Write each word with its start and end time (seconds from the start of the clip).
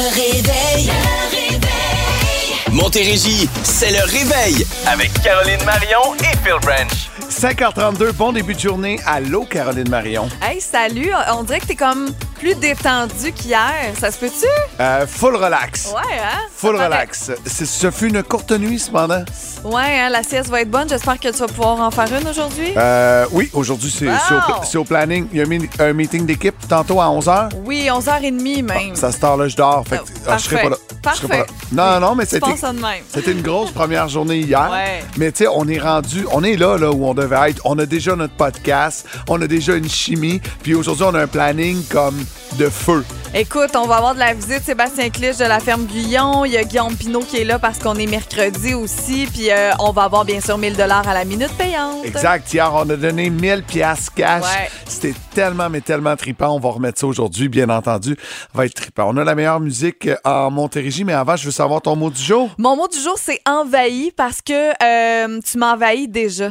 Le 0.00 0.04
réveil. 0.14 0.86
Le 0.86 1.36
réveil. 1.36 1.60
Montérégie, 2.70 3.48
c'est 3.64 3.90
le 3.90 4.04
réveil 4.04 4.64
avec 4.86 5.12
Caroline 5.24 5.58
Marion 5.64 6.14
et 6.20 6.36
Phil 6.44 6.54
Branch. 6.62 7.10
5h32, 7.28 8.12
bon 8.12 8.30
début 8.30 8.54
de 8.54 8.60
journée. 8.60 9.00
Allô, 9.06 9.44
Caroline 9.44 9.88
Marion. 9.88 10.28
Hey, 10.40 10.60
salut! 10.60 11.10
On 11.32 11.42
dirait 11.42 11.58
que 11.58 11.66
t'es 11.66 11.74
comme 11.74 12.14
plus 12.38 12.54
détendu 12.54 13.32
qu'hier. 13.32 13.92
Ça 13.98 14.10
se 14.10 14.18
peut-tu? 14.18 14.46
Euh, 14.80 15.06
full 15.06 15.36
relax. 15.36 15.92
Ouais, 15.92 16.18
hein? 16.18 16.38
Full 16.54 16.76
Ça 16.76 16.84
relax. 16.86 17.30
Ce 17.46 17.90
fut 17.90 18.08
une 18.08 18.22
courte 18.22 18.52
nuit, 18.52 18.78
cependant. 18.78 19.24
Ouais, 19.64 19.98
hein, 20.00 20.08
la 20.10 20.22
sieste 20.22 20.48
va 20.48 20.60
être 20.60 20.70
bonne. 20.70 20.88
J'espère 20.88 21.18
que 21.18 21.28
tu 21.28 21.38
vas 21.38 21.48
pouvoir 21.48 21.80
en 21.80 21.90
faire 21.90 22.08
une 22.20 22.28
aujourd'hui. 22.28 22.72
Euh, 22.76 23.26
oui, 23.32 23.50
aujourd'hui, 23.52 23.90
c'est 23.90 24.78
au, 24.78 24.84
planning. 24.84 25.26
Il 25.32 25.38
y 25.38 25.42
a 25.42 25.44
un, 25.44 25.88
un 25.88 25.92
meeting 25.92 26.24
d'équipe 26.26 26.54
tantôt 26.68 27.00
à 27.00 27.06
11h. 27.06 27.50
Oui, 27.64 27.88
11h30 27.90 28.62
même. 28.62 28.94
Ça 28.94 29.12
se 29.12 29.18
tard 29.18 29.36
là, 29.36 29.48
je 29.48 29.56
dors. 29.56 29.84
Fait 29.86 29.98
que, 29.98 30.02
Ah, 30.26 30.32
ah, 30.32 30.38
je 30.38 30.44
serai 30.44 30.62
pas 30.62 30.70
là. 30.70 30.76
Pas. 31.02 31.10
Parfait. 31.10 31.46
Non, 31.72 32.00
non, 32.00 32.14
mais 32.14 32.24
c'était. 32.24 32.46
C'était 33.12 33.32
une 33.32 33.42
grosse 33.42 33.70
première 33.70 34.08
journée 34.08 34.38
hier. 34.38 34.70
Ouais. 34.70 35.04
Mais 35.16 35.32
tu 35.32 35.44
sais, 35.44 35.48
on 35.52 35.66
est 35.68 35.78
rendu, 35.78 36.26
on 36.32 36.42
est 36.42 36.56
là, 36.56 36.76
là 36.76 36.90
où 36.90 37.06
on 37.06 37.14
devait 37.14 37.50
être. 37.50 37.62
On 37.64 37.78
a 37.78 37.86
déjà 37.86 38.14
notre 38.16 38.34
podcast, 38.34 39.06
on 39.28 39.40
a 39.40 39.46
déjà 39.46 39.74
une 39.74 39.88
chimie, 39.88 40.40
puis 40.62 40.74
aujourd'hui, 40.74 41.04
on 41.08 41.14
a 41.14 41.22
un 41.22 41.26
planning 41.26 41.82
comme 41.88 42.24
de 42.58 42.68
feu. 42.68 43.04
Écoute, 43.34 43.76
on 43.76 43.86
va 43.86 43.96
avoir 43.96 44.14
de 44.14 44.18
la 44.18 44.32
visite 44.32 44.62
Sébastien 44.62 45.10
Clich 45.10 45.36
de 45.36 45.44
la 45.44 45.60
ferme 45.60 45.84
Guyon. 45.84 46.46
Il 46.46 46.52
y 46.52 46.56
a 46.56 46.64
Guillaume 46.64 46.96
Pinot 46.96 47.20
qui 47.20 47.36
est 47.36 47.44
là 47.44 47.58
parce 47.58 47.78
qu'on 47.78 47.94
est 47.96 48.06
mercredi 48.06 48.72
aussi. 48.72 49.26
Puis 49.26 49.50
euh, 49.50 49.72
on 49.80 49.92
va 49.92 50.04
avoir 50.04 50.24
bien 50.24 50.40
sûr 50.40 50.56
1000 50.56 50.76
dollars 50.76 51.06
à 51.06 51.12
la 51.12 51.24
minute 51.24 51.52
payante. 51.58 52.04
Exact. 52.04 52.52
Hier, 52.52 52.70
on 52.74 52.88
a 52.88 52.96
donné 52.96 53.28
1000 53.28 53.64
pièces 53.64 54.08
cash. 54.08 54.44
Ouais. 54.44 54.70
C'était 54.86 55.14
tellement, 55.34 55.68
mais 55.68 55.82
tellement 55.82 56.16
trippant. 56.16 56.48
On 56.54 56.58
va 56.58 56.70
remettre 56.70 56.98
ça 56.98 57.06
aujourd'hui, 57.06 57.48
bien 57.48 57.68
entendu. 57.68 58.16
Va 58.54 58.64
être 58.64 58.74
trippant. 58.74 59.10
On 59.12 59.16
a 59.18 59.24
la 59.24 59.34
meilleure 59.34 59.60
musique 59.60 60.06
euh, 60.06 60.16
en 60.24 60.50
Montérégie, 60.50 61.04
mais 61.04 61.12
avant, 61.12 61.36
je 61.36 61.44
veux 61.44 61.50
savoir 61.50 61.82
ton 61.82 61.96
mot 61.96 62.10
du 62.10 62.22
jour. 62.22 62.50
Mon 62.56 62.76
mot 62.76 62.88
du 62.88 62.98
jour, 62.98 63.16
c'est 63.18 63.40
envahi 63.46 64.10
parce 64.16 64.40
que 64.40 64.70
euh, 64.82 65.38
tu 65.44 65.58
m'envahis 65.58 66.08
déjà. 66.08 66.50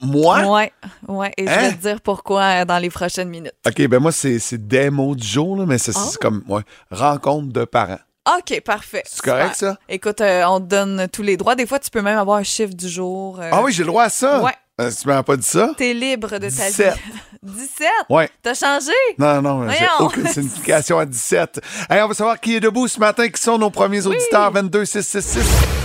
Moi? 0.00 0.46
Ouais, 0.46 0.72
ouais. 1.08 1.32
Et 1.36 1.46
je 1.46 1.50
Hein? 1.52 1.58
vais 1.68 1.72
te 1.72 1.80
dire 1.82 2.00
pourquoi 2.00 2.42
euh, 2.42 2.64
dans 2.64 2.78
les 2.78 2.90
prochaines 2.90 3.28
minutes. 3.28 3.52
OK, 3.66 3.86
ben 3.88 3.98
moi, 4.00 4.12
c'est 4.12 4.66
des 4.66 4.90
mots 4.90 5.14
du 5.14 5.26
jour, 5.26 5.56
là, 5.56 5.64
mais 5.66 5.78
c'est 5.78 5.92
c'est 5.92 6.16
Oh. 6.16 6.18
comme 6.20 6.42
ouais, 6.48 6.62
rencontre 6.90 7.52
de 7.52 7.64
parents. 7.64 7.98
OK, 8.38 8.60
parfait. 8.60 9.02
C'est 9.04 9.20
correct, 9.22 9.56
ça? 9.56 9.76
Écoute, 9.88 10.20
euh, 10.20 10.44
on 10.46 10.60
te 10.60 10.66
donne 10.66 11.08
tous 11.12 11.22
les 11.22 11.36
droits. 11.36 11.54
Des 11.56 11.66
fois, 11.66 11.78
tu 11.80 11.90
peux 11.90 12.02
même 12.02 12.18
avoir 12.18 12.38
un 12.38 12.42
chiffre 12.44 12.72
du 12.74 12.88
jour. 12.88 13.40
euh, 13.40 13.50
Ah 13.52 13.62
oui, 13.62 13.72
j'ai 13.72 13.82
le 13.82 13.88
droit 13.88 14.04
à 14.04 14.08
ça? 14.10 14.40
Ouais. 14.42 14.52
Euh, 14.80 14.90
tu 14.90 15.06
m'as 15.08 15.22
pas 15.22 15.36
dit 15.36 15.46
ça? 15.46 15.70
T'es 15.76 15.92
libre 15.92 16.28
de 16.30 16.38
ta 16.38 16.48
17. 16.48 16.94
vie. 16.94 17.00
17? 17.42 17.88
Ouais. 18.08 18.30
T'as 18.42 18.54
changé? 18.54 18.92
Non, 19.18 19.42
non, 19.42 19.68
j'ai 19.70 19.86
aucune 19.98 20.26
signification 20.28 20.98
à 20.98 21.04
17. 21.04 21.60
Hey, 21.90 22.00
on 22.02 22.08
va 22.08 22.14
savoir 22.14 22.40
qui 22.40 22.54
est 22.56 22.60
debout 22.60 22.86
ce 22.88 22.98
matin, 23.00 23.28
qui 23.28 23.42
sont 23.42 23.58
nos 23.58 23.70
premiers 23.70 24.06
auditeurs, 24.06 24.50
22 24.52 24.84
666. 24.84 25.81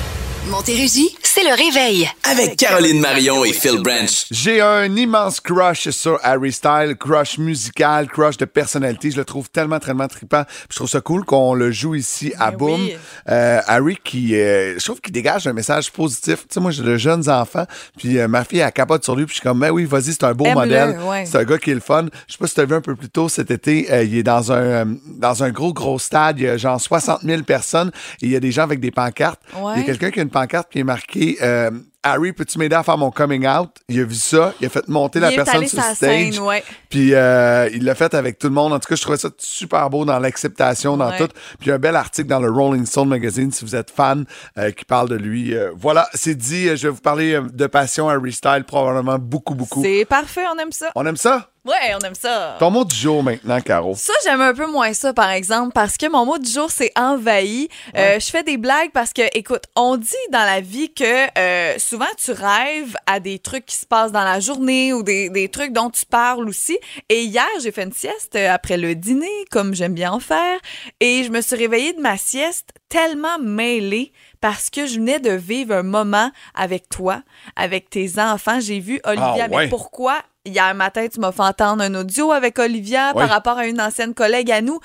Montérégie, 0.50 1.14
c'est 1.24 1.44
le 1.44 1.50
réveil. 1.56 2.10
Avec 2.24 2.56
Caroline 2.56 3.02
Marion 3.02 3.44
et 3.44 3.52
Phil 3.52 3.82
Branch. 3.84 4.26
J'ai 4.32 4.62
un 4.62 4.96
immense 4.96 5.40
crush 5.42 5.90
sur 5.90 6.20
Harry 6.24 6.52
Styles, 6.54 6.96
crush 6.98 7.38
musical, 7.38 8.08
crush 8.08 8.38
de 8.38 8.46
personnalité. 8.46 9.12
Je 9.12 9.18
le 9.18 9.26
trouve 9.26 9.50
tellement, 9.50 9.80
tellement 9.80 10.08
trippant. 10.08 10.44
Puis 10.46 10.68
je 10.72 10.76
trouve 10.78 10.90
ça 10.90 11.02
cool 11.02 11.26
qu'on 11.26 11.54
le 11.54 11.72
joue 11.72 11.96
ici 11.96 12.32
à 12.40 12.52
Ben 12.52 12.58
Boom. 12.58 12.82
oui. 12.82 12.96
Euh, 13.30 13.60
Harry 13.68 13.98
qui, 14.04 14.36
euh, 14.36 14.80
je 14.80 14.86
trouve 14.86 15.02
qu'il 15.02 15.12
dégage 15.12 15.48
un 15.48 15.54
message 15.54 15.92
positif. 15.92 16.40
Tu 16.42 16.46
sais, 16.54 16.60
moi 16.62 16.72
j'ai 16.72 16.84
de 16.84 16.96
jeunes 16.98 17.30
enfants, 17.30 17.66
puis 17.98 18.18
euh, 18.18 18.28
ma 18.28 18.44
fille 18.46 18.60
elle 18.60 18.72
capote 18.72 19.04
sur 19.04 19.16
lui, 19.16 19.26
puis 19.26 19.34
je 19.36 19.40
suis 19.42 19.48
comme, 19.48 19.60
ben 19.60 19.72
oui, 19.72 19.84
vas-y, 19.86 20.14
c'est 20.14 20.24
un 20.24 20.34
beau 20.34 20.46
modèle. 20.54 20.98
ouais. 21.02 21.26
C'est 21.26 21.38
un 21.38 21.44
gars 21.44 21.58
qui 21.58 21.72
est 21.72 21.76
le 21.76 21.82
fun. 21.82 22.06
Je 22.28 22.34
sais 22.34 22.38
pas 22.40 22.48
si 22.48 22.54
tu 22.56 22.62
as 22.62 22.66
vu 22.66 22.74
un 22.76 22.82
peu 22.82 22.96
plus 22.96 23.10
tôt 23.10 23.28
cet 23.28 23.52
été, 23.52 23.92
euh, 23.92 24.04
il 24.04 24.18
est 24.18 24.24
dans 24.24 24.52
un, 24.54 24.86
dans 25.08 25.44
un 25.44 25.50
gros, 25.50 25.74
gros 25.74 26.00
stade. 26.00 26.40
Il 26.40 26.46
y 26.46 26.48
a 26.50 26.58
genre 26.58 26.80
60 26.80 27.22
000 27.24 27.44
personnes 27.44 27.92
et 28.22 28.28
il 28.28 28.32
y 28.32 28.36
a 28.36 28.40
des 28.40 28.52
gens 28.52 28.64
avec 28.64 28.80
des 28.80 28.92
pancartes. 28.92 29.42
Ouais. 29.56 29.74
Il 29.76 29.80
y 29.80 29.84
a 29.84 29.86
quelqu'un 29.86 30.12
qui 30.12 30.20
a 30.20 30.24
une 30.24 30.30
pancarte 30.40 30.72
qui 30.72 30.80
est 30.80 30.84
marquée 30.84 31.38
euh, 31.42 31.72
Harry, 32.04 32.32
peux-tu 32.32 32.58
m'aider 32.58 32.76
à 32.76 32.84
faire 32.84 32.98
mon 32.98 33.12
coming 33.12 33.46
out? 33.46 33.70
Il 33.90 34.00
a 34.00 34.06
vu 34.06 34.16
ça, 34.16 34.54
il 34.62 34.68
a 34.68 34.70
fait 34.70 34.88
monter 34.88 35.20
la 35.20 35.30
Il 35.32 35.36
personne 35.36 35.68
sur 35.68 35.82
stage. 35.82 35.98
scène, 35.98 36.40
ouais. 36.40 36.64
Puis 36.90 37.14
euh, 37.14 37.68
il 37.74 37.84
l'a 37.84 37.96
fait 37.96 38.14
avec 38.14 38.40
tout 38.40 38.48
le 38.48 38.54
monde. 38.54 38.72
En 38.72 38.80
tout 38.80 38.88
cas, 38.88 38.96
je 38.96 39.02
trouvais 39.02 39.18
ça 39.18 39.30
super 39.38 39.90
beau 39.90 40.06
dans 40.06 40.18
l'acceptation, 40.20 40.96
dans 40.96 41.10
Ouais. 41.10 41.18
tout. 41.18 41.28
Puis 41.60 41.66
il 41.66 41.68
y 41.68 41.72
a 41.72 41.76
un 41.76 41.80
bel 41.80 41.96
article 41.98 42.30
dans 42.30 42.40
le 42.40 42.50
Rolling 42.50 42.86
Stone 42.86 43.10
Magazine, 43.10 43.52
si 43.52 43.66
vous 43.66 43.76
êtes 43.76 43.92
fan, 43.92 44.26
euh, 44.58 44.72
qui 44.72 44.86
parle 44.86 45.10
de 45.10 45.16
lui. 45.16 45.54
Euh, 45.54 45.72
voilà, 45.76 46.08
c'est 46.14 46.36
dit. 46.36 46.68
Je 46.78 46.88
vais 46.88 46.94
vous 46.94 47.02
parler 47.02 47.40
de 47.54 47.68
passion 47.68 48.08
Harry 48.08 48.32
Styles, 48.32 48.64
probablement 48.66 49.18
beaucoup, 49.20 49.56
beaucoup. 49.56 49.84
C'est 49.84 50.06
parfait, 50.06 50.44
on 50.56 50.58
aime 50.60 50.72
ça. 50.72 50.92
On 50.96 51.06
aime 51.06 51.18
ça? 51.18 51.50
Ouais, 51.68 51.94
on 51.96 52.00
aime 52.06 52.16
ça. 52.16 52.56
Ton 52.60 52.72
mot 52.72 52.86
du 52.86 52.96
jour 52.96 53.22
maintenant, 53.24 53.60
Caro. 53.60 53.94
Ça, 53.96 54.14
j'aime 54.24 54.40
un 54.42 54.54
peu 54.54 54.68
moins 54.72 54.94
ça, 54.94 55.14
par 55.14 55.32
exemple, 55.32 55.74
parce 55.74 55.98
que 55.98 56.10
mon 56.10 56.26
mot 56.26 56.38
du 56.38 56.50
jour, 56.50 56.72
c'est 56.72 56.92
envahi. 56.98 57.68
Euh, 57.98 58.20
je 58.20 58.26
fais 58.28 58.44
des 58.44 58.58
blagues 58.58 58.92
parce 58.94 59.12
que, 59.12 59.24
écoute, 59.38 59.64
on 59.76 59.98
dit 59.98 60.08
dans 60.32 60.46
la 60.46 60.62
vie 60.62 60.94
que 60.94 61.28
euh, 61.38 61.78
souvent 61.78 62.06
tu 62.24 62.32
rêves 62.32 62.96
à 63.06 63.20
des 63.20 63.40
trucs 63.40 63.66
qui 63.66 63.76
se 63.76 63.86
passent 63.86 64.12
dans 64.14 64.24
la 64.24 64.40
journée 64.40 64.94
ou 64.94 65.04
des, 65.04 65.30
des 65.30 65.50
trucs 65.50 65.74
dont 65.74 65.90
tu 65.90 66.06
parles 66.06 66.48
aussi. 66.48 66.78
Et 67.10 67.24
hier, 67.24 67.46
j'ai 67.62 67.72
fait 67.72 67.84
une 67.84 67.92
sieste 67.94 68.36
euh, 68.36 68.50
après 68.54 68.78
le 68.78 68.96
dîner, 68.96 69.28
comme 69.52 69.74
j'aime 69.74 69.94
bien 69.94 70.12
en 70.14 70.20
faire, 70.22 70.58
et 71.02 71.24
je 71.26 71.30
me 71.32 71.42
suis 71.42 71.56
réveillée 71.58 71.94
de 71.94 72.02
ma 72.02 72.18
sieste 72.18 72.70
tellement 72.90 73.38
mêlée 73.40 74.14
parce 74.40 74.70
que 74.70 74.86
je 74.86 74.96
venais 74.96 75.20
de 75.20 75.32
vivre 75.32 75.74
un 75.76 75.84
moment 75.84 76.32
avec 76.56 76.88
toi, 76.90 77.22
avec 77.56 77.90
tes 77.90 78.20
enfants. 78.20 78.60
J'ai 78.62 78.80
vu 78.80 79.02
Olivia, 79.04 79.48
Ah 79.50 79.50
ouais. 79.50 79.64
mais 79.64 79.68
pourquoi 79.68 80.22
hier 80.48 80.74
matin 80.74 81.08
tu 81.08 81.20
m'as 81.20 81.32
fait 81.32 81.44
entendre 81.44 81.84
un 81.84 81.94
audio 81.96 82.32
avec 82.32 82.58
Olivia 82.60 83.14
par 83.14 83.30
rapport 83.30 83.58
à 83.58 83.68
une 83.68 83.82
ancienne 83.82 84.14
collègue 84.14 84.52
à 84.52 84.62
nous? 84.62 84.80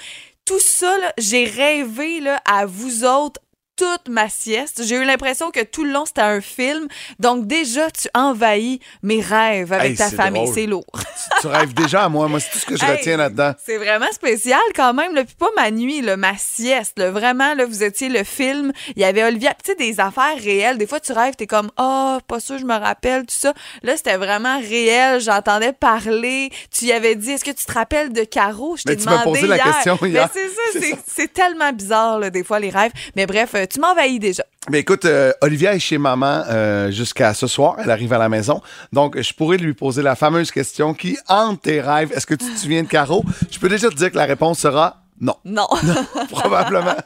Tout 0.45 0.59
ça, 0.59 0.93
j'ai 1.19 1.45
rêvé 1.45 2.21
là, 2.21 2.41
à 2.45 2.67
vous 2.67 3.05
autres 3.05 3.41
toute 3.83 4.09
ma 4.09 4.29
sieste. 4.29 4.83
J'ai 4.85 4.97
eu 4.97 5.05
l'impression 5.05 5.51
que 5.51 5.63
tout 5.65 5.85
le 5.85 5.91
long, 5.93 6.05
c'était 6.07 6.21
un 6.21 6.41
film. 6.41 6.87
Donc 7.19 7.47
déjà, 7.47 7.91
tu 7.91 8.09
envahis 8.15 8.81
mes 9.03 9.21
rêves 9.21 9.73
avec 9.73 9.93
Hey, 9.93 9.97
ta 9.97 10.11
famille. 10.11 10.51
C'est 10.55 10.67
lourd. 10.67 10.85
Tu, 10.95 11.41
tu 11.43 11.47
rêves 11.49 11.75
déjà 11.75 12.05
à 12.05 12.09
moi. 12.09 12.29
Moi, 12.29 12.41
c'est 12.41 12.51
tout 12.51 12.59
ce 12.59 12.67
que 12.67 12.77
je 12.77 12.85
Hey, 12.85 12.93
retiens 12.99 13.17
là-dedans. 13.17 13.53
C'est 13.65 13.77
vraiment 13.79 14.11
spécial 14.13 14.61
quand 14.75 14.95
même. 14.95 15.15
Là. 15.15 15.25
Puis 15.25 15.35
pas 15.35 15.51
ma 15.57 15.71
nuit, 15.71 16.01
là, 16.01 16.17
ma 16.17 16.37
sieste. 16.37 16.99
là. 16.99 17.11
Vraiment, 17.11 17.55
là, 17.55 17.65
vous 17.67 17.83
étiez 17.83 18.09
le 18.09 18.25
film. 18.25 18.73
Il 18.97 19.03
y 19.03 19.05
avait 19.05 19.25
Olivia. 19.25 19.55
Tu 19.65 19.73
sais, 19.73 19.75
des 19.77 19.99
affaires 20.01 20.37
réelles. 20.43 20.79
Des 20.79 20.87
fois, 20.87 21.01
tu 21.01 21.13
rêves, 21.13 21.35
t'es 21.37 21.47
comme, 21.47 21.71
ah, 21.77 22.19
pas 22.29 22.41
sûr, 22.41 22.59
je 22.59 22.65
me 22.65 22.75
rappelle, 22.79 23.23
tout 23.23 23.35
ça. 23.37 23.53
Là, 23.83 23.97
c'était 23.97 24.17
vraiment 24.17 24.59
réel. 24.61 25.21
J'entendais 25.21 25.73
parler. 25.73 26.51
Tu 26.71 26.87
y 26.87 26.93
avais 26.93 27.15
dit, 27.17 27.33
est-ce 27.33 27.45
que 27.45 27.51
tu 27.51 27.65
te 27.65 27.73
rappelles 27.73 28.13
de 28.13 28.25
Caro? 28.25 28.77
Je 28.77 28.85
t'ai 28.85 28.97
tu 28.97 29.05
m'as 29.05 29.23
demandé 29.23 29.41
posé 29.41 29.47
la 29.49 29.59
question 29.59 29.99
hier. 30.03 30.29
c'est 30.33 30.49
ça, 30.49 30.81
c'est- 30.81 30.99
c'est 31.07 31.33
tellement 31.33 31.73
bizarre, 31.73 32.19
là, 32.19 32.31
des 32.31 32.45
fois, 32.45 32.61
les 32.61 32.71
rêves. 32.71 32.93
Mais 33.17 33.27
bref, 33.27 33.51
euh, 33.55 33.67
tu 33.73 33.81
m'envahis 33.81 34.19
déjà. 34.19 34.45
Mais 34.71 34.81
écoute, 34.81 35.07
euh, 35.07 35.33
Olivia 35.41 35.75
est 35.75 35.79
chez 35.79 35.99
maman 35.99 36.45
euh, 36.49 36.91
jusqu'à 36.91 37.33
ce 37.35 37.47
soir. 37.47 37.77
Elle 37.79 37.91
arrive 37.91 38.13
à 38.13 38.19
la 38.19 38.29
maison. 38.29 38.61
Donc, 38.93 39.21
je 39.21 39.33
pourrais 39.33 39.57
lui 39.57 39.73
poser 39.73 40.03
la 40.03 40.15
fameuse 40.15 40.51
question 40.51 40.95
qui 40.95 41.17
hante 41.29 41.63
tes 41.63 41.81
rêves. 41.81 42.13
Est-ce 42.15 42.27
que 42.27 42.35
tu 42.35 42.53
te 42.53 42.59
souviens 42.59 42.83
de 42.83 42.89
Caro? 42.89 43.25
Je 43.51 43.59
peux 43.59 43.69
déjà 43.69 43.89
te 43.89 43.95
dire 43.95 44.11
que 44.11 44.17
la 44.17 44.27
réponse 44.27 44.59
sera 44.59 44.99
non. 45.21 45.37
Non. 45.45 45.69
Probablement. 46.31 46.97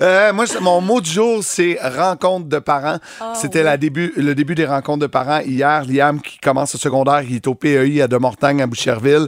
Euh, 0.00 0.32
moi, 0.32 0.44
mon 0.60 0.80
mot 0.80 1.00
du 1.00 1.10
jour, 1.10 1.42
c'est 1.42 1.78
rencontre 1.82 2.46
de 2.46 2.58
parents. 2.60 2.98
C'était 3.34 3.64
la 3.64 3.76
début, 3.76 4.12
le 4.16 4.34
début 4.36 4.54
des 4.54 4.66
rencontres 4.66 5.00
de 5.00 5.06
parents. 5.08 5.40
Hier, 5.40 5.84
Liam, 5.84 6.20
qui 6.20 6.38
commence 6.38 6.76
au 6.76 6.78
secondaire, 6.78 7.22
il 7.22 7.36
est 7.36 7.46
au 7.46 7.56
PEI 7.56 8.02
à 8.02 8.08
Demortagne, 8.08 8.62
à 8.62 8.66
Boucherville. 8.66 9.26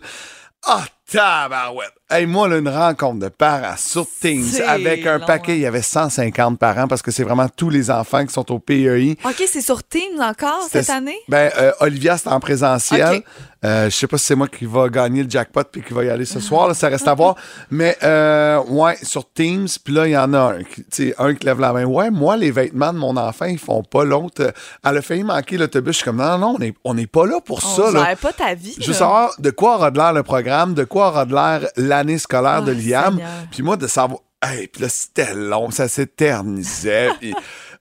Ah, 0.65 0.85
tabarouette! 1.11 1.98
Hey, 2.11 2.25
moi, 2.25 2.49
là, 2.49 2.57
une 2.57 2.71
rencontre 2.71 3.19
de 3.19 3.29
parents 3.29 3.77
sur 3.77 4.07
Teams 4.23 4.63
avec 4.67 5.05
un 5.05 5.19
long, 5.19 5.27
paquet, 5.27 5.53
hein. 5.53 5.57
il 5.57 5.61
y 5.61 5.67
avait 5.67 5.83
150 5.83 6.59
parents 6.59 6.89
parce 6.89 7.03
que 7.03 7.11
c'est 7.11 7.23
vraiment 7.23 7.51
tous 7.55 7.69
les 7.69 7.91
enfants 7.91 8.25
qui 8.25 8.33
sont 8.33 8.51
au 8.51 8.59
PEI. 8.59 9.19
OK, 9.27 9.43
c'est 9.47 9.61
sur 9.61 9.85
Teams 9.85 10.19
encore 10.19 10.69
cette 10.71 10.89
année? 10.89 11.19
Ben, 11.29 11.51
euh, 11.59 11.71
Olivia, 11.81 12.17
c'est 12.17 12.31
en 12.31 12.41
présentiel. 12.41 13.17
OK. 13.17 13.25
Euh, 13.65 13.91
je 13.91 13.97
sais 13.97 14.07
pas 14.07 14.19
si 14.19 14.27
c'est 14.27 14.37
moi 14.37 14.47
qui 14.47 14.67
va 14.67 14.89
gagner 14.89 15.25
le 15.25 15.29
jackpot 15.29 15.65
puis 15.65 15.83
qui 15.83 15.93
va 15.93 16.05
y 16.05 16.11
aller 16.11 16.25
ce 16.25 16.39
soir. 16.39 16.69
là, 16.69 16.75
ça 16.75 16.89
reste 16.89 17.09
à 17.09 17.15
voir. 17.17 17.35
Mais, 17.71 17.97
euh, 18.05 18.63
ouais, 18.69 18.97
sur 19.03 19.31
Teams, 19.31 19.67
puis 19.85 19.93
là, 19.93 20.07
il 20.07 20.13
y 20.13 20.17
en 20.17 20.33
a 20.33 20.55
un 20.55 20.63
qui, 20.63 21.13
un 21.19 21.35
qui 21.35 21.45
lève 21.45 21.59
la 21.61 21.73
main. 21.73 21.85
Ouais, 21.85 22.11
moi, 22.11 22.37
les 22.37 22.53
vêtements 22.53 22.93
de 22.93 22.99
mon 22.99 23.17
enfant, 23.17 23.47
ils 23.47 23.59
font 23.59 23.83
pas 23.83 24.05
l'autre. 24.05 24.55
Elle 24.85 24.97
a 24.97 25.03
failli 25.03 25.25
manquer 25.25 25.59
l'autobus. 25.59 25.93
Je 25.93 25.97
suis 25.99 26.05
comme, 26.05 26.19
non, 26.19 26.39
non, 26.39 26.55
on 26.55 26.59
n'est 26.59 26.75
on 26.85 26.97
est 26.97 27.09
pas 27.09 27.27
là 27.27 27.41
pour 27.45 27.61
On 27.65 27.77
ça. 27.77 27.91
Là. 27.91 28.15
pas 28.17 28.33
ta 28.33 28.55
vie. 28.55 28.77
Je 28.81 28.87
veux 28.87 28.93
savoir 28.95 29.35
de 29.39 29.51
quoi 29.51 29.75
aura 29.75 29.91
de 29.91 29.99
l'air 29.99 30.13
le 30.13 30.23
programme, 30.23 30.75
de 30.75 30.85
quoi 30.85 31.09
aura 31.09 31.25
de 31.27 31.35
l'air 31.35 31.69
l'année 31.99 32.19
scolaire 32.19 32.63
de 32.63 32.73
Ah, 32.73 32.75
Liam. 33.11 33.21
Puis 33.51 33.63
moi, 33.63 33.77
de 33.77 33.87
savoir. 33.87 34.21
Hey, 34.43 34.69
puis 34.69 34.83
là, 34.83 34.89
c'était 34.89 35.35
long, 35.35 35.71
ça 35.73 35.89
s'éternisait. 35.89 37.11
puis, 37.21 37.35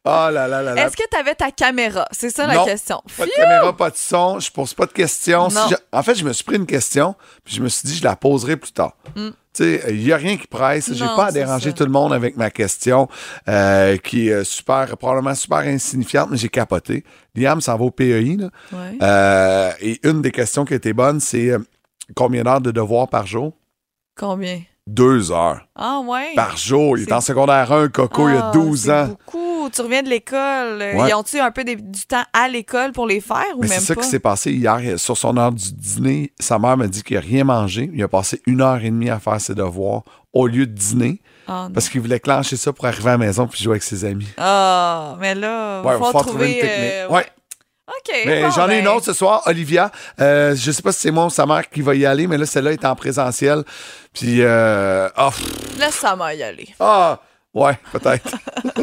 oh 0.05 0.09
là 0.09 0.31
là 0.31 0.47
là 0.47 0.73
là. 0.73 0.87
Est-ce 0.87 0.97
que 0.97 1.03
tu 1.09 1.17
avais 1.17 1.35
ta 1.35 1.51
caméra? 1.51 2.07
C'est 2.11 2.29
ça 2.31 2.47
la 2.47 2.55
Non. 2.55 2.65
question. 2.65 3.01
Pas 3.17 3.25
de 3.25 3.31
caméra, 3.35 3.75
pas 3.77 3.89
de 3.91 3.95
son, 3.95 4.39
je 4.39 4.51
pose 4.51 4.73
pas 4.73 4.87
de 4.87 4.91
questions. 4.91 5.49
Si 5.49 5.55
Non. 5.55 5.67
je- 5.69 5.75
en 5.91 6.01
fait, 6.03 6.15
je 6.15 6.23
me 6.25 6.33
suis 6.33 6.43
pris 6.43 6.55
une 6.55 6.65
question, 6.65 7.15
puis 7.43 7.55
je 7.55 7.61
me 7.61 7.69
suis 7.69 7.87
dit, 7.87 7.95
je 7.95 8.03
la 8.03 8.15
poserai 8.15 8.57
plus 8.57 8.71
tard. 8.71 8.93
Tu 9.15 9.31
sais, 9.53 9.83
il 9.89 10.03
n'y 10.03 10.11
a 10.11 10.17
rien 10.17 10.35
qui 10.37 10.47
presse. 10.47 10.91
J'ai 10.93 11.05
Mm. 11.05 11.15
Pas 11.15 11.25
à 11.27 11.31
déranger 11.31 11.69
ça. 11.69 11.75
tout 11.77 11.83
le 11.83 11.91
monde 11.91 12.11
avec 12.13 12.37
ma 12.37 12.49
question, 12.49 13.07
euh, 13.47 13.97
qui 13.97 14.29
est 14.29 14.43
super, 14.43 14.97
probablement 14.97 15.35
super 15.35 15.59
insignifiante, 15.59 16.29
mais 16.31 16.37
j'ai 16.37 16.49
capoté. 16.49 17.03
Liam 17.35 17.61
s'en 17.61 17.77
va 17.77 17.83
au 17.85 17.91
PEI. 17.91 18.37
Là. 18.37 18.49
Ouais. 18.71 18.97
Euh, 19.01 19.71
et 19.79 19.99
une 20.07 20.21
des 20.23 20.31
questions 20.31 20.65
qui 20.65 20.73
était 20.75 20.93
bonne, 20.93 21.19
c'est 21.19 21.49
euh, 21.49 21.59
combien 22.15 22.43
d'heures 22.43 22.61
de 22.61 22.71
devoirs 22.71 23.07
par 23.09 23.25
jour? 23.27 23.53
Combien? 24.17 24.61
deux 24.89 25.33
heures 25.33 25.67
Ah, 25.75 25.99
ouais. 25.99 26.33
par 26.33 26.55
jour. 26.55 26.97
Il 26.97 27.03
est 27.03 27.11
en 27.11 27.19
secondaire 27.19 27.69
1, 27.73 27.89
Coco, 27.89 28.29
il 28.29 28.35
y 28.35 28.37
a 28.37 28.45
Ah, 28.47 28.51
12 28.53 28.83
c'est 28.83 28.91
ans. 28.93 29.07
beaucoup. 29.07 29.69
Tu 29.69 29.81
reviens 29.81 30.01
de 30.01 30.07
l'école. 30.07 30.81
Euh, 30.81 30.93
Ouais. 30.95 31.09
Ils 31.09 31.13
ont-tu 31.13 31.39
un 31.41 31.51
peu 31.51 31.65
des- 31.65 31.75
du 31.75 32.05
temps 32.07 32.23
à 32.31 32.47
l'école 32.47 32.93
pour 32.93 33.05
les 33.05 33.19
faire 33.19 33.43
ou 33.57 33.63
Mais 33.63 33.67
même 33.67 33.79
c'est 33.79 33.85
ça 33.87 33.95
pas? 33.95 34.01
qui 34.01 34.07
s'est 34.07 34.19
passé 34.19 34.53
hier. 34.53 34.79
Sur 34.97 35.17
son 35.17 35.35
heure 35.35 35.51
du 35.51 35.73
dîner, 35.73 36.31
sa 36.39 36.57
mère 36.57 36.77
m'a 36.77 36.87
dit 36.87 37.03
qu'il 37.03 37.15
n'a 37.17 37.21
rien 37.21 37.43
mangé. 37.43 37.91
Il 37.93 38.01
a 38.01 38.07
passé 38.07 38.41
une 38.47 38.61
heure 38.61 38.77
et 38.81 38.89
demie 38.89 39.09
à 39.09 39.19
faire 39.19 39.41
ses 39.41 39.55
devoirs 39.55 40.03
au 40.31 40.47
lieu 40.47 40.65
de 40.65 40.71
dîner 40.73 41.21
Ah, 41.49 41.67
parce 41.73 41.89
qu'il 41.89 41.99
voulait 41.99 42.21
clencher 42.21 42.55
ça 42.55 42.71
pour 42.71 42.85
arriver 42.85 43.09
à 43.09 43.11
la 43.13 43.17
maison 43.17 43.45
puis 43.45 43.61
jouer 43.61 43.71
avec 43.73 43.83
ses 43.83 44.05
amis. 44.05 44.27
Ah, 44.37 45.17
mais 45.19 45.35
là, 45.35 45.81
Ouais, 45.81 45.95
il 45.97 45.99
va 46.01 46.11
faut 46.11 46.19
trouver 46.23 46.53
une 46.53 46.59
technique. 46.61 46.69
euh, 46.93 47.09
ouais. 47.09 47.25
OK. 47.87 48.15
Mais 48.25 48.41
bon, 48.41 48.51
j'en 48.51 48.69
ai 48.69 48.79
une 48.79 48.85
ben, 48.85 48.91
autre 48.91 49.05
ce 49.05 49.13
soir, 49.13 49.41
Olivia. 49.45 49.91
Euh, 50.19 50.55
je 50.55 50.71
sais 50.71 50.81
pas 50.81 50.91
si 50.91 51.01
c'est 51.01 51.11
moi 51.11 51.25
ou 51.25 51.29
sa 51.29 51.45
mère 51.45 51.69
qui 51.69 51.81
va 51.81 51.95
y 51.95 52.05
aller, 52.05 52.27
mais 52.27 52.37
là, 52.37 52.45
celle-là 52.45 52.73
est 52.73 52.83
en 52.85 52.95
présentiel. 52.95 53.63
Puis, 54.13 54.41
euh, 54.41 55.07
pff, 55.09 55.77
Laisse 55.79 55.95
sa 55.95 56.15
mère 56.15 56.33
y 56.33 56.43
aller. 56.43 56.67
ah, 56.79 57.19
ouais, 57.53 57.77
peut-être. 57.93 58.29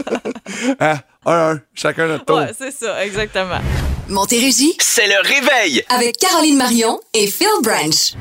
hein, 0.81 0.99
un, 1.27 1.53
un, 1.53 1.61
chacun 1.75 2.07
notre 2.07 2.25
tour. 2.25 2.39
Ouais, 2.39 2.53
c'est 2.57 2.71
ça, 2.73 3.05
exactement. 3.05 3.61
Montérégie 4.09 4.75
C'est 4.81 5.07
le 5.07 5.21
réveil. 5.23 5.83
avec 5.89 6.17
Caroline 6.19 6.57
Marion 6.57 7.01
et 7.15 7.27
Phil 7.27 7.47
Branch. 7.63 8.15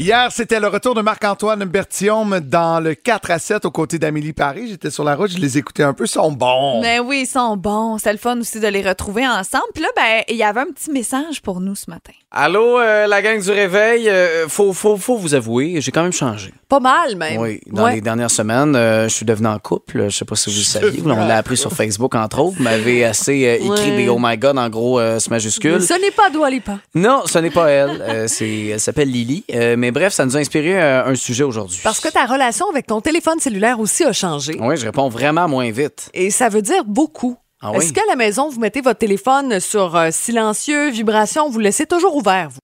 Hier, 0.00 0.32
c'était 0.32 0.60
le 0.60 0.68
retour 0.68 0.94
de 0.94 1.02
Marc-Antoine 1.02 1.62
Berthiaume 1.66 2.40
dans 2.40 2.80
le 2.80 2.94
4 2.94 3.32
à 3.32 3.38
7 3.38 3.66
aux 3.66 3.70
côtés 3.70 3.98
d'Amélie 3.98 4.32
Paris. 4.32 4.68
J'étais 4.70 4.88
sur 4.88 5.04
la 5.04 5.14
route, 5.14 5.30
je 5.30 5.36
les 5.36 5.58
écoutais 5.58 5.82
un 5.82 5.92
peu, 5.92 6.04
ils 6.04 6.08
sont 6.08 6.32
bons. 6.32 6.80
Mais 6.80 7.00
oui, 7.00 7.24
ils 7.24 7.26
sont 7.26 7.54
bons. 7.58 7.98
C'est 7.98 8.10
le 8.12 8.16
fun 8.18 8.40
aussi 8.40 8.60
de 8.60 8.66
les 8.68 8.80
retrouver 8.80 9.28
ensemble. 9.28 9.66
Puis 9.74 9.82
là, 9.82 9.90
ben, 9.94 10.22
il 10.30 10.36
y 10.36 10.42
avait 10.42 10.60
un 10.60 10.72
petit 10.74 10.90
message 10.90 11.42
pour 11.42 11.60
nous 11.60 11.74
ce 11.74 11.90
matin. 11.90 12.12
Allô, 12.30 12.78
euh, 12.78 13.06
la 13.08 13.20
gang 13.20 13.42
du 13.42 13.50
réveil. 13.50 14.08
Euh, 14.08 14.48
faut, 14.48 14.72
faut, 14.72 14.96
faut 14.96 15.16
vous 15.18 15.34
avouer, 15.34 15.82
j'ai 15.82 15.90
quand 15.90 16.02
même 16.04 16.12
changé. 16.14 16.54
Pas 16.68 16.80
mal, 16.80 17.16
même. 17.16 17.38
Oui, 17.38 17.60
dans 17.66 17.84
Ouais. 17.84 17.96
les 17.96 18.00
dernières 18.00 18.30
semaines, 18.30 18.74
euh, 18.76 19.04
je 19.06 19.12
suis 19.14 19.26
devenu 19.26 19.48
en 19.48 19.58
couple. 19.58 20.04
Je 20.08 20.16
sais 20.16 20.24
pas 20.24 20.36
si 20.36 20.48
vous 20.48 20.56
le 20.56 20.62
saviez. 20.62 21.02
On 21.04 21.08
l'a 21.26 21.36
appris 21.36 21.58
sur 21.58 21.72
Facebook, 21.72 22.14
entre 22.14 22.38
autres. 22.38 22.56
Vous 22.56 22.62
m'avez 22.62 23.04
assez 23.04 23.44
euh, 23.46 23.54
écrit 23.74 23.90
Ouais. 23.90 23.96
des 23.98 24.08
Oh 24.08 24.16
my 24.18 24.38
God 24.38 24.56
en 24.56 24.70
gros 24.70 24.98
euh, 24.98 25.18
ce 25.18 25.28
majuscule. 25.28 25.82
Ce 25.82 25.92
n'est 26.00 26.12
pas 26.12 26.30
Dua 26.30 26.48
Lipa. 26.48 26.78
Non, 26.94 27.22
ce 27.26 27.38
n'est 27.38 27.50
pas 27.50 27.68
elle. 27.68 28.00
Euh, 28.00 28.24
c'est, 28.28 28.66
elle 28.68 28.80
s'appelle 28.80 29.10
Lily. 29.10 29.44
Euh, 29.52 29.76
mais 29.90 30.00
bref, 30.02 30.12
ça 30.12 30.24
nous 30.24 30.36
a 30.36 30.40
inspiré 30.40 30.80
euh, 30.80 31.04
un 31.04 31.16
sujet 31.16 31.42
aujourd'hui. 31.42 31.80
Parce 31.82 31.98
que 31.98 32.08
ta 32.08 32.24
relation 32.24 32.70
avec 32.70 32.86
ton 32.86 33.00
téléphone 33.00 33.40
cellulaire 33.40 33.80
aussi 33.80 34.04
a 34.04 34.12
changé. 34.12 34.56
Oui, 34.60 34.76
je 34.76 34.84
réponds 34.84 35.08
vraiment 35.08 35.48
moins 35.48 35.68
vite. 35.72 36.10
Et 36.14 36.30
ça 36.30 36.48
veut 36.48 36.62
dire 36.62 36.84
beaucoup. 36.84 37.36
Ah 37.60 37.72
oui? 37.72 37.78
Est-ce 37.78 37.92
qu'à 37.92 38.06
la 38.08 38.14
maison, 38.14 38.48
vous 38.48 38.60
mettez 38.60 38.82
votre 38.82 39.00
téléphone 39.00 39.58
sur 39.58 39.96
euh, 39.96 40.10
silencieux, 40.12 40.90
vibration, 40.90 41.50
vous 41.50 41.58
le 41.58 41.64
laissez 41.64 41.86
toujours 41.86 42.14
ouvert, 42.14 42.50
vous? 42.50 42.60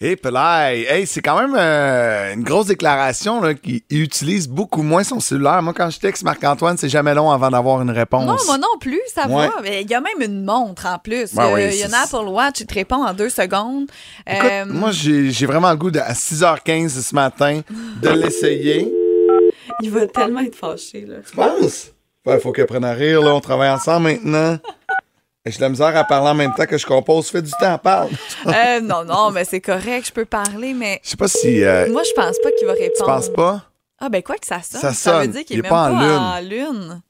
Et 0.00 0.16
Pelay, 0.16 0.84
hey, 0.88 1.06
c'est 1.06 1.20
quand 1.22 1.40
même 1.40 1.54
euh, 1.56 2.34
une 2.34 2.42
grosse 2.42 2.66
déclaration 2.66 3.40
là, 3.40 3.54
qu'il 3.54 3.80
il 3.90 4.02
utilise 4.02 4.48
beaucoup 4.48 4.82
moins 4.82 5.04
son 5.04 5.20
cellulaire. 5.20 5.62
Moi, 5.62 5.72
quand 5.76 5.90
je 5.90 6.00
texte 6.00 6.24
Marc-Antoine, 6.24 6.76
c'est 6.76 6.88
jamais 6.88 7.14
long 7.14 7.30
avant 7.30 7.50
d'avoir 7.50 7.82
une 7.82 7.90
réponse. 7.90 8.26
Non, 8.26 8.36
moi 8.46 8.58
non 8.58 8.78
plus, 8.80 9.00
ça 9.14 9.28
Ouais. 9.28 9.46
va. 9.46 9.54
Mais 9.62 9.82
il 9.82 9.90
y 9.90 9.94
a 9.94 10.00
même 10.00 10.20
une 10.20 10.44
montre 10.44 10.86
en 10.86 10.98
plus. 10.98 11.34
Ben 11.34 11.44
Euh, 11.44 11.54
oui, 11.54 11.60
il 11.72 11.78
y 11.78 11.82
a 11.82 11.86
une 11.86 11.94
Apple 11.94 12.28
Watch, 12.28 12.60
il 12.60 12.66
te 12.66 12.74
répond 12.74 13.04
en 13.04 13.12
deux 13.14 13.28
secondes. 13.28 13.86
Écoute, 14.26 14.50
Euh, 14.50 14.64
moi, 14.66 14.90
j'ai 14.90 15.30
j'ai 15.30 15.46
vraiment 15.46 15.70
le 15.70 15.76
goût 15.76 15.90
de, 15.90 16.00
à 16.00 16.12
6h15 16.14 16.88
ce 17.00 17.14
matin 17.14 17.60
de 18.02 18.08
l'essayer. 18.08 18.92
il 19.82 19.90
va 19.90 20.06
tellement 20.06 20.40
être 20.40 20.56
fâché. 20.56 21.04
Là. 21.06 21.16
Tu 21.28 21.36
penses? 21.36 21.92
Il 22.26 22.38
faut 22.40 22.52
qu'elle 22.52 22.66
prenne 22.66 22.84
à 22.84 22.92
rire, 22.92 23.20
là. 23.22 23.34
On 23.34 23.40
travaille 23.40 23.70
ensemble 23.70 24.06
maintenant. 24.10 24.58
J'ai 25.44 25.58
la 25.58 25.68
misère 25.68 25.96
à 25.96 26.04
parler 26.04 26.28
en 26.30 26.34
même 26.34 26.54
temps 26.54 26.66
que 26.66 26.78
je 26.78 26.86
compose. 26.86 27.28
Fais 27.28 27.42
du 27.42 27.50
temps, 27.58 27.76
parle. 27.78 28.10
Euh, 28.46 28.80
non, 28.80 29.04
non, 29.04 29.30
mais 29.32 29.44
c'est 29.44 29.60
correct, 29.60 30.06
je 30.06 30.12
peux 30.12 30.24
parler, 30.24 30.72
mais 30.72 31.00
Je 31.02 31.10
sais 31.10 31.16
pas 31.16 31.26
si. 31.28 31.64
euh, 31.64 31.90
moi, 31.90 32.02
je 32.04 32.12
pense 32.12 32.38
pas 32.40 32.52
qu'il 32.52 32.66
va 32.66 32.74
répondre. 32.74 32.92
tu 32.96 33.04
penses 33.04 33.28
pas? 33.28 33.64
Ah, 33.98 34.08
ben 34.08 34.22
quoi 34.22 34.36
que 34.36 34.46
ça 34.46 34.60
sonne. 34.62 34.92
Ça 34.94 35.20
veut 35.20 35.28
dire 35.28 35.44
qu'il 35.44 35.56
Il 35.56 35.58
est 35.60 35.62
même 35.62 35.70
pas 35.70 35.88
pas, 35.90 36.18
en 36.18 36.36
en 36.36 36.40
lune. 36.40 37.02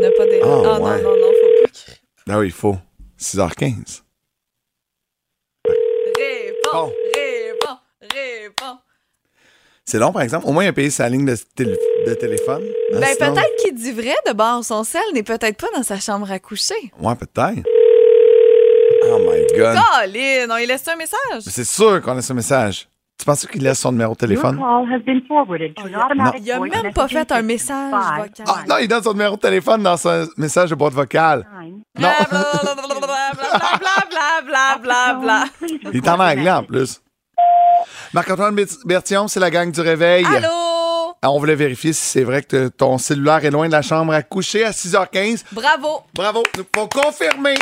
N'a 0.00 0.10
pas 0.16 0.24
de... 0.26 0.40
Ah, 0.42 0.46
Ah, 0.46 0.78
non, 0.78 0.84
ouais. 0.84 1.02
non, 1.02 1.10
non, 1.16 1.32
faut 1.32 1.62
plus 1.64 1.72
qu'il 1.72 1.94
Ah 2.28 2.38
oui, 2.38 2.46
il 2.46 2.52
faut. 2.52 2.76
6h15. 3.18 4.02
Réponds, 5.66 6.70
Bon. 6.72 6.92
C'est 9.84 9.98
long, 9.98 10.12
par 10.12 10.22
exemple. 10.22 10.46
Au 10.46 10.52
moins, 10.52 10.64
il 10.64 10.68
a 10.68 10.72
payé 10.72 10.90
sa 10.90 11.08
ligne 11.08 11.24
de, 11.26 11.34
tél- 11.34 11.76
de 12.06 12.14
téléphone. 12.14 12.62
Hein, 12.94 12.98
Ben, 13.00 13.06
sinon- 13.18 13.34
peut-être 13.34 13.56
qu'il 13.62 13.74
dit 13.74 13.92
vrai 13.92 14.14
de 14.28 14.32
bord. 14.32 14.64
Son 14.64 14.84
sel 14.84 15.02
n'est 15.12 15.22
peut-être 15.24 15.56
pas 15.56 15.66
dans 15.74 15.82
sa 15.82 15.98
chambre 15.98 16.30
à 16.30 16.38
coucher. 16.38 16.74
Ouais, 17.00 17.14
peut-être. 17.16 17.66
Oh 19.04 19.18
my 19.18 19.44
God. 19.58 19.76
Colin, 19.76 20.46
on 20.50 20.56
lui 20.58 20.66
laisse 20.66 20.86
un 20.86 20.94
message. 20.96 21.42
C'est 21.48 21.64
sûr 21.64 22.00
qu'on 22.00 22.16
a 22.16 22.22
ce 22.22 22.32
message. 22.32 22.88
Tu 23.18 23.24
penses 23.26 23.46
qu'il 23.46 23.62
laisse 23.62 23.78
son 23.80 23.90
numéro 23.92 24.12
de 24.14 24.18
téléphone? 24.18 24.56
Il 24.58 25.94
a 26.50 26.58
voice 26.58 26.68
même 26.82 26.92
pas 26.92 27.08
fait 27.08 27.30
un 27.32 27.42
message 27.42 27.92
vocal. 27.92 28.46
Ah, 28.46 28.62
non, 28.68 28.76
il 28.80 28.88
donne 28.88 29.02
son 29.02 29.12
numéro 29.12 29.36
de 29.36 29.40
téléphone 29.40 29.82
dans 29.82 29.96
son 29.96 30.28
message 30.36 30.70
de 30.70 30.74
boîte 30.76 30.92
vocale. 30.94 31.46
Non. 31.98 32.08
Blablabla. 34.44 35.44
Il 35.92 35.96
est 35.96 36.08
en 36.08 36.18
anglais 36.20 36.50
en 36.50 36.62
plus. 36.64 37.00
Marc-Antoine 38.12 38.54
Bert- 38.54 38.78
Bertillon, 38.84 39.28
c'est 39.28 39.40
la 39.40 39.50
gang 39.50 39.70
du 39.70 39.80
réveil. 39.80 40.24
Allô? 40.26 40.48
Ah, 41.24 41.30
On 41.30 41.38
voulait 41.38 41.54
vérifier 41.54 41.92
si 41.92 42.04
c'est 42.04 42.24
vrai 42.24 42.42
que 42.42 42.68
ton 42.68 42.98
cellulaire 42.98 43.44
est 43.44 43.50
loin 43.50 43.66
de 43.68 43.72
la 43.72 43.82
chambre 43.82 44.12
à 44.12 44.22
coucher 44.22 44.64
à 44.64 44.72
6h15. 44.72 45.44
Bravo. 45.52 46.02
Bravo. 46.14 46.42
Nous 46.56 46.64
pouvons 46.64 46.88
confirmer 46.88 47.54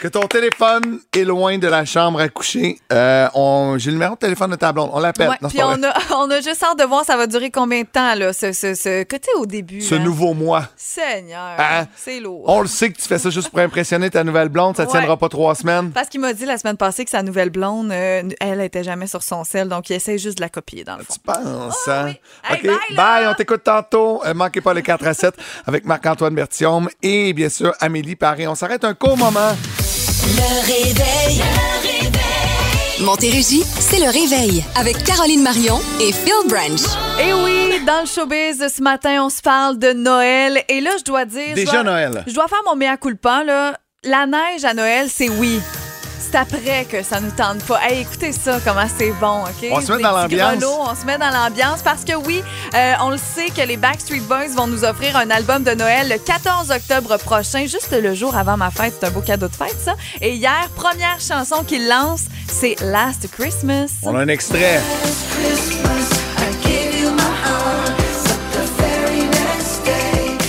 que 0.00 0.08
ton 0.08 0.26
téléphone 0.26 1.00
est 1.14 1.24
loin 1.24 1.58
de 1.58 1.66
la 1.66 1.84
chambre 1.84 2.20
à 2.20 2.28
coucher. 2.28 2.78
Euh, 2.92 3.28
on- 3.34 3.76
J'ai 3.78 3.90
le 3.90 3.94
numéro 3.96 4.14
de 4.14 4.18
téléphone 4.20 4.50
de 4.50 4.56
ta 4.56 4.72
blonde. 4.72 4.90
On 4.92 5.00
l'appelle. 5.00 5.28
Ouais, 5.30 5.36
puis 5.48 5.62
on 5.62 5.82
a, 5.82 5.92
on 6.16 6.30
a 6.30 6.40
juste 6.40 6.62
hâte 6.62 6.78
de 6.78 6.84
voir 6.84 7.04
ça 7.04 7.16
va 7.16 7.26
durer 7.26 7.50
combien 7.50 7.82
de 7.82 7.86
temps, 7.86 8.14
là, 8.14 8.32
ce, 8.32 8.52
ce, 8.52 9.04
au 9.38 9.46
début. 9.46 9.80
Ce 9.80 9.94
hein? 9.94 9.98
nouveau 10.00 10.34
mois. 10.34 10.64
Seigneur, 10.76 11.54
Hein? 11.58 11.86
c'est 11.96 12.20
lourd. 12.20 12.44
On 12.46 12.60
le 12.60 12.66
sait 12.68 12.90
que 12.90 12.96
tu 13.00 13.06
fais 13.08 13.18
ça 13.18 13.30
juste 13.30 13.48
pour 13.50 13.58
impressionner 13.60 14.10
ta 14.10 14.22
nouvelle 14.24 14.48
blonde. 14.48 14.76
Ça 14.76 14.84
Ouais. 14.84 14.90
tiendra 14.90 15.16
pas 15.16 15.28
trois 15.28 15.54
semaines. 15.54 15.90
Parce 15.92 16.08
qu'il 16.08 16.20
m'a 16.20 16.32
dit 16.32 16.44
la 16.44 16.58
semaine 16.58 16.76
passée 16.76 17.04
que 17.04 17.10
sa 17.10 17.22
nouvelle 17.22 17.50
blonde, 17.50 17.90
euh, 17.90 18.22
elle 18.40 18.60
était 18.60 18.84
jamais 18.84 19.06
sur 19.06 19.22
son 19.22 19.44
sel, 19.44 19.68
donc 19.68 19.90
il 19.90 19.94
essaie 19.94 20.18
juste 20.18 20.36
de 20.38 20.42
la 20.42 20.48
copier 20.48 20.84
dans 20.84 20.96
le 20.96 21.04
fond. 21.04 21.14
Tu 21.14 21.20
penses, 21.20 21.76
Ah 21.88 22.00
hein? 22.02 22.04
oui. 22.06 22.20
Hey, 22.50 22.70
OK. 22.70 22.96
bye, 22.96 23.26
on 23.26 23.34
t'écoute 23.34 23.62
tantôt. 23.64 24.22
Euh, 24.24 24.34
manquez 24.34 24.60
pas 24.60 24.74
les 24.74 24.82
4 24.82 25.06
à 25.06 25.14
7 25.14 25.34
avec 25.66 25.84
Marc-Antoine 25.84 26.34
Berthiaume 26.34 26.88
et 27.02 27.32
bien 27.32 27.48
sûr 27.48 27.72
Amélie 27.80 28.16
Paré. 28.16 28.46
On 28.46 28.54
s'arrête 28.54 28.84
un 28.84 28.94
court 28.94 29.16
moment. 29.16 29.54
Le 30.36 30.66
réveil. 30.66 31.42
Montérégie, 33.00 33.62
c'est 33.78 33.98
le 33.98 34.06
réveil 34.10 34.64
avec 34.74 35.02
Caroline 35.04 35.42
Marion 35.42 35.78
et 36.00 36.12
Phil 36.12 36.32
Branch. 36.48 36.80
Et 37.20 37.32
oui, 37.32 37.80
dans 37.86 38.00
le 38.00 38.06
showbiz 38.06 38.58
de 38.58 38.68
ce 38.68 38.82
matin, 38.82 39.22
on 39.24 39.30
se 39.30 39.40
parle 39.42 39.78
de 39.78 39.92
Noël. 39.92 40.62
Et 40.68 40.80
là, 40.80 40.90
je 40.98 41.04
dois 41.04 41.24
dire. 41.24 41.42
je 41.50 41.54
Déjà 41.54 41.72
dois- 41.72 41.82
Noël. 41.84 42.24
Je 42.26 42.32
dois 42.34 42.48
faire 42.48 42.62
mon 42.66 42.74
mea 42.74 42.96
culpa, 42.96 43.44
là. 43.44 43.78
La 44.04 44.26
neige 44.26 44.64
à 44.64 44.74
Noël, 44.74 45.08
c'est 45.12 45.28
oui. 45.28 45.60
C'est 46.18 46.34
après 46.34 46.86
que 46.90 47.02
ça 47.02 47.20
nous 47.20 47.30
tente 47.30 47.62
pas. 47.64 47.80
Hey, 47.82 48.00
écoutez 48.00 48.32
ça, 48.32 48.58
comment 48.64 48.86
c'est 48.98 49.12
bon, 49.12 49.44
OK? 49.44 49.68
On 49.70 49.80
se 49.80 49.92
met 49.92 49.98
Des 49.98 50.02
dans 50.02 50.12
l'ambiance. 50.12 50.64
on 50.64 50.94
se 50.94 51.04
met 51.04 51.18
dans 51.18 51.30
l'ambiance 51.30 51.82
parce 51.82 52.04
que 52.04 52.14
oui, 52.14 52.42
euh, 52.74 52.92
on 53.02 53.10
le 53.10 53.16
sait 53.18 53.50
que 53.50 53.62
les 53.66 53.76
Backstreet 53.76 54.20
Boys 54.20 54.48
vont 54.56 54.66
nous 54.66 54.84
offrir 54.84 55.16
un 55.16 55.30
album 55.30 55.62
de 55.62 55.72
Noël 55.72 56.08
le 56.08 56.18
14 56.18 56.70
octobre 56.70 57.16
prochain, 57.18 57.66
juste 57.66 57.92
le 57.92 58.14
jour 58.14 58.36
avant 58.36 58.56
ma 58.56 58.70
fête. 58.70 58.94
C'est 59.00 59.06
un 59.06 59.10
beau 59.10 59.20
cadeau 59.20 59.48
de 59.48 59.54
fête, 59.54 59.76
ça. 59.82 59.94
Et 60.20 60.34
hier, 60.34 60.68
première 60.74 61.20
chanson 61.20 61.62
qu'ils 61.64 61.88
lancent, 61.88 62.26
c'est 62.48 62.76
Last 62.80 63.28
Christmas. 63.30 63.90
On 64.02 64.14
a 64.16 64.20
un 64.20 64.28
extrait. 64.28 64.80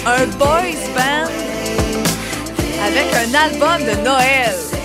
un 0.05 0.25
boys 0.37 0.87
band 0.95 1.29
avec 2.81 3.13
un 3.13 3.33
album 3.35 3.85
de 3.85 4.03
Noël. 4.03 4.76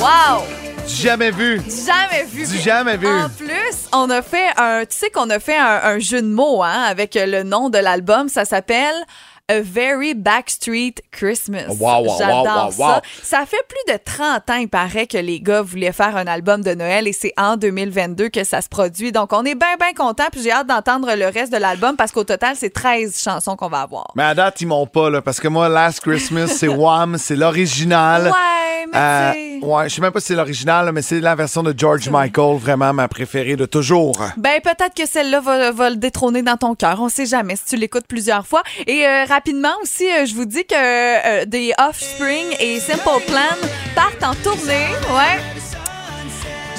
Wow! 0.00 0.44
Jamais 0.86 1.30
vu. 1.32 1.60
Jamais 1.86 2.24
vu. 2.24 2.46
Du 2.46 2.58
jamais 2.58 2.96
vu. 2.96 3.06
En 3.06 3.28
plus, 3.28 3.88
on 3.92 4.08
a 4.10 4.22
fait 4.22 4.48
un. 4.56 4.84
Tu 4.86 4.96
sais 4.96 5.10
qu'on 5.10 5.28
a 5.28 5.38
fait 5.40 5.56
un, 5.56 5.80
un 5.82 5.98
jeu 5.98 6.22
de 6.22 6.28
mots 6.28 6.62
hein, 6.62 6.84
avec 6.86 7.18
le 7.20 7.42
nom 7.42 7.68
de 7.68 7.78
l'album. 7.78 8.28
Ça 8.28 8.44
s'appelle. 8.44 8.94
A 9.50 9.60
Very 9.62 10.14
Backstreet 10.14 10.96
Christmas. 11.10 11.68
Wow, 11.80 12.04
wow, 12.04 12.16
J'adore 12.18 12.44
wow, 12.44 12.64
wow, 12.66 12.70
ça. 12.72 12.86
wow. 12.96 13.00
Ça 13.22 13.46
fait 13.46 13.64
plus 13.68 13.94
de 13.94 13.98
30 14.04 14.50
ans, 14.50 14.56
il 14.56 14.68
paraît, 14.68 15.06
que 15.06 15.16
les 15.18 15.40
gars 15.40 15.62
voulaient 15.62 15.92
faire 15.92 16.16
un 16.16 16.26
album 16.26 16.62
de 16.62 16.74
Noël 16.74 17.08
et 17.08 17.12
c'est 17.14 17.32
en 17.38 17.56
2022 17.56 18.28
que 18.28 18.44
ça 18.44 18.60
se 18.60 18.68
produit. 18.68 19.10
Donc, 19.10 19.32
on 19.32 19.44
est 19.44 19.54
bien, 19.54 19.76
bien 19.78 19.94
content 19.94 20.24
puis 20.30 20.42
j'ai 20.42 20.52
hâte 20.52 20.66
d'entendre 20.66 21.14
le 21.14 21.26
reste 21.26 21.50
de 21.52 21.56
l'album 21.58 21.96
parce 21.96 22.12
qu'au 22.12 22.24
total, 22.24 22.56
c'est 22.56 22.70
13 22.70 23.20
chansons 23.22 23.56
qu'on 23.56 23.68
va 23.68 23.80
avoir. 23.80 24.08
Mais 24.16 24.24
à 24.24 24.34
date, 24.34 24.60
ils 24.60 24.66
m'ont 24.66 24.86
pas, 24.86 25.08
là, 25.10 25.22
parce 25.22 25.40
que 25.40 25.48
moi, 25.48 25.68
Last 25.68 26.00
Christmas, 26.00 26.48
c'est 26.48 26.68
Wham, 26.78 27.16
c'est 27.18 27.36
l'original. 27.36 28.24
Ouais, 28.26 28.86
mais 28.92 28.98
Euh, 28.98 29.66
ouais, 29.66 29.88
je 29.88 29.94
sais 29.94 30.00
même 30.00 30.12
pas 30.12 30.20
si 30.20 30.26
c'est 30.28 30.34
l'original, 30.34 30.90
mais 30.92 31.02
c'est 31.02 31.20
la 31.20 31.34
version 31.34 31.62
de 31.62 31.74
George 31.76 32.08
Michael, 32.10 32.56
vraiment 32.58 32.92
ma 32.92 33.08
préférée 33.08 33.56
de 33.56 33.66
toujours. 33.66 34.18
Ben 34.36 34.60
peut-être 34.62 34.94
que 34.94 35.06
celle-là 35.06 35.40
va, 35.40 35.72
va 35.72 35.90
le 35.90 35.96
détrôner 35.96 36.42
dans 36.42 36.56
ton 36.56 36.74
cœur. 36.74 37.00
On 37.00 37.08
sait 37.08 37.26
jamais 37.26 37.56
si 37.56 37.64
tu 37.64 37.76
l'écoutes 37.76 38.06
plusieurs 38.06 38.46
fois. 38.46 38.62
Et 38.86 39.06
euh, 39.06 39.24
rapidement 39.38 39.74
aussi, 39.80 40.10
euh, 40.10 40.26
je 40.26 40.34
vous 40.34 40.46
dis 40.46 40.64
que 40.64 40.74
euh, 40.74 41.44
des 41.44 41.72
Offspring 41.78 42.56
et 42.58 42.80
Simple 42.80 43.22
Plan 43.28 43.54
partent 43.94 44.24
en 44.24 44.34
tournée. 44.42 44.88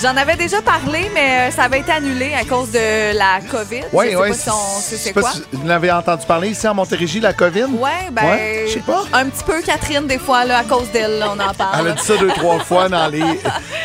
J'en 0.01 0.15
avais 0.15 0.37
déjà 0.37 0.61
parlé, 0.61 1.11
mais 1.13 1.49
euh, 1.49 1.51
ça 1.51 1.63
avait 1.63 1.81
été 1.81 1.91
annulé 1.91 2.33
à 2.33 2.45
cause 2.45 2.71
de 2.71 3.13
la 3.17 3.41
COVID. 3.51 3.81
Oui, 3.91 4.15
oui. 4.15 4.29
c'est 4.33 5.11
quoi. 5.11 5.29
si 5.33 5.43
vous 5.51 5.67
l'avez 5.67 5.91
entendu 5.91 6.25
parler 6.25 6.49
ici 6.51 6.65
en 6.69 6.73
Montérégie, 6.73 7.19
la 7.19 7.33
COVID? 7.33 7.63
Ouais, 7.65 8.07
ben. 8.09 8.23
Ouais, 8.23 8.63
je 8.67 8.73
sais 8.75 8.79
pas. 8.79 9.03
Un 9.11 9.25
petit 9.27 9.43
peu, 9.43 9.61
Catherine, 9.61 10.07
des 10.07 10.17
fois, 10.17 10.45
là, 10.45 10.59
à 10.59 10.63
cause 10.63 10.89
d'elle, 10.91 11.21
on 11.27 11.37
en 11.37 11.53
parle. 11.53 11.81
Elle 11.81 11.87
a 11.89 11.91
dit 11.95 12.01
ça 12.01 12.15
deux, 12.15 12.29
trois 12.29 12.59
fois 12.63 12.87
dans 12.87 13.07
les, 13.09 13.19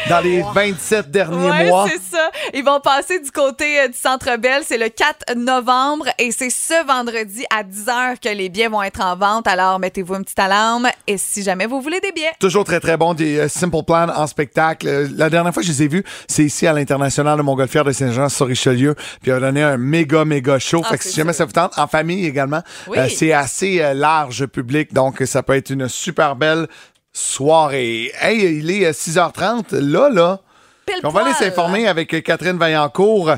dans 0.08 0.20
les 0.20 0.44
27 0.54 1.10
derniers 1.10 1.50
Ouais, 1.50 1.66
mois. 1.66 1.88
c'est 1.90 2.16
ça. 2.16 2.30
Ils 2.52 2.64
vont 2.64 2.78
passer 2.78 3.18
du 3.18 3.32
côté 3.32 3.80
euh, 3.80 3.88
du 3.88 3.98
Centre 3.98 4.36
Bell. 4.36 4.62
C'est 4.64 4.78
le 4.78 4.90
4 4.90 5.34
novembre 5.36 6.06
et 6.20 6.30
c'est 6.30 6.50
ce 6.50 6.86
vendredi 6.86 7.44
à 7.52 7.64
10h 7.64 8.20
que 8.22 8.28
les 8.28 8.48
billets 8.50 8.68
vont 8.68 8.82
être 8.84 9.00
en 9.04 9.16
vente. 9.16 9.48
Alors, 9.48 9.80
mettez-vous 9.80 10.14
une 10.14 10.22
petite 10.22 10.38
alarme 10.38 10.88
et 11.08 11.18
si 11.18 11.42
jamais 11.42 11.66
vous 11.66 11.80
voulez 11.80 11.98
des 11.98 12.12
billets. 12.12 12.34
Toujours 12.38 12.62
très, 12.62 12.78
très 12.78 12.96
bon. 12.96 13.14
Des 13.14 13.36
euh, 13.40 13.48
Simple 13.48 13.82
Plan 13.84 14.06
en 14.14 14.28
spectacle. 14.28 15.08
La 15.16 15.28
dernière 15.28 15.52
fois 15.52 15.60
que 15.60 15.66
je 15.66 15.72
les 15.72 15.82
ai 15.82 15.88
vus, 15.88 16.03
c'est 16.28 16.44
ici 16.44 16.66
à 16.66 16.72
l'International 16.72 17.36
de 17.38 17.42
Montgolfière 17.42 17.84
de 17.84 17.92
Saint-Jean 17.92 18.28
sur 18.28 18.46
Richelieu. 18.46 18.94
Puis 18.94 19.30
il 19.30 19.32
a 19.32 19.40
donné 19.40 19.62
un 19.62 19.76
méga, 19.76 20.24
méga 20.24 20.58
show. 20.58 20.82
Ah, 20.84 20.90
fait 20.90 20.98
que 20.98 21.04
si 21.04 21.14
jamais 21.14 21.32
ça 21.32 21.44
vous 21.44 21.52
tente, 21.52 21.78
en 21.78 21.86
famille 21.86 22.26
également, 22.26 22.62
Oui. 22.88 22.98
euh, 22.98 23.08
c'est 23.08 23.32
assez 23.32 23.80
euh, 23.80 23.94
large 23.94 24.46
public. 24.46 24.92
Donc, 24.92 25.22
ça 25.26 25.42
peut 25.42 25.54
être 25.54 25.70
une 25.70 25.88
super 25.88 26.36
belle 26.36 26.66
soirée. 27.12 28.12
Hey, 28.20 28.58
il 28.58 28.70
est 28.70 28.86
euh, 28.86 28.92
6h30. 28.92 29.74
Là, 29.76 30.10
là. 30.10 30.40
Pile 30.86 30.96
On 31.04 31.08
va 31.08 31.22
aller 31.22 31.32
s'informer 31.34 31.86
avec 31.88 32.12
euh, 32.12 32.20
Catherine 32.20 32.58
Vaillancourt. 32.58 33.32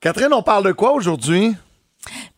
Catherine, 0.00 0.32
on 0.32 0.42
parle 0.42 0.64
de 0.64 0.72
quoi 0.72 0.92
aujourd'hui? 0.92 1.54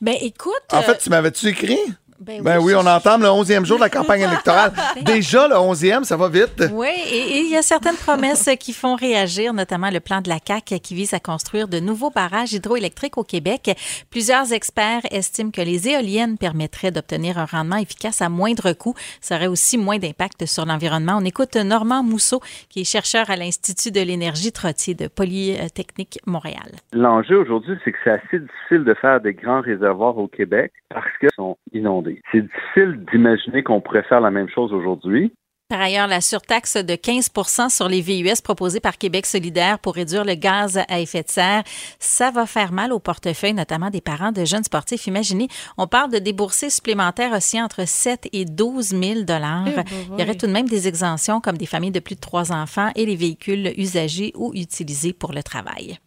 Ben 0.01 0.17
écoute. 0.21 0.53
En 0.73 0.79
euh, 0.79 0.83
fait, 0.83 0.99
tu 0.99 1.11
m'avais-tu 1.11 1.49
écrit? 1.49 1.79
Ben 2.21 2.43
Ben 2.43 2.59
oui, 2.61 2.75
on 2.75 2.87
entame 2.87 3.23
le 3.23 3.29
11e 3.29 3.65
jour 3.65 3.79
de 3.79 3.83
la 3.83 3.91
campagne 3.99 4.23
électorale. 4.23 4.73
Déjà, 5.03 5.49
le 5.49 5.55
11e, 5.55 6.05
ça 6.05 6.17
va 6.17 6.29
vite. 6.29 6.65
Oui, 6.73 6.89
et 7.11 7.25
et 7.35 7.41
il 7.41 7.51
y 7.51 7.57
a 7.57 7.63
certaines 7.63 7.97
promesses 7.97 8.49
qui 8.61 8.73
font 8.73 8.95
réagir, 8.95 9.53
notamment 9.53 9.91
le 9.91 9.99
plan 9.99 10.21
de 10.21 10.29
la 10.29 10.39
CAQ 10.45 10.79
qui 10.79 10.95
vise 10.95 11.15
à 11.15 11.21
construire 11.21 11.67
de 11.67 11.81
nouveaux 11.81 12.11
barrages 12.11 12.53
hydroélectriques 12.53 13.19
au 13.19 13.25
Québec. 13.25 13.77
Plusieurs 14.11 14.53
experts 14.53 15.03
estiment 15.11 15.51
que 15.51 15.61
les 15.61 15.89
éoliennes 15.89 16.39
permettraient 16.39 16.93
d'obtenir 16.93 17.39
un 17.39 17.45
rendement 17.45 17.77
efficace 17.77 18.23
à 18.23 18.29
moindre 18.29 18.73
coût. 18.73 18.95
Ça 19.21 19.35
aurait 19.35 19.49
aussi 19.49 19.79
moins 19.79 19.99
d'impact 19.99 20.47
sur 20.47 20.65
l'environnement. 20.65 21.19
On 21.21 21.25
écoute 21.25 21.57
Normand 21.57 22.05
Mousseau, 22.05 22.41
qui 22.69 22.83
est 22.83 22.85
chercheur 22.85 23.29
à 23.31 23.37
l'Institut 23.37 23.91
de 23.91 24.01
l'énergie 24.01 24.53
Trottier 24.53 24.95
de 24.95 25.09
Polytechnique 25.09 26.21
Montréal. 26.27 26.71
L'enjeu 26.93 27.39
aujourd'hui, 27.39 27.77
c'est 27.85 27.91
que 27.91 27.99
c'est 28.05 28.11
assez 28.11 28.39
difficile 28.39 28.85
de 28.85 28.95
faire 28.95 29.21
des 29.21 29.35
grands 29.35 29.61
réservoirs 29.61 30.19
au 30.19 30.29
Québec 30.29 30.73
parce 30.89 31.11
qu'ils 31.19 31.31
sont 31.35 31.57
inondés. 31.73 32.04
C'est 32.33 32.43
difficile 32.43 33.05
d'imaginer 33.11 33.63
qu'on 33.63 33.81
pourrait 33.81 34.03
faire 34.03 34.21
la 34.21 34.31
même 34.31 34.49
chose 34.49 34.73
aujourd'hui. 34.73 35.33
Par 35.71 35.81
ailleurs, 35.81 36.09
la 36.09 36.21
surtaxe 36.21 36.77
de 36.77 36.93
15% 36.93 37.71
sur 37.71 37.89
les 37.89 38.03
VUS 38.03 38.43
proposée 38.43 38.81
par 38.81 38.99
Québec 38.99 39.25
solidaire 39.25 39.79
pour 39.79 39.95
réduire 39.95 40.23
le 40.23 40.35
gaz 40.35 40.79
à 40.91 41.01
effet 41.01 41.23
de 41.23 41.31
serre, 41.31 41.63
ça 41.99 42.31
va 42.31 42.45
faire 42.45 42.71
mal 42.71 42.93
au 42.93 42.99
portefeuille, 42.99 43.55
notamment 43.55 43.89
des 43.89 44.03
parents 44.03 44.31
de 44.31 44.45
jeunes 44.45 44.65
sportifs. 44.65 45.07
Imaginez, 45.07 45.49
on 45.79 45.87
parle 45.87 46.11
de 46.11 46.19
débourser 46.19 46.69
supplémentaires 46.69 47.33
aussi 47.33 47.63
entre 47.63 47.89
7 47.89 48.29
et 48.35 48.45
12 48.45 48.89
000 48.89 49.23
dollars. 49.23 49.65
Il 50.13 50.21
y 50.21 50.23
aurait 50.23 50.35
tout 50.35 50.47
de 50.47 50.53
même 50.53 50.69
des 50.69 50.87
exemptions 50.87 51.41
comme 51.41 51.57
des 51.57 51.65
familles 51.65 51.93
de 51.93 52.01
plus 52.01 52.17
de 52.17 52.21
trois 52.21 52.53
enfants 52.53 52.91
et 52.95 53.07
les 53.07 53.17
véhicules 53.17 53.73
usagés 53.79 54.33
ou 54.37 54.53
utilisés 54.55 55.15
pour 55.15 55.33
le 55.33 55.43
travail. 55.43 55.99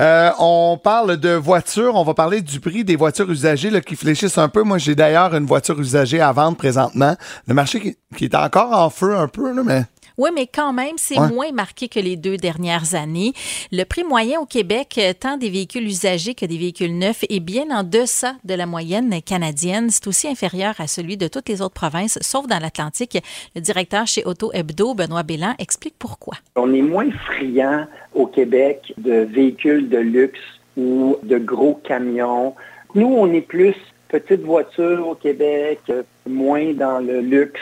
Euh, 0.00 0.30
on 0.38 0.78
parle 0.82 1.16
de 1.16 1.30
voitures. 1.30 1.94
On 1.94 2.04
va 2.04 2.14
parler 2.14 2.42
du 2.42 2.60
prix 2.60 2.84
des 2.84 2.96
voitures 2.96 3.30
usagées 3.30 3.70
là, 3.70 3.80
qui 3.80 3.96
fléchissent 3.96 4.38
un 4.38 4.48
peu. 4.48 4.62
Moi, 4.62 4.78
j'ai 4.78 4.94
d'ailleurs 4.94 5.34
une 5.34 5.46
voiture 5.46 5.78
usagée 5.80 6.20
à 6.20 6.32
vendre 6.32 6.56
présentement. 6.56 7.16
Le 7.46 7.54
marché 7.54 7.80
qui, 7.80 7.96
qui 8.16 8.24
est 8.24 8.34
encore 8.34 8.72
en 8.72 8.90
feu 8.96 9.14
un 9.16 9.28
peu, 9.28 9.52
là, 9.52 9.62
mais 9.64 9.82
Oui, 10.18 10.30
mais 10.34 10.46
quand 10.46 10.72
même, 10.72 10.94
c'est 10.96 11.18
Ouais. 11.20 11.28
moins 11.28 11.52
marqué 11.52 11.88
que 11.88 12.00
les 12.00 12.16
deux 12.16 12.38
dernières 12.38 12.94
années. 12.94 13.34
Le 13.70 13.84
prix 13.84 14.02
moyen 14.02 14.40
au 14.40 14.46
Québec, 14.46 14.94
euh, 14.96 15.12
tant 15.12 15.36
des 15.36 15.50
véhicules 15.50 15.84
usagés 15.86 16.32
que 16.34 16.46
des 16.46 16.56
véhicules 16.56 16.96
neufs, 16.96 17.22
est 17.28 17.40
bien 17.40 17.64
en 17.70 17.82
deçà 17.82 18.34
de 18.42 18.54
la 18.54 18.64
moyenne 18.64 19.20
canadienne. 19.20 19.90
C'est 19.90 20.06
aussi 20.06 20.26
inférieur 20.26 20.74
à 20.78 20.86
celui 20.86 21.18
de 21.18 21.28
toutes 21.28 21.50
les 21.50 21.60
autres 21.60 21.74
provinces, 21.74 22.18
sauf 22.22 22.46
dans 22.46 22.58
l'Atlantique. 22.58 23.18
Le 23.54 23.60
directeur 23.60 24.06
chez 24.06 24.24
Auto 24.24 24.50
Hebdo, 24.54 24.94
Benoît 24.94 25.22
Bélan, 25.22 25.54
explique 25.58 25.96
pourquoi. 25.98 26.36
On 26.56 26.72
est 26.72 26.80
moins 26.80 27.10
friand 27.26 27.84
au 28.14 28.26
Québec 28.26 28.94
de 28.96 29.16
véhicules 29.30 29.90
de 29.90 29.98
luxe 29.98 30.40
ou 30.78 31.16
de 31.24 31.36
gros 31.36 31.74
camions. 31.86 32.54
Nous, 32.94 33.06
on 33.06 33.30
est 33.34 33.42
plus 33.42 33.74
petite 34.08 34.40
voiture 34.42 35.06
au 35.06 35.14
Québec, 35.14 35.80
euh, 35.90 36.02
moins 36.26 36.72
dans 36.72 36.98
le 36.98 37.20
luxe. 37.20 37.60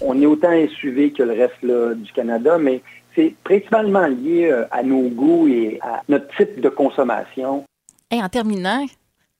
On 0.00 0.20
est 0.20 0.26
autant 0.26 0.52
SUV 0.68 1.12
que 1.12 1.22
le 1.22 1.32
reste 1.32 1.96
du 1.96 2.12
Canada, 2.12 2.58
mais 2.58 2.82
c'est 3.14 3.34
principalement 3.44 4.06
lié 4.06 4.50
euh, 4.50 4.64
à 4.70 4.82
nos 4.82 5.08
goûts 5.08 5.48
et 5.48 5.78
à 5.82 6.02
notre 6.08 6.28
type 6.36 6.60
de 6.60 6.68
consommation. 6.68 7.64
Et 8.10 8.22
en 8.22 8.28
terminant, 8.28 8.86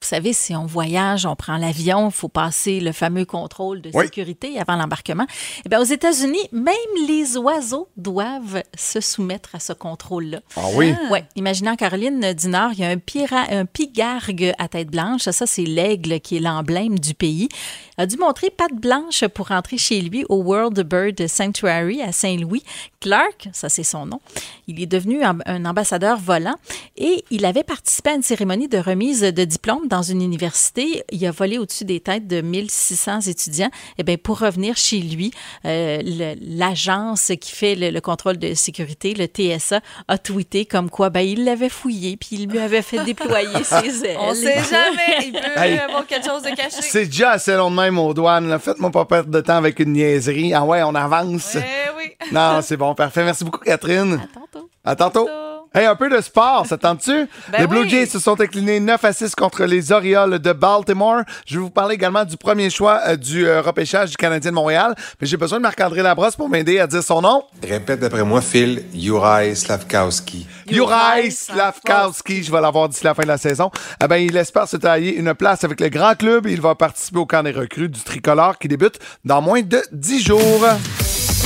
vous 0.02 0.09
savez, 0.09 0.33
si 0.33 0.57
on 0.57 0.64
voyage, 0.64 1.26
on 1.26 1.37
prend 1.37 1.59
l'avion, 1.59 2.09
il 2.09 2.12
faut 2.12 2.28
passer 2.30 2.80
le 2.80 2.90
fameux 2.90 3.26
contrôle 3.26 3.83
de 3.83 3.90
Oui. 3.92 4.04
sécurité 4.07 4.59
avant 4.59 4.76
l'embarquement. 4.76 5.26
Eh 5.66 5.69
bien, 5.69 5.78
aux 5.78 5.85
États-Unis, 5.85 6.49
même 6.52 6.75
les 7.07 7.37
oiseaux 7.37 7.87
doivent 7.99 8.62
se 8.75 8.99
soumettre 9.02 9.54
à 9.54 9.61
ce 9.61 9.75
contrôle-là. 9.75 10.40
Ah 10.57 10.62
oui? 10.75 10.95
Ouais. 11.11 11.25
Imaginez 11.37 11.69
en 11.69 11.76
Caroline 11.76 12.33
du 12.33 12.49
Nord, 12.49 12.71
il 12.73 12.78
y 12.80 12.85
a 12.85 12.88
un, 12.88 12.97
pira, 12.97 13.45
un 13.50 13.66
pigargue 13.66 14.54
à 14.59 14.69
tête 14.69 14.88
blanche. 14.88 15.28
Ça, 15.28 15.47
c'est 15.47 15.64
l'aigle 15.64 16.19
qui 16.21 16.38
est 16.38 16.40
l'emblème 16.40 16.99
du 16.99 17.12
pays. 17.12 17.50
A 17.99 18.07
dû 18.07 18.16
montrer 18.16 18.49
patte 18.49 18.73
blanche 18.75 19.26
pour 19.26 19.49
rentrer 19.49 19.76
chez 19.76 20.00
lui 20.00 20.25
au 20.30 20.37
World 20.37 20.80
Bird 20.80 21.26
Sanctuary 21.28 22.00
à 22.00 22.12
Saint-Louis. 22.12 22.62
Clark, 23.00 23.49
ça 23.52 23.69
c'est 23.69 23.83
son 23.83 24.07
nom, 24.07 24.21
il 24.66 24.80
est 24.83 24.87
devenu 24.87 25.23
un 25.23 25.64
ambassadeur 25.64 26.19
volant 26.19 26.54
et 26.99 27.25
il 27.30 27.45
avait 27.47 27.62
participé 27.62 28.11
à 28.11 28.14
une 28.14 28.23
cérémonie 28.23 28.69
de 28.69 28.76
remise 28.78 29.21
de 29.23 29.45
diplôme 29.45 29.88
dans 29.91 30.03
une 30.03 30.23
université. 30.23 31.05
Il 31.13 31.25
a 31.27 31.31
volé 31.31 31.59
au-dessus 31.59 31.85
des 31.85 32.01
têtes 32.01 32.27
de 32.27 32.41
1600 32.41 33.21
étudiants. 33.27 33.71
Et 33.99 34.03
bien, 34.03 34.17
pour 34.17 34.39
revenir 34.39 34.77
chez 34.77 34.99
lui, 35.01 35.33
euh, 35.67 35.99
l'agence 36.41 37.33
qui 37.41 37.53
fait 37.53 37.75
le, 37.75 37.91
le 37.91 38.01
contrôle 38.01 38.39
de 38.39 38.55
sécurité, 38.55 39.15
le 39.15 39.27
TSA, 39.27 39.81
a 40.09 40.19
tweeté 40.19 40.65
comme 40.65 40.89
quoi 40.91 41.11
ben, 41.11 41.21
il 41.21 41.45
l'avait 41.45 41.69
fouillé 41.69 42.17
puis 42.17 42.29
il 42.33 42.49
lui 42.49 42.59
avait 42.59 42.83
fait 42.83 43.05
déployer 43.05 43.49
ses 43.65 44.05
ailes. 44.07 44.17
On 44.21 44.35
sait 44.35 44.63
jamais. 44.71 45.27
Il 45.27 45.33
peut 45.33 45.39
Hey. 45.61 45.79
avoir 45.79 46.07
quelque 46.07 46.27
chose 46.27 46.43
de 46.43 46.51
caché. 46.55 46.77
C'est 46.81 47.07
déjà 47.07 47.33
assez 47.33 47.55
long 47.55 47.71
de 47.71 47.77
même 47.77 47.99
aux 47.99 48.15
douanes. 48.15 48.59
Faites-moi 48.59 48.91
pas 48.91 49.05
perdre 49.05 49.31
de 49.31 49.41
temps 49.41 49.57
avec 49.57 49.79
une 49.81 49.93
niaiserie. 49.93 50.55
Ah 50.55 50.65
ouais, 50.65 50.83
on 50.83 50.95
avance. 50.95 51.57
Eh 51.57 51.61
oui. 51.97 52.13
Non, 52.33 52.61
c'est 52.63 52.77
bon, 52.77 52.95
parfait. 52.95 53.25
Merci 53.25 53.45
beaucoup, 53.45 53.59
Catherine. 53.59 54.21
À 54.23 54.27
tantôt. 54.39 54.71
À 54.85 54.97
tantôt. 54.97 55.27
Tantôt. 55.27 55.50
Hey, 55.73 55.87
un 55.87 55.95
peu 55.95 56.11
de 56.11 56.21
sport, 56.21 56.67
ça 56.67 56.77
tente-tu? 56.77 57.29
Ben 57.53 57.61
les 57.61 57.67
Blue 57.69 57.83
oui. 57.83 57.89
Jays 57.89 58.07
se 58.07 58.19
sont 58.19 58.41
inclinés 58.41 58.81
9 58.81 59.05
à 59.05 59.12
6 59.12 59.37
contre 59.37 59.62
les 59.67 59.93
Orioles 59.93 60.41
de 60.41 60.53
Baltimore. 60.53 61.21
Je 61.47 61.55
vais 61.55 61.61
vous 61.61 61.71
parler 61.71 61.95
également 61.95 62.25
du 62.25 62.37
premier 62.37 62.71
choix 62.71 63.00
euh, 63.07 63.15
du 63.15 63.47
euh, 63.47 63.62
repêchage 63.62 64.11
du 64.11 64.17
Canadien 64.17 64.50
de 64.50 64.57
Montréal. 64.57 64.97
Mais 65.21 65.29
j'ai 65.29 65.37
besoin 65.37 65.59
de 65.59 65.62
Marc-André 65.62 66.03
Labrosse 66.03 66.35
pour 66.35 66.49
m'aider 66.49 66.81
à 66.81 66.89
dire 66.89 67.05
son 67.05 67.23
nom. 67.23 67.45
Répète 67.62 68.03
après 68.03 68.25
moi, 68.25 68.41
Phil, 68.41 68.83
Juraj 68.93 69.55
Slavkowski. 69.55 70.45
Juraj 70.69 71.31
Slavkowski, 71.31 72.43
je 72.43 72.50
vais 72.50 72.61
l'avoir 72.61 72.89
d'ici 72.89 73.05
la 73.05 73.15
fin 73.15 73.23
de 73.23 73.29
la 73.29 73.39
saison. 73.39 73.71
Eh 74.03 74.09
ben, 74.09 74.17
il 74.17 74.37
espère 74.37 74.67
se 74.67 74.77
tailler 74.77 75.15
une 75.15 75.35
place 75.35 75.62
avec 75.62 75.79
le 75.79 75.89
grand 75.89 76.17
club. 76.17 76.49
Il 76.49 76.61
va 76.61 76.75
participer 76.75 77.21
au 77.21 77.27
camp 77.27 77.45
des 77.45 77.53
recrues 77.53 77.89
du 77.89 78.00
tricolore 78.00 78.59
qui 78.59 78.67
débute 78.67 78.99
dans 79.25 79.41
moins 79.41 79.62
de 79.62 79.81
10 79.93 80.21
jours. 80.21 80.67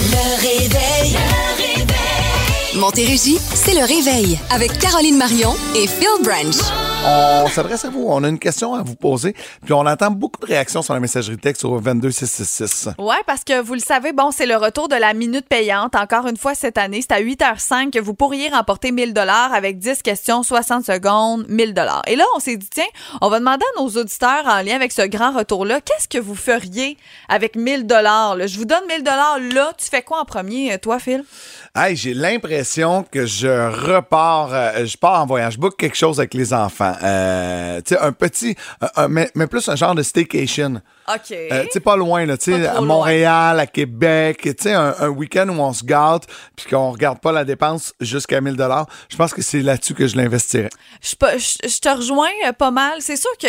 Le 0.01 0.41
réveil. 0.41 1.19
Montérégie, 2.77 3.39
c'est 3.39 3.75
le 3.75 3.85
réveil 3.85 4.37
avec 4.51 4.77
Caroline 4.81 5.17
Marion 5.17 5.55
et 5.77 5.87
Phil 5.87 6.09
Branch. 6.25 6.57
On 7.07 7.47
s'adresse 7.49 7.85
à 7.85 7.91
vous. 7.91 8.07
On 8.09 8.25
a 8.25 8.29
une 8.29 8.39
question 8.39 8.75
à 8.75 8.83
vous 8.83 8.97
poser. 8.97 9.35
Puis 9.65 9.73
on 9.75 9.87
attend 9.87 10.11
beaucoup 10.11 10.41
de 10.41 10.47
réactions 10.47 10.83
sur 10.83 10.95
la 10.95 11.01
messagerie 11.01 11.37
texte 11.37 11.65
au 11.65 11.79
22666. 11.79 12.89
Ouais, 12.99 13.15
parce 13.27 13.45
que 13.45 13.61
vous 13.61 13.75
le 13.75 13.81
savez, 13.81 14.13
bon, 14.13 14.31
c'est 14.33 14.47
le 14.47 14.57
retour 14.57 14.89
de 14.89 14.97
la 14.97 15.13
minute 15.15 15.47
payante. 15.47 15.95
Encore 15.95 16.27
une 16.27 16.37
fois 16.37 16.55
cette 16.55 16.79
année, 16.79 17.01
c'est 17.03 17.13
à 17.13 17.21
8h05 17.21 17.91
que 17.91 18.01
vous 18.01 18.15
pourriez 18.15 18.49
remporter 18.49 18.91
1000 18.91 19.13
dollars 19.13 19.53
avec 19.53 19.79
10 19.79 20.03
questions, 20.03 20.43
60 20.43 20.85
secondes, 20.85 21.45
1000 21.49 21.75
dollars. 21.75 22.03
Et 22.07 22.17
là, 22.17 22.25
on 22.35 22.41
s'est 22.41 22.57
dit 22.57 22.69
tiens, 22.73 22.85
on 23.21 23.29
va 23.29 23.39
demander 23.39 23.65
à 23.77 23.83
nos 23.83 23.89
auditeurs 23.89 24.47
en 24.47 24.63
lien 24.63 24.75
avec 24.75 24.91
ce 24.91 25.03
grand 25.03 25.33
retour-là, 25.33 25.81
qu'est-ce 25.81 26.09
que 26.09 26.19
vous 26.19 26.35
feriez 26.35 26.97
avec 27.29 27.55
1000 27.55 27.87
dollars 27.87 28.37
Je 28.49 28.59
vous 28.59 28.65
donne 28.65 28.83
1000 28.89 29.05
dollars 29.05 29.39
là, 29.53 29.73
tu 29.79 29.87
fais 29.89 30.03
quoi 30.03 30.21
en 30.21 30.25
premier, 30.25 30.77
toi, 30.79 30.99
Phil? 30.99 31.25
Hey, 31.77 31.97
j'ai 31.97 32.15
l'impression 32.15 33.03
que 33.03 33.27
je 33.27 33.49
repars, 33.49 34.51
euh, 34.55 34.87
je 34.87 34.97
pars 34.97 35.21
en 35.21 35.27
voyage, 35.27 35.59
book 35.59 35.77
quelque 35.77 35.97
chose 35.97 36.21
avec 36.21 36.33
les 36.33 36.55
enfants. 36.55 36.95
Euh, 37.03 37.81
tu 37.85 37.95
sais, 37.97 38.01
un 38.01 38.13
petit, 38.13 38.55
un- 38.95 39.09
mais, 39.09 39.29
mais 39.35 39.49
plus 39.49 39.69
un 39.69 39.75
genre 39.75 39.97
de 39.97 40.05
staycation. 40.05 40.81
Ok. 41.09 41.33
Euh, 41.33 41.65
tu 41.65 41.71
sais, 41.73 41.81
pas 41.81 41.97
loin, 41.97 42.27
là, 42.27 42.37
tu 42.39 42.53
sais, 42.53 42.69
à 42.69 42.81
Montréal, 42.81 43.59
à 43.59 43.67
Québec, 43.67 44.39
tu 44.43 44.55
sais, 44.57 44.73
un, 44.73 44.95
un 45.01 45.09
week-end 45.09 45.49
où 45.49 45.61
on 45.61 45.73
se 45.73 45.83
gâte 45.85 46.29
puis 46.55 46.67
qu'on 46.71 46.93
regarde 46.93 47.19
pas 47.19 47.33
la 47.33 47.45
dépense 47.45 47.93
jusqu'à 48.01 48.41
1000 48.41 48.55
dollars. 48.55 48.87
Je 49.09 49.17
pense 49.17 49.35
que 49.35 49.43
c'est 49.43 49.61
là-dessus 49.61 49.95
que 49.95 50.07
je 50.07 50.17
l'investirais. 50.17 50.71
Je, 51.03 51.17
je- 51.39 51.69
je 51.69 51.79
te 51.81 51.89
rejoins 51.89 52.31
euh, 52.47 52.53
pas 52.53 52.71
mal. 52.71 52.99
C'est 53.01 53.17
sûr 53.17 53.31
que 53.37 53.49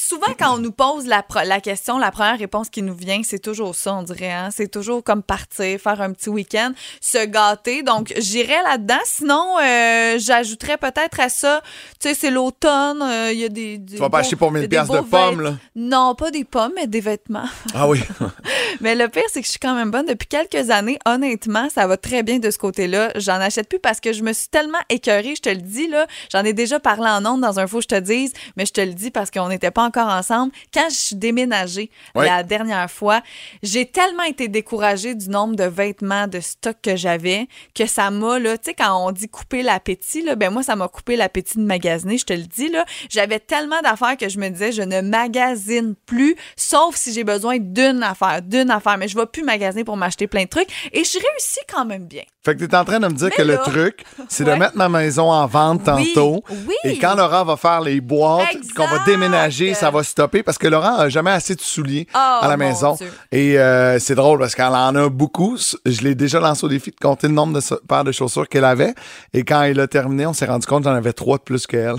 souvent, 0.00 0.32
quand 0.38 0.54
on 0.54 0.58
nous 0.58 0.72
pose 0.72 1.06
la, 1.06 1.24
la 1.44 1.60
question, 1.60 1.98
la 1.98 2.10
première 2.10 2.38
réponse 2.38 2.68
qui 2.70 2.82
nous 2.82 2.94
vient, 2.94 3.20
c'est 3.24 3.38
toujours 3.38 3.74
ça, 3.74 3.94
on 3.94 4.02
dirait. 4.02 4.32
Hein? 4.32 4.48
C'est 4.52 4.68
toujours 4.68 5.02
comme 5.02 5.22
partir, 5.22 5.78
faire 5.80 6.00
un 6.00 6.12
petit 6.12 6.30
week-end, 6.30 6.72
se 7.00 7.24
gâter. 7.26 7.82
Donc, 7.82 8.12
j'irais 8.18 8.62
là-dedans. 8.62 8.98
Sinon, 9.04 9.56
euh, 9.62 10.18
j'ajouterais 10.18 10.76
peut-être 10.76 11.20
à 11.20 11.28
ça, 11.28 11.62
tu 12.00 12.08
sais, 12.08 12.14
c'est 12.14 12.30
l'automne, 12.30 13.02
euh, 13.02 13.32
il 13.32 13.38
y 13.38 13.44
a 13.44 13.48
des. 13.48 13.80
Tu 13.88 13.96
vas 13.96 14.10
pas 14.10 14.20
acheter 14.20 14.36
pour 14.36 14.52
1000 14.52 14.60
il 14.60 14.62
y 14.62 14.64
a 14.64 14.68
des 14.68 14.76
piastres 14.76 15.04
de 15.04 15.08
pommes, 15.08 15.40
là? 15.40 15.54
Non, 15.74 16.14
pas 16.14 16.30
des 16.30 16.44
pommes, 16.44 16.72
mais 16.76 16.86
des 16.86 17.00
vêtements. 17.00 17.48
Ah 17.74 17.88
oui. 17.88 18.00
Mais 18.80 18.94
le 18.94 19.08
pire, 19.08 19.24
c'est 19.28 19.40
que 19.40 19.46
je 19.46 19.52
suis 19.52 19.60
quand 19.60 19.74
même 19.74 19.90
bonne. 19.90 20.06
Depuis 20.06 20.26
quelques 20.26 20.70
années, 20.70 20.98
honnêtement, 21.06 21.68
ça 21.68 21.86
va 21.86 21.96
très 21.96 22.22
bien 22.22 22.38
de 22.38 22.50
ce 22.50 22.58
côté-là. 22.58 23.12
J'en 23.16 23.34
achète 23.34 23.68
plus 23.68 23.78
parce 23.78 24.00
que 24.00 24.12
je 24.12 24.22
me 24.22 24.32
suis 24.32 24.48
tellement 24.48 24.78
écœurée, 24.88 25.34
je 25.36 25.42
te 25.42 25.48
le 25.48 25.56
dis, 25.56 25.88
là. 25.88 26.06
J'en 26.32 26.44
ai 26.44 26.52
déjà 26.52 26.80
parlé 26.80 27.08
en 27.08 27.24
ondes 27.26 27.40
dans 27.40 27.58
un 27.58 27.66
faux, 27.66 27.80
je 27.80 27.86
te 27.86 27.98
dise, 27.98 28.32
mais 28.56 28.66
je 28.66 28.72
te 28.72 28.80
le 28.80 28.94
dis 28.94 29.10
parce 29.10 29.30
qu'on 29.30 29.48
n'était 29.48 29.70
pas 29.70 29.82
encore 29.88 30.08
ensemble. 30.08 30.52
Quand 30.72 30.86
je 30.90 30.94
suis 30.94 31.16
déménagée 31.16 31.90
Ouais. 32.14 32.26
la 32.26 32.42
dernière 32.42 32.90
fois, 32.90 33.22
j'ai 33.62 33.86
tellement 33.86 34.22
été 34.22 34.48
découragée 34.48 35.14
du 35.14 35.28
nombre 35.28 35.56
de 35.56 35.64
vêtements, 35.64 36.26
de 36.26 36.40
stock 36.40 36.76
que 36.82 36.96
j'avais, 36.96 37.48
que 37.74 37.86
ça 37.86 38.10
m'a, 38.10 38.38
là, 38.38 38.56
tu 38.58 38.66
sais, 38.70 38.74
quand 38.74 39.06
on 39.06 39.10
dit 39.12 39.28
couper 39.28 39.62
l'appétit, 39.62 40.22
là, 40.22 40.34
ben 40.36 40.50
moi, 40.50 40.62
ça 40.62 40.76
m'a 40.76 40.88
coupé 40.88 41.16
l'appétit 41.16 41.58
de 41.58 41.62
magasiner, 41.64 42.18
je 42.18 42.24
te 42.24 42.32
le 42.32 42.44
dis, 42.44 42.68
là. 42.68 42.84
J'avais 43.10 43.40
tellement 43.40 43.80
d'affaires 43.82 44.16
que 44.16 44.28
je 44.28 44.38
me 44.38 44.48
disais, 44.48 44.72
je 44.72 44.82
ne 44.82 45.00
magasine 45.00 45.94
plus, 46.06 46.36
sauf 46.56 46.96
si 46.96 47.12
j'ai 47.12 47.24
besoin 47.24 47.58
d'une 47.58 48.02
affaire, 48.02 48.42
d'une 48.42 48.70
affaire, 48.70 48.98
mais 48.98 49.08
je 49.08 49.16
vais 49.16 49.26
plus 49.26 49.42
magasiner 49.42 49.84
pour 49.84 49.96
m'acheter 49.96 50.26
plein 50.26 50.44
de 50.44 50.48
trucs. 50.48 50.68
Et 50.92 51.04
je 51.04 51.18
réussis 51.18 51.60
quand 51.72 51.84
même 51.84 52.06
bien. 52.06 52.22
Fait 52.48 52.54
que 52.56 52.64
tu 52.64 52.70
es 52.70 52.74
en 52.76 52.84
train 52.84 52.98
de 52.98 53.06
me 53.08 53.12
dire 53.12 53.26
Mais 53.28 53.36
que 53.36 53.42
là- 53.42 53.54
le 53.54 53.58
truc, 53.70 54.04
c'est 54.30 54.42
Ouais. 54.44 54.54
de 54.54 54.58
mettre 54.58 54.74
ma 54.76 54.88
maison 54.88 55.30
en 55.30 55.46
vente 55.46 55.82
Oui, 55.96 56.12
tantôt. 56.14 56.42
oui. 56.66 56.74
Et 56.84 56.98
quand 56.98 57.14
Laurent 57.14 57.44
va 57.44 57.56
faire 57.58 57.82
les 57.82 58.00
boîtes, 58.00 58.46
qu'on 58.74 58.86
va 58.86 59.00
déménager, 59.04 59.74
ça 59.74 59.90
va 59.90 60.02
stopper 60.02 60.42
parce 60.42 60.56
que 60.56 60.66
Laurent 60.66 60.96
a 60.96 61.08
jamais 61.10 61.30
assez 61.30 61.54
de 61.54 61.60
souliers 61.60 62.06
Oh, 62.14 62.18
à 62.40 62.48
la 62.48 62.56
maison. 62.56 62.94
Dieu. 62.94 63.12
Et 63.32 63.58
euh, 63.58 63.98
c'est 63.98 64.14
drôle 64.14 64.38
parce 64.38 64.54
qu'elle 64.54 64.66
en 64.68 64.94
a 64.96 65.08
beaucoup. 65.10 65.58
Je 65.84 66.00
l'ai 66.00 66.14
déjà 66.14 66.40
lancé 66.40 66.64
au 66.64 66.68
défi 66.70 66.90
de 66.90 66.96
compter 66.96 67.28
le 67.28 67.34
nombre 67.34 67.52
de 67.52 67.60
so- 67.60 67.80
paires 67.86 68.04
de 68.04 68.12
chaussures 68.12 68.48
qu'elle 68.48 68.64
avait. 68.64 68.94
Et 69.34 69.44
quand 69.44 69.64
il 69.64 69.78
a 69.80 69.86
terminé, 69.86 70.24
on 70.24 70.32
s'est 70.32 70.46
rendu 70.46 70.66
compte 70.66 70.84
que 70.84 70.88
j'en 70.88 70.96
avais 70.96 71.12
trois 71.12 71.36
de 71.36 71.42
plus 71.42 71.66
qu'elle. 71.66 71.96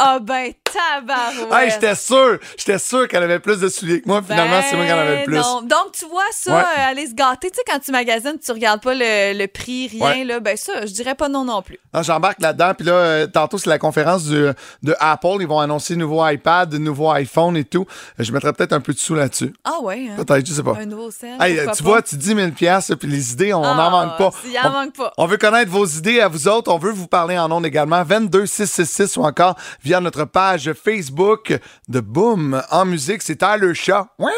Ah 0.00 0.20
ben, 0.20 0.52
tabarouette. 0.72 1.52
Hey, 1.52 1.70
j'étais 1.70 1.94
sûr, 1.94 2.38
j'étais 2.56 2.78
sûr 2.78 3.08
qu'elle 3.08 3.22
avait 3.22 3.38
plus 3.38 3.58
de 3.60 3.68
souliers 3.68 4.00
que 4.00 4.08
moi. 4.08 4.22
Finalement, 4.22 4.60
c'est 4.68 4.76
moi 4.76 4.86
qui 4.86 4.92
en 4.92 4.98
avais 4.98 5.18
le 5.20 5.24
plus. 5.24 5.34
Ben 5.34 5.40
Non. 5.42 5.62
Donc, 5.62 5.92
tu 5.98 6.06
vois 6.06 6.22
ça, 6.32 6.56
Ouais. 6.56 6.62
euh, 6.62 6.90
aller 6.90 7.06
se 7.06 7.14
gâter. 7.14 7.50
Tu 7.50 7.56
sais, 7.56 7.62
quand 7.66 7.78
tu 7.78 7.90
magasines, 7.92 8.38
tu 8.44 8.52
regardes 8.52 8.82
pas 8.82 8.94
le, 8.94 9.36
le 9.38 9.46
prix, 9.46 9.88
rien, 9.88 10.00
Ouais. 10.00 10.24
là. 10.24 10.40
Ben, 10.40 10.56
ça, 10.56 10.86
je 10.86 10.92
dirais 10.92 11.14
pas 11.14 11.28
non 11.28 11.44
non 11.44 11.62
plus. 11.62 11.78
Non, 11.94 12.02
J'embarque 12.02 12.40
là-dedans. 12.40 12.72
Puis 12.76 12.86
là, 12.86 12.92
euh, 12.92 13.26
tantôt, 13.26 13.58
c'est 13.58 13.70
la 13.70 13.78
conférence 13.78 14.24
du- 14.24 14.48
de 14.82 14.94
Apple. 15.00 15.36
Ils 15.40 15.46
vont 15.48 15.60
annoncer 15.60 15.96
nouveau 15.96 16.26
iPad, 16.26 16.72
nouveau 16.74 17.10
iPhone 17.10 17.56
et 17.56 17.64
tout. 17.64 17.86
Je 18.18 18.32
mettrais 18.32 18.52
peut-être 18.52 18.72
un 18.72 18.80
peu 18.80 18.92
de 18.92 18.98
sous 18.98 19.14
là-dessus. 19.14 19.52
Ah, 19.64 19.80
ouais. 19.82 20.08
hein? 20.10 20.22
Peut-être, 20.24 20.46
je 20.46 20.52
sais 20.52 20.62
pas. 20.62 20.76
Un 20.80 20.86
nouveau 20.86 21.10
sel. 21.10 21.36
Hey, 21.40 21.58
tu 21.58 21.82
pas? 21.82 21.88
vois, 21.88 22.02
tu 22.02 22.16
dis 22.16 22.34
1000 22.34 22.52
pièces 22.52 22.92
puis 22.98 23.08
les 23.08 23.32
idées, 23.32 23.52
on 23.54 23.60
n'en 23.62 23.78
Ah, 23.78 23.90
manque 23.90 24.18
pas. 24.18 24.26
en 24.64 24.68
on, 24.68 24.70
manque 24.72 24.94
pas. 24.94 25.12
on 25.18 25.26
veut 25.26 25.36
connaître 25.38 25.70
vos 25.70 25.86
idées 25.86 26.20
à 26.20 26.28
vous 26.28 26.48
autres. 26.48 26.70
On 26.72 26.78
veut 26.78 26.92
vous 26.92 27.06
parler 27.06 27.38
en 27.38 27.50
ondes 27.50 27.66
également. 27.66 28.04
22666 28.04 29.16
ou 29.16 29.22
encore 29.24 29.56
via 29.82 30.00
notre 30.00 30.24
page 30.24 30.57
Facebook 30.74 31.54
de 31.88 32.00
Boom 32.00 32.62
en 32.70 32.84
musique. 32.84 33.22
C'est 33.22 33.36
Tyler 33.36 33.74
Shaw. 33.74 34.06
Wow! 34.18 34.30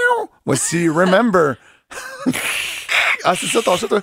Voici 0.46 0.88
Remember. 0.90 1.54
ah, 3.24 3.34
c'est 3.34 3.46
ça 3.46 3.62
ton 3.62 3.76
chat, 3.76 3.88
toi? 3.88 4.00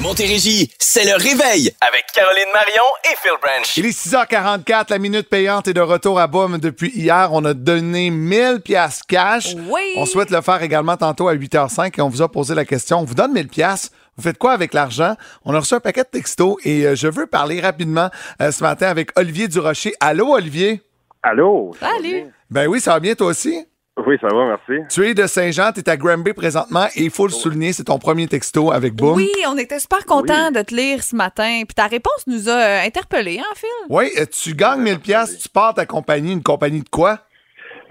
Montérégie, 0.00 0.68
c'est 0.80 1.04
le 1.04 1.12
réveil 1.12 1.72
avec 1.80 2.06
Caroline 2.12 2.48
Marion 2.52 2.82
et 3.04 3.14
Phil 3.22 3.32
Branch. 3.40 3.76
Il 3.76 3.86
est 3.86 3.96
6h44, 3.96 4.86
la 4.90 4.98
minute 4.98 5.28
payante 5.28 5.68
est 5.68 5.74
de 5.74 5.80
retour 5.80 6.18
à 6.18 6.26
Boom 6.26 6.58
depuis 6.58 6.90
hier. 6.92 7.28
On 7.32 7.44
a 7.44 7.54
donné 7.54 8.10
1000 8.10 8.62
pièces 8.64 9.02
cash. 9.06 9.54
Oui. 9.68 9.80
On 9.96 10.04
souhaite 10.04 10.30
le 10.30 10.40
faire 10.40 10.60
également 10.60 10.96
tantôt 10.96 11.28
à 11.28 11.34
8h05 11.36 11.92
et 11.98 12.02
on 12.02 12.08
vous 12.08 12.20
a 12.20 12.28
posé 12.30 12.52
la 12.56 12.64
question. 12.64 12.98
On 12.98 13.04
vous 13.04 13.14
donne 13.14 13.32
1000 13.32 13.46
pièces. 13.46 13.92
Vous 14.16 14.22
faites 14.22 14.38
quoi 14.38 14.52
avec 14.52 14.74
l'argent? 14.74 15.14
On 15.44 15.54
a 15.54 15.58
reçu 15.58 15.74
un 15.74 15.80
paquet 15.80 16.02
de 16.02 16.08
textos 16.08 16.56
et 16.64 16.86
euh, 16.86 16.94
je 16.94 17.08
veux 17.08 17.26
parler 17.26 17.60
rapidement 17.60 18.08
euh, 18.40 18.50
ce 18.50 18.62
matin 18.62 18.88
avec 18.88 19.10
Olivier 19.18 19.48
Durocher. 19.48 19.94
Allô, 20.00 20.34
Olivier? 20.34 20.82
Allô? 21.22 21.72
Salut. 21.78 22.24
Ben 22.50 22.66
oui, 22.68 22.80
ça 22.80 22.92
va 22.92 23.00
bien 23.00 23.14
toi 23.14 23.28
aussi? 23.28 23.66
Oui, 24.06 24.16
ça 24.20 24.28
va, 24.28 24.46
merci. 24.46 24.86
Tu 24.88 25.06
es 25.06 25.14
de 25.14 25.26
Saint-Jean, 25.26 25.70
tu 25.72 25.80
es 25.80 25.88
à 25.88 25.96
Granby 25.96 26.32
présentement 26.32 26.86
et 26.96 27.04
il 27.04 27.10
faut 27.10 27.26
le 27.26 27.32
souligner, 27.32 27.72
c'est 27.72 27.84
ton 27.84 27.98
premier 27.98 28.26
texto 28.26 28.72
avec 28.72 28.94
Boom. 28.94 29.16
Oui, 29.16 29.30
on 29.46 29.56
était 29.58 29.78
super 29.78 30.04
contents 30.06 30.50
de 30.50 30.62
te 30.62 30.74
lire 30.74 31.02
ce 31.02 31.14
matin. 31.14 31.62
Puis 31.66 31.74
ta 31.74 31.86
réponse 31.86 32.26
nous 32.26 32.48
a 32.48 32.52
euh, 32.52 32.86
interpellés, 32.86 33.38
hein, 33.38 33.54
Phil? 33.54 33.68
Oui, 33.90 34.10
tu 34.30 34.54
gagnes 34.54 34.80
1000 34.80 34.98
pièces, 34.98 35.38
tu 35.38 35.48
pars 35.48 35.74
ta 35.74 35.84
compagnie, 35.84 36.32
une 36.32 36.42
compagnie 36.42 36.80
de 36.82 36.88
quoi? 36.88 37.18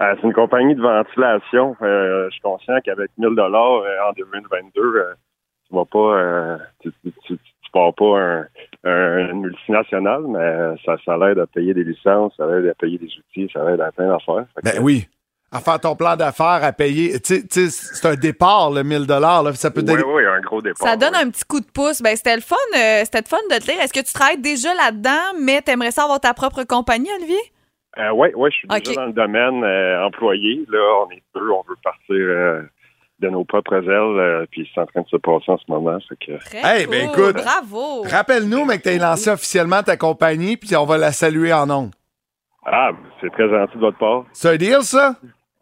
Euh, 0.02 0.14
c'est 0.16 0.26
une 0.26 0.32
compagnie 0.34 0.74
de 0.74 0.82
ventilation. 0.82 1.76
Euh, 1.82 2.26
je 2.26 2.32
suis 2.32 2.40
conscient 2.40 2.74
qu'avec 2.84 3.10
1000 3.18 3.36
dollars 3.36 3.82
euh, 3.82 4.08
en 4.08 4.12
2022, 4.16 4.80
euh, 4.80 5.14
tu 5.72 5.76
vas 5.76 5.84
pas, 5.86 5.98
euh, 6.18 6.56
tu, 6.82 6.92
tu, 7.02 7.12
tu- 7.26 7.36
tu 7.38 7.70
pars 7.72 7.94
pas 7.94 8.18
un, 8.20 8.46
un- 8.84 9.30
une 9.30 9.40
multinationale, 9.40 10.22
mais 10.28 10.76
ça, 10.84 10.96
ça 11.04 11.16
l'aide 11.16 11.38
à 11.38 11.46
payer 11.46 11.72
des 11.72 11.84
licences, 11.84 12.34
ça 12.36 12.46
l'aide 12.46 12.68
à 12.68 12.74
payer 12.74 12.98
des 12.98 13.06
outils, 13.06 13.50
ça 13.52 13.64
l'aide 13.64 13.80
à 13.80 13.90
plein 13.90 14.08
d'affaires. 14.08 14.44
Ben 14.62 14.74
oui. 14.82 15.06
À 15.54 15.60
faire 15.60 15.78
ton 15.80 15.94
plan 15.94 16.16
d'affaires, 16.16 16.60
à 16.64 16.72
payer. 16.72 17.20
Tu 17.20 17.46
tu 17.46 17.68
c'est 17.68 18.08
un 18.08 18.14
départ, 18.14 18.70
le 18.70 18.82
1000 18.82 19.06
là. 19.06 19.42
Ça 19.54 19.70
peut 19.70 19.80
Oui, 19.80 19.86
donner- 19.86 20.02
oui, 20.02 20.24
un 20.24 20.40
gros 20.40 20.62
départ. 20.62 20.88
Ça 20.88 20.96
donne 20.96 21.14
un 21.14 21.28
petit 21.30 21.44
coup 21.44 21.60
de 21.60 21.66
pouce. 21.66 22.00
Ben, 22.00 22.16
c'était 22.16 22.36
le 22.36 22.40
fun. 22.42 22.56
euh, 22.74 23.00
c'était 23.04 23.20
le 23.20 23.26
fun 23.28 23.36
de 23.50 23.58
te 23.58 23.70
lire. 23.70 23.78
Est-ce 23.82 23.92
que 23.92 24.00
tu 24.06 24.12
travailles 24.14 24.40
déjà 24.40 24.72
là-dedans, 24.74 25.38
mais 25.42 25.60
t'aimerais 25.60 25.90
ça 25.90 26.04
avoir 26.04 26.20
ta 26.20 26.32
propre 26.32 26.64
compagnie, 26.64 27.10
Olivier? 27.18 27.36
Euh, 27.98 28.10
oui, 28.14 28.28
oui, 28.34 28.48
je 28.50 28.56
suis 28.56 28.68
déjà 28.68 28.94
dans 28.94 29.06
le 29.08 29.12
domaine 29.12 29.62
euh, 29.62 30.06
employé. 30.06 30.64
Là, 30.70 31.04
on 31.06 31.10
est 31.10 31.22
deux, 31.34 31.50
on 31.50 31.62
veut 31.68 31.76
partir 31.84 32.16
euh, 32.16 32.62
de 33.22 33.30
nos 33.30 33.44
propres 33.44 33.74
ailes, 33.74 34.18
euh, 34.18 34.46
puis 34.50 34.68
c'est 34.74 34.80
en 34.80 34.86
train 34.86 35.02
de 35.02 35.08
se 35.08 35.16
passer 35.16 35.50
en 35.50 35.58
ce 35.58 35.64
moment. 35.68 35.98
Fait 36.08 36.16
que... 36.16 36.56
Hey, 36.56 36.86
ben 36.86 37.08
écoute. 37.08 37.36
Bravo. 37.36 38.02
Rappelle-nous, 38.02 38.64
mais 38.64 38.78
que 38.78 38.82
tu 38.82 38.88
as 38.90 38.98
lancé 38.98 39.30
officiellement 39.30 39.82
ta 39.82 39.96
compagnie, 39.96 40.56
puis 40.56 40.76
on 40.76 40.84
va 40.84 40.98
la 40.98 41.12
saluer 41.12 41.52
en 41.52 41.70
ondes. 41.70 41.92
Ah, 42.66 42.90
c'est 43.20 43.30
très 43.30 43.48
gentil 43.48 43.74
de 43.74 43.80
votre 43.80 43.98
part. 43.98 44.24
C'est 44.32 44.50
un 44.50 44.56
deal, 44.56 44.82
ça? 44.82 45.16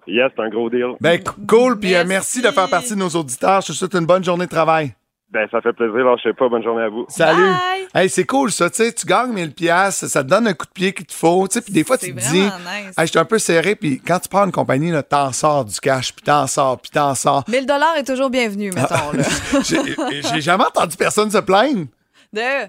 Yes, 0.06 0.32
c'est 0.34 0.42
un 0.42 0.48
gros 0.48 0.68
deal. 0.70 0.94
Ben, 1.00 1.20
cool, 1.48 1.78
puis 1.78 1.94
euh, 1.94 2.04
merci 2.06 2.42
de 2.42 2.48
faire 2.48 2.68
partie 2.68 2.94
de 2.94 2.98
nos 2.98 3.08
auditeurs. 3.08 3.60
Je 3.60 3.68
te 3.68 3.72
souhaite 3.72 3.94
une 3.94 4.06
bonne 4.06 4.24
journée 4.24 4.46
de 4.46 4.50
travail. 4.50 4.94
Ben, 5.32 5.46
ça 5.50 5.60
fait 5.60 5.72
plaisir. 5.72 5.98
Lâchez 5.98 6.32
pas. 6.32 6.48
Bonne 6.48 6.62
journée 6.62 6.82
à 6.82 6.88
vous. 6.88 7.06
Salut. 7.08 7.52
Hey, 7.94 8.08
c'est 8.08 8.24
cool, 8.24 8.50
ça. 8.50 8.68
Tu 8.68 8.76
sais, 8.76 8.92
tu 8.92 9.06
gagnes 9.06 9.32
1000 9.32 9.52
pièces, 9.52 10.06
ça 10.06 10.24
te 10.24 10.28
donne 10.28 10.48
un 10.48 10.54
coup 10.54 10.66
de 10.66 10.72
pied 10.72 10.92
qu'il 10.92 11.06
te 11.06 11.12
faut. 11.12 11.46
Tu 11.46 11.54
sais, 11.54 11.60
puis 11.60 11.72
des 11.72 11.84
fois, 11.84 11.96
tu 11.98 12.12
te 12.12 12.18
dis, 12.18 12.40
nice. 12.40 12.52
hey, 12.96 13.06
je 13.06 13.06
suis 13.06 13.18
un 13.18 13.24
peu 13.24 13.38
serré, 13.38 13.76
puis 13.76 14.00
quand 14.00 14.18
tu 14.18 14.28
prends 14.28 14.44
une 14.44 14.52
compagnie, 14.52 14.90
là, 14.90 15.02
t'en 15.02 15.32
sors 15.32 15.64
du 15.64 15.78
cash, 15.78 16.12
puis 16.12 16.24
t'en 16.24 16.46
sors, 16.46 16.80
puis 16.80 16.90
t'en 16.90 17.14
sors. 17.14 17.44
1000 17.48 17.66
dollars 17.66 17.96
est 17.96 18.04
toujours 18.04 18.30
bienvenu, 18.30 18.70
mettons. 18.72 19.12
Là. 19.12 19.22
J'ai 20.32 20.40
jamais 20.40 20.64
entendu 20.64 20.96
personne 20.96 21.30
se 21.30 21.38
plaindre. 21.38 21.86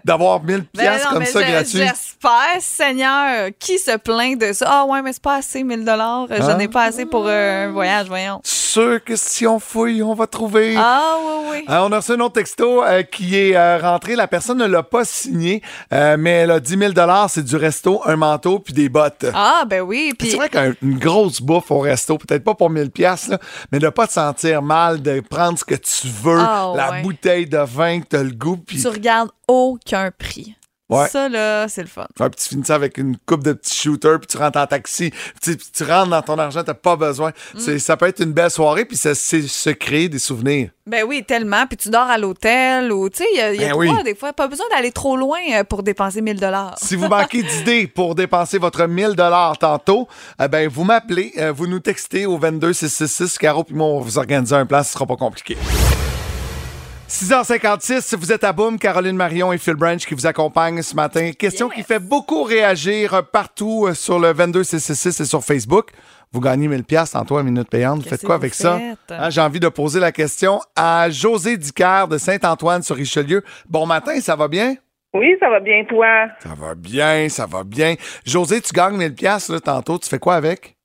D'avoir 0.03 0.43
1000 0.43 0.65
Ben 0.73 0.81
pièces 0.81 1.05
comme 1.05 1.25
ça 1.25 1.41
je- 1.41 1.51
gratuit. 1.51 1.77
J'espère, 1.79 2.59
Seigneur, 2.59 3.49
qui 3.59 3.77
se 3.77 3.95
plaint 3.97 4.39
de 4.39 4.53
ça? 4.53 4.65
Ah 4.69 4.85
ouais, 4.85 5.01
mais 5.01 5.13
c'est 5.13 5.21
pas 5.21 5.35
assez, 5.35 5.63
1000 5.63 5.85
dollars. 5.85 6.27
Je 6.29 6.41
Hein? 6.41 6.57
n'ai 6.57 6.67
pas 6.67 6.83
assez 6.85 7.05
pour 7.05 7.25
euh, 7.27 7.67
un 7.67 7.71
voyage, 7.71 8.07
voyons. 8.07 8.41
Sûr 8.43 9.03
que 9.03 9.15
si 9.15 9.45
on 9.45 9.59
fouille, 9.59 10.01
on 10.01 10.13
va 10.13 10.27
trouver. 10.27 10.75
Ah 10.77 11.15
oui, 11.19 11.33
oui. 11.51 11.65
Euh, 11.69 11.79
on 11.83 11.91
a 11.91 11.97
reçu 11.97 12.13
un 12.13 12.19
autre 12.21 12.33
texto 12.35 12.83
euh, 12.83 13.03
qui 13.03 13.35
est 13.37 13.77
rentré. 13.79 14.15
La 14.15 14.27
personne 14.27 14.57
ne 14.59 14.65
l'a 14.65 14.83
pas 14.83 15.03
signé, 15.05 15.61
mais 15.91 16.31
elle 16.31 16.51
a 16.51 16.59
10 16.59 16.77
000 16.77 16.93
c'est 17.27 17.43
du 17.43 17.55
resto, 17.55 18.01
un 18.05 18.15
manteau 18.15 18.59
puis 18.59 18.73
des 18.73 18.89
bottes. 18.89 19.25
Ah, 19.33 19.63
ben 19.67 19.81
oui. 19.81 20.13
Puis 20.17 20.31
C'est 20.31 20.37
vrai 20.37 20.49
qu'une 20.49 20.97
grosse 20.97 21.41
bouffe 21.41 21.69
au 21.71 21.79
resto, 21.79 22.17
peut-être 22.17 22.43
pas 22.43 22.55
pour 22.55 22.69
1000 22.69 22.91
pièces, 22.91 23.29
mais 23.71 23.79
de 23.79 23.89
pas 23.89 24.07
te 24.07 24.13
sentir 24.13 24.61
mal, 24.61 25.01
de 25.01 25.19
prendre 25.19 25.57
ce 25.59 25.65
que 25.65 25.75
tu 25.75 26.07
veux, 26.07 26.39
Ah, 26.39 26.71
la 26.75 26.91
ouais. 26.91 27.01
bouteille 27.01 27.45
de 27.47 27.57
vin 27.57 27.99
que 28.01 28.05
t'as 28.07 28.23
le 28.23 28.31
goût, 28.31 28.57
puis 28.57 28.81
tu 28.81 28.87
regardes 28.87 29.29
aucun 29.51 30.11
prix. 30.11 30.55
Ouais. 30.91 31.07
Ça, 31.07 31.29
là, 31.29 31.69
c'est 31.69 31.83
le 31.83 31.87
fun. 31.87 32.05
Ouais, 32.19 32.29
puis 32.29 32.41
tu 32.43 32.49
finis 32.49 32.65
ça 32.65 32.75
avec 32.75 32.97
une 32.97 33.15
coupe 33.25 33.43
de 33.45 33.53
petits 33.53 33.73
shooters, 33.73 34.19
puis 34.19 34.27
tu 34.27 34.37
rentres 34.37 34.59
en 34.59 34.67
taxi, 34.67 35.09
puis 35.09 35.33
tu, 35.41 35.55
puis 35.55 35.67
tu 35.73 35.83
rentres 35.85 36.09
dans 36.09 36.21
ton 36.21 36.37
argent, 36.37 36.65
t'as 36.65 36.73
pas 36.73 36.97
besoin. 36.97 37.31
Mm. 37.55 37.77
Ça 37.77 37.95
peut 37.95 38.07
être 38.07 38.21
une 38.21 38.33
belle 38.33 38.51
soirée, 38.51 38.83
puis 38.83 38.97
ça 38.97 39.15
c'est 39.15 39.43
se 39.43 39.69
créer 39.69 40.09
des 40.09 40.19
souvenirs. 40.19 40.71
Ben 40.85 41.05
oui, 41.07 41.23
tellement. 41.25 41.65
Puis 41.65 41.77
tu 41.77 41.89
dors 41.89 42.09
à 42.09 42.17
l'hôtel 42.17 42.91
ou, 42.91 43.09
tu 43.09 43.19
sais, 43.19 43.25
il 43.33 43.37
y 43.37 43.41
a, 43.41 43.53
y 43.53 43.63
a 43.63 43.69
Ben 43.69 43.77
oui. 43.77 44.03
des 44.03 44.15
fois. 44.15 44.33
Pas 44.33 44.49
besoin 44.49 44.65
d'aller 44.69 44.91
trop 44.91 45.15
loin 45.15 45.39
euh, 45.53 45.63
pour 45.63 45.81
dépenser 45.81 46.21
1000 46.21 46.41
dollars. 46.41 46.75
Si 46.81 46.97
vous 46.97 47.07
manquez 47.07 47.41
d'idées 47.41 47.87
pour 47.87 48.13
dépenser 48.13 48.57
votre 48.57 48.85
1000 48.85 49.15
dollars 49.15 49.57
tantôt, 49.57 50.09
eh 50.43 50.49
ben 50.49 50.67
vous 50.67 50.83
m'appelez, 50.83 51.31
euh, 51.37 51.53
vous 51.53 51.67
nous 51.67 51.79
textez 51.79 52.25
au 52.25 52.37
22666. 52.37 53.37
Caro 53.37 53.63
puis 53.63 53.75
moi, 53.75 53.87
on 53.87 53.99
va 53.99 54.03
vous 54.03 54.17
organiser 54.17 54.55
un 54.55 54.65
plan, 54.65 54.83
ce 54.83 54.91
sera 54.91 55.05
pas 55.05 55.15
compliqué. 55.15 55.55
6h56, 57.11 58.15
vous 58.15 58.31
êtes 58.31 58.45
à 58.45 58.53
Boom, 58.53 58.79
Caroline 58.79 59.17
Marion 59.17 59.51
et 59.51 59.57
Phil 59.57 59.73
Branch 59.75 59.99
qui 59.99 60.13
vous 60.13 60.25
accompagnent 60.27 60.81
ce 60.81 60.95
matin. 60.95 61.31
Question 61.37 61.67
qui 61.67 61.83
fait 61.83 61.99
beaucoup 61.99 62.43
réagir 62.43 63.13
euh, 63.13 63.21
partout 63.21 63.85
euh, 63.85 63.93
sur 63.93 64.17
le 64.17 64.33
22666 64.33 65.19
et 65.19 65.25
sur 65.25 65.43
Facebook. 65.43 65.89
Vous 66.31 66.39
gagnez 66.39 66.69
1000 66.69 66.85
pièces 66.85 67.11
tantôt 67.11 67.35
à 67.35 67.43
minute 67.43 67.69
payante. 67.69 68.01
Vous 68.01 68.09
faites 68.09 68.23
quoi 68.23 68.35
avec 68.35 68.53
ça? 68.53 68.79
Hein, 69.09 69.29
J'ai 69.29 69.41
envie 69.41 69.59
de 69.59 69.67
poser 69.67 69.99
la 69.99 70.13
question 70.13 70.61
à 70.73 71.09
José 71.09 71.57
Dicker 71.57 72.07
de 72.09 72.17
Saint-Antoine 72.17 72.81
sur 72.81 72.95
Richelieu. 72.95 73.43
Bon 73.67 73.85
matin, 73.85 74.17
ça 74.21 74.37
va 74.37 74.47
bien? 74.47 74.75
Oui, 75.13 75.35
ça 75.41 75.49
va 75.49 75.59
bien, 75.59 75.83
toi? 75.83 76.27
Ça 76.39 76.55
va 76.57 76.75
bien, 76.75 77.27
ça 77.27 77.45
va 77.45 77.65
bien. 77.65 77.95
José, 78.25 78.61
tu 78.61 78.71
gagnes 78.71 78.95
1000 78.95 79.15
pièces 79.15 79.49
là 79.49 79.59
tantôt. 79.59 79.99
Tu 79.99 80.07
fais 80.07 80.19
quoi 80.19 80.35
avec? 80.35 80.77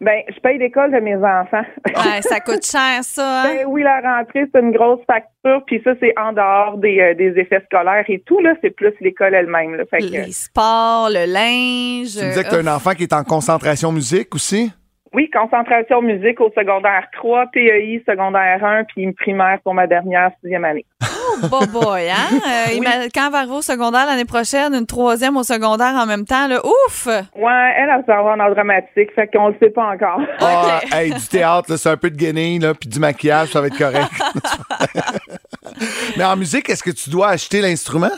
Ben, 0.00 0.22
je 0.28 0.38
paye 0.40 0.58
l'école 0.58 0.92
de 0.92 1.00
mes 1.00 1.16
enfants. 1.16 1.64
Ouais, 1.88 2.22
ça 2.22 2.38
coûte 2.40 2.64
cher, 2.64 3.02
ça. 3.02 3.42
hein? 3.42 3.54
Ben 3.56 3.66
oui, 3.66 3.82
la 3.82 4.00
rentrée, 4.00 4.44
c'est 4.52 4.60
une 4.60 4.70
grosse 4.70 5.00
facture, 5.06 5.62
puis 5.66 5.80
ça, 5.82 5.90
c'est 6.00 6.12
en 6.18 6.32
dehors 6.32 6.78
des, 6.78 7.00
euh, 7.00 7.14
des 7.14 7.38
effets 7.40 7.62
scolaires 7.66 8.04
et 8.08 8.20
tout, 8.24 8.38
là, 8.40 8.54
c'est 8.62 8.70
plus 8.70 8.92
l'école 9.00 9.34
elle-même. 9.34 9.82
Fait 9.90 9.98
que, 9.98 10.04
Les 10.04 10.32
sports, 10.32 11.08
le 11.10 11.26
linge. 11.26 12.12
Tu 12.16 12.24
me 12.24 12.28
disais 12.30 12.44
que 12.44 12.50
tu 12.50 12.54
as 12.54 12.58
un 12.58 12.76
enfant 12.76 12.92
qui 12.92 13.02
est 13.04 13.12
en 13.12 13.24
concentration 13.24 13.90
musique 13.90 14.34
aussi? 14.34 14.70
Oui, 15.12 15.30
concentration 15.30 16.02
musique 16.02 16.40
au 16.40 16.50
secondaire 16.56 17.06
3, 17.12 17.46
PEI 17.52 18.02
secondaire 18.06 18.64
1, 18.64 18.84
puis 18.84 19.02
une 19.02 19.14
primaire 19.14 19.58
pour 19.64 19.74
ma 19.74 19.86
dernière 19.86 20.30
sixième 20.40 20.64
année. 20.64 20.84
Oh, 21.02 21.46
boy, 21.48 21.66
boy, 21.68 22.10
hein? 22.10 22.16
Euh, 22.48 23.08
Quand 23.14 23.26
elle 23.26 23.32
va 23.32 23.38
arriver 23.38 23.54
au 23.54 23.62
secondaire 23.62 24.06
l'année 24.06 24.24
prochaine, 24.24 24.74
une 24.74 24.86
troisième 24.86 25.36
au 25.36 25.42
secondaire 25.42 25.94
en 25.94 26.06
même 26.06 26.24
temps, 26.24 26.48
là, 26.48 26.60
ouf! 26.64 27.06
Ouais, 27.06 27.72
elle, 27.76 27.90
elle 27.90 28.04
s'en 28.06 28.24
va 28.24 28.32
en 28.32 28.50
dramatique, 28.50 29.12
fait 29.14 29.28
qu'on 29.28 29.48
le 29.48 29.56
sait 29.60 29.70
pas 29.70 29.86
encore. 29.86 30.20
Ah, 30.40 30.80
hey, 30.92 31.12
du 31.12 31.28
théâtre, 31.28 31.70
là, 31.70 31.76
c'est 31.76 31.90
un 31.90 31.96
peu 31.96 32.10
de 32.10 32.16
guenille, 32.16 32.58
là, 32.58 32.74
puis 32.74 32.88
du 32.88 32.98
maquillage, 32.98 33.48
ça 33.48 33.60
va 33.60 33.68
être 33.68 33.78
correct. 33.78 34.10
Mais 36.16 36.24
en 36.24 36.36
musique, 36.36 36.68
est-ce 36.68 36.82
que 36.82 36.90
tu 36.90 37.10
dois 37.10 37.28
acheter 37.28 37.60
l'instrument? 37.60 38.10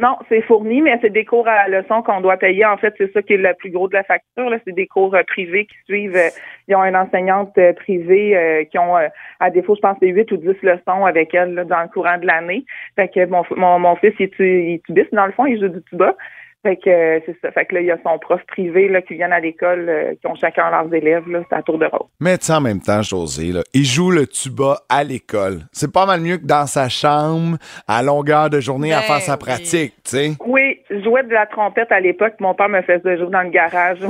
Non, 0.00 0.16
c'est 0.30 0.40
fourni, 0.42 0.80
mais 0.80 0.98
c'est 1.02 1.10
des 1.10 1.26
cours 1.26 1.46
à 1.46 1.68
la 1.68 1.80
leçon 1.82 2.00
qu'on 2.02 2.22
doit 2.22 2.38
payer. 2.38 2.64
En 2.64 2.78
fait, 2.78 2.94
c'est 2.96 3.12
ça 3.12 3.20
qui 3.20 3.34
est 3.34 3.36
le 3.36 3.52
plus 3.52 3.70
gros 3.70 3.86
de 3.86 3.92
la 3.92 4.02
facture. 4.02 4.48
Là. 4.48 4.56
C'est 4.64 4.72
des 4.72 4.86
cours 4.86 5.14
euh, 5.14 5.22
privés 5.24 5.66
qui 5.66 5.76
suivent. 5.84 6.16
euh, 6.16 6.30
ils 6.68 6.74
ont 6.74 6.82
une 6.84 6.96
enseignante 6.96 7.52
euh, 7.58 7.74
privée 7.74 8.66
qui 8.70 8.78
ont, 8.78 8.96
à 9.40 9.50
défaut, 9.50 9.74
je 9.74 9.80
pense, 9.80 9.96
c'est 10.00 10.08
8 10.08 10.32
ou 10.32 10.36
10 10.38 10.46
leçons 10.62 11.04
avec 11.04 11.34
elle 11.34 11.52
là, 11.52 11.64
dans 11.64 11.82
le 11.82 11.88
courant 11.88 12.16
de 12.16 12.26
l'année. 12.26 12.64
Fait 12.96 13.08
que 13.08 13.26
mon, 13.26 13.42
mon, 13.56 13.78
mon 13.78 13.96
fils, 13.96 14.14
il, 14.18 14.30
il 14.38 14.80
tubiste, 14.86 15.12
dans 15.12 15.26
le 15.26 15.32
fond, 15.32 15.44
il 15.44 15.60
joue 15.60 15.68
du 15.68 15.82
tuba. 15.82 16.16
Fait 16.62 16.76
que 16.76 16.90
euh, 16.90 17.20
c'est 17.24 17.36
ça. 17.40 17.50
Fait 17.52 17.64
que 17.64 17.74
là, 17.74 17.80
il 17.80 17.86
y 17.86 17.90
a 17.90 17.98
son 18.04 18.18
prof 18.18 18.40
privé 18.46 18.88
là, 18.88 19.00
qui 19.00 19.14
viennent 19.14 19.32
à 19.32 19.40
l'école, 19.40 19.88
euh, 19.88 20.14
qui 20.20 20.26
ont 20.26 20.34
chacun 20.34 20.70
leurs 20.70 20.92
élèves. 20.92 21.26
Là, 21.26 21.40
c'est 21.48 21.56
à 21.56 21.62
tour 21.62 21.78
de 21.78 21.86
rôle. 21.86 22.06
Mais 22.20 22.36
tu 22.36 22.46
sais, 22.46 22.52
en 22.52 22.60
même 22.60 22.80
temps, 22.80 23.00
José, 23.00 23.52
là, 23.52 23.62
il 23.72 23.84
joue 23.84 24.10
le 24.10 24.26
tuba 24.26 24.80
à 24.90 25.02
l'école. 25.02 25.60
C'est 25.72 25.90
pas 25.90 26.04
mal 26.04 26.20
mieux 26.20 26.36
que 26.36 26.44
dans 26.44 26.66
sa 26.66 26.90
chambre, 26.90 27.56
à 27.88 28.02
longueur 28.02 28.50
de 28.50 28.60
journée, 28.60 28.92
à 28.92 29.00
Ben 29.00 29.06
faire 29.06 29.20
sa 29.20 29.32
oui. 29.32 29.38
pratique, 29.38 29.94
tu 30.04 30.10
sais. 30.10 30.32
Oui, 30.44 30.80
je 30.90 31.02
jouais 31.02 31.22
de 31.22 31.30
la 31.30 31.46
trompette 31.46 31.90
à 31.90 32.00
l'époque. 32.00 32.34
Mon 32.40 32.54
père 32.54 32.68
me 32.68 32.82
faisait 32.82 33.16
jouer 33.16 33.30
dans 33.30 33.42
le 33.42 33.50
garage. 33.50 33.98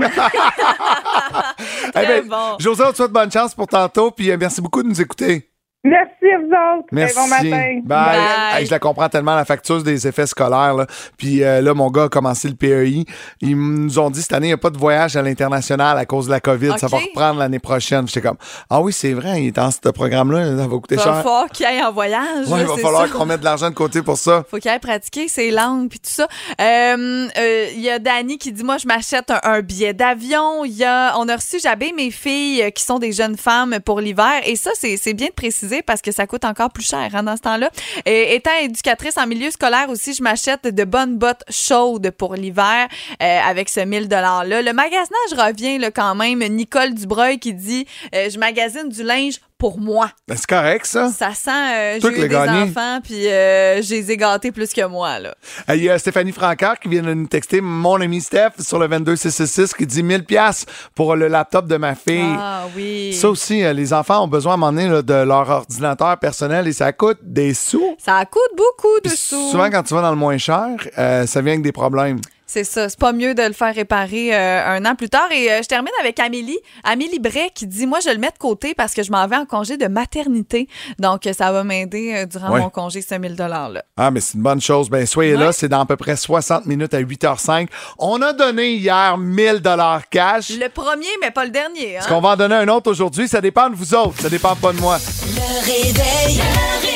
Eh 1.95 2.07
ben, 2.07 2.23
José, 2.59 2.85
on 2.87 2.91
te 2.93 2.97
souhaite 2.97 3.11
bonne 3.11 3.31
chance 3.31 3.55
pour 3.55 3.67
tantôt, 3.67 4.11
puis 4.11 4.31
euh, 4.31 4.37
merci 4.39 4.63
beaucoup 4.63 4.83
de 4.83 4.89
nous 4.89 5.01
écouter. 5.01 5.50
Merci 5.83 6.27
à 6.35 6.39
vous 6.39 6.45
autres. 6.79 6.89
Merci. 6.93 7.15
Bon 7.17 7.27
matin. 7.27 7.81
Bye. 7.85 8.19
Hey, 8.59 8.67
je 8.67 8.71
la 8.71 8.79
comprends 8.79 9.09
tellement, 9.09 9.35
la 9.35 9.47
facture 9.47 9.83
des 9.83 10.07
effets 10.07 10.27
scolaires. 10.27 10.75
Là. 10.75 10.87
Puis 11.17 11.43
euh, 11.43 11.63
là, 11.63 11.73
mon 11.73 11.91
gars 11.91 12.05
a 12.05 12.09
commencé 12.11 12.49
le 12.49 12.55
PEI. 12.55 13.07
Ils 13.41 13.57
nous 13.57 13.99
ont 13.99 14.11
dit 14.11 14.21
cette 14.21 14.35
année, 14.35 14.49
il 14.49 14.51
n'y 14.51 14.55
a 14.55 14.59
pas 14.59 14.69
de 14.69 14.77
voyage 14.77 15.17
à 15.17 15.23
l'international 15.23 15.97
à 15.97 16.05
cause 16.05 16.27
de 16.27 16.33
la 16.33 16.41
COVID. 16.41 16.73
Ça 16.77 16.87
va 16.87 16.99
reprendre 16.99 17.39
l'année 17.39 17.61
prochaine. 17.61 18.07
J'étais 18.07 18.21
comme, 18.21 18.37
ah 18.69 18.83
oui, 18.83 18.93
c'est 18.93 19.15
vrai, 19.15 19.41
il 19.43 19.47
est 19.49 19.53
dans 19.57 19.71
ce 19.71 19.79
programme-là. 19.89 20.55
Ça 20.59 20.67
va 20.67 20.77
coûter 20.77 20.97
Il 20.97 20.99
va 20.99 21.05
cher. 21.05 21.17
falloir 21.23 21.49
qu'il 21.49 21.65
aille 21.65 21.83
en 21.83 21.93
voyage. 21.93 22.47
Ouais, 22.49 22.59
là, 22.59 22.65
il 22.65 22.67
va 22.67 22.77
falloir 22.77 23.11
qu'on 23.11 23.25
mette 23.25 23.41
de 23.41 23.45
l'argent 23.47 23.71
de 23.71 23.75
côté 23.75 24.03
pour 24.03 24.19
ça. 24.19 24.45
Faut 24.51 24.59
qu'il 24.59 24.71
aille 24.71 24.81
pratiquer 24.81 25.29
ses 25.29 25.51
langues 25.51 25.89
puis 25.89 25.99
tout 25.99 26.11
ça. 26.11 26.29
Euh, 26.61 27.27
euh, 27.39 27.67
Il 27.75 27.81
y 27.81 27.89
a 27.89 27.99
Dani 27.99 28.37
qui 28.37 28.53
dit 28.53 28.65
moi 28.65 28.77
je 28.77 28.87
m'achète 28.87 29.31
un, 29.31 29.41
un 29.45 29.63
billet 29.63 29.95
d'avion. 29.95 30.63
Il 30.67 30.73
y 30.77 30.85
a 30.85 31.15
on 31.19 31.27
a 31.29 31.37
reçu 31.37 31.59
j'habille 31.59 31.95
mes 31.95 32.11
filles 32.11 32.71
qui 32.75 32.83
sont 32.83 32.99
des 32.99 33.13
jeunes 33.13 33.39
femmes 33.39 33.79
pour 33.83 34.01
l'hiver 34.01 34.43
et 34.45 34.57
ça 34.57 34.73
c'est 34.75 34.99
c'est 34.99 35.15
bien 35.15 35.29
de 35.29 35.33
préciser 35.33 35.70
parce 35.85 36.03
que 36.03 36.13
ça 36.13 36.27
coûte 36.27 36.45
encore 36.45 36.71
plus 36.71 36.87
cher 36.87 37.09
hein, 37.15 37.23
dans 37.23 37.37
ce 37.37 37.43
temps-là. 37.43 37.71
Et 38.07 38.35
étant 38.35 38.57
éducatrice 38.61 39.17
en 39.17 39.27
milieu 39.27 39.51
scolaire 39.51 39.89
aussi, 39.89 40.15
je 40.15 40.23
m'achète 40.23 40.67
de 40.67 40.85
bonnes 40.85 41.17
bottes 41.17 41.45
chaudes 41.49 42.11
pour 42.11 42.35
l'hiver 42.35 42.89
euh, 43.23 43.41
avec 43.45 43.69
ce 43.69 43.81
1000 43.81 44.09
dollars 44.09 44.45
là. 44.45 44.63
Le 44.63 44.73
magasinage 44.73 45.33
revient 45.33 45.79
là, 45.79 45.91
quand 45.91 46.15
même. 46.15 46.41
Nicole 46.41 46.95
Dubreuil 46.95 47.39
qui 47.39 47.55
dit 47.55 47.87
euh, 48.15 48.29
je 48.31 48.39
magasine 48.39 48.89
du 48.89 49.03
linge 49.03 49.41
pour 49.61 49.79
moi. 49.79 50.11
Ben, 50.27 50.37
c'est 50.37 50.47
correct, 50.47 50.87
ça. 50.87 51.11
Ça 51.11 51.35
sent 51.35 51.51
euh, 51.51 51.99
j'ai 52.03 52.09
eu 52.09 52.21
des 52.23 52.29
gagné. 52.29 52.63
enfants 52.63 52.99
puis 53.05 53.29
euh, 53.29 53.83
je 53.83 53.91
les 53.91 54.11
ai 54.11 54.17
gâtés 54.17 54.51
plus 54.51 54.73
que 54.73 54.85
moi 54.87 55.19
là. 55.21 55.35
Il 55.69 55.85
y 55.85 55.91
a 55.91 55.99
Stéphanie 55.99 56.33
Francard 56.33 56.81
qui 56.81 56.89
vient 56.89 57.03
de 57.03 57.13
nous 57.13 57.27
texter, 57.27 57.61
mon 57.61 58.01
ami 58.01 58.21
Steph, 58.23 58.53
sur 58.61 58.79
le 58.79 58.89
22666, 58.89 59.75
qui 59.75 59.87
dit 59.87 60.03
1000 60.03 60.25
pièces 60.25 60.65
pour 60.95 61.15
le 61.15 61.29
laptop 61.29 61.67
de 61.67 61.77
ma 61.77 61.95
fille. 61.95 62.35
Ah 62.37 62.65
oui. 62.75 63.13
Ça 63.13 63.29
aussi, 63.29 63.63
euh, 63.63 63.75
les 63.75 63.93
enfants 63.93 64.25
ont 64.25 64.29
besoin 64.29 64.53
à 64.53 64.55
un 64.55 64.59
moment 64.59 64.73
donné 64.73 64.89
là, 64.89 65.03
de 65.03 65.15
leur 65.15 65.49
ordinateur 65.51 66.19
personnel 66.19 66.67
et 66.67 66.73
ça 66.73 66.93
coûte 66.93 67.19
des 67.23 67.53
sous. 67.53 67.95
Ça 67.99 68.25
coûte 68.25 68.57
beaucoup 68.57 68.99
de 69.05 69.11
sous. 69.11 69.51
Souvent, 69.51 69.69
quand 69.71 69.83
tu 69.83 69.93
vas 69.93 70.01
dans 70.01 70.11
le 70.11 70.17
moins 70.17 70.39
cher, 70.39 70.69
euh, 70.99 71.27
ça 71.27 71.43
vient 71.43 71.53
avec 71.53 71.63
des 71.63 71.73
problèmes. 71.73 72.19
C'est 72.53 72.65
ça. 72.65 72.89
C'est 72.89 72.99
pas 72.99 73.13
mieux 73.13 73.33
de 73.33 73.43
le 73.43 73.53
faire 73.53 73.73
réparer 73.73 74.35
euh, 74.35 74.67
un 74.77 74.85
an 74.85 74.97
plus 74.97 75.09
tard. 75.09 75.31
Et 75.31 75.53
euh, 75.53 75.61
je 75.63 75.69
termine 75.69 75.93
avec 76.01 76.19
Amélie. 76.19 76.59
Amélie 76.83 77.21
Bray 77.21 77.49
qui 77.55 77.65
dit 77.65 77.87
Moi, 77.87 78.01
je 78.05 78.11
le 78.11 78.19
mets 78.19 78.31
de 78.33 78.39
côté 78.39 78.75
parce 78.75 78.93
que 78.93 79.05
je 79.05 79.13
m'en 79.13 79.25
vais 79.29 79.37
en 79.37 79.47
congé 79.47 79.77
de 79.77 79.87
maternité. 79.87 80.67
Donc, 80.99 81.29
ça 81.33 81.53
va 81.53 81.63
m'aider 81.63 82.13
euh, 82.13 82.27
durant 82.27 82.51
Ouais. 82.51 82.61
mon 82.61 82.69
congé, 82.71 83.03
ce 83.03 83.15
1000 83.15 83.37
$-là. 83.37 83.85
Ah, 83.97 84.11
mais 84.11 84.19
c'est 84.21 84.35
une 84.35 84.43
bonne 84.43 84.61
chose. 84.61 84.91
Ben, 84.91 85.07
soyez 85.07 85.37
là, 85.37 85.53
c'est 85.53 85.69
dans 85.69 85.83
à 85.83 85.87
peu 85.87 85.97
près 85.97 86.17
60 86.17 86.67
minutes 86.67 86.93
à 86.93 87.01
8h05. 87.01 87.69
On 87.99 88.21
a 88.21 88.33
donné 88.33 88.73
hier 88.73 89.17
1000 89.17 89.61
dollars 89.61 90.09
cash. 90.09 90.51
Le 90.51 90.69
premier, 90.69 91.07
mais 91.23 91.31
pas 91.31 91.45
le 91.45 91.51
dernier. 91.53 91.99
Hein? 91.99 92.01
Est-ce 92.01 92.09
qu'on 92.09 92.21
va 92.21 92.31
en 92.31 92.37
donner 92.37 92.57
un 92.57 92.67
autre 92.67 92.91
aujourd'hui? 92.91 93.29
Ça 93.29 93.41
dépend 93.41 93.71
de 93.71 93.77
vous 93.77 93.95
autres. 93.95 94.21
Ça 94.23 94.29
dépend 94.29 94.57
pas 94.57 94.73
de 94.73 94.81
moi. 94.81 94.99
Le 94.99 95.61
réveil. 95.67 96.37
Le 96.39 96.81
réveil. 96.81 96.90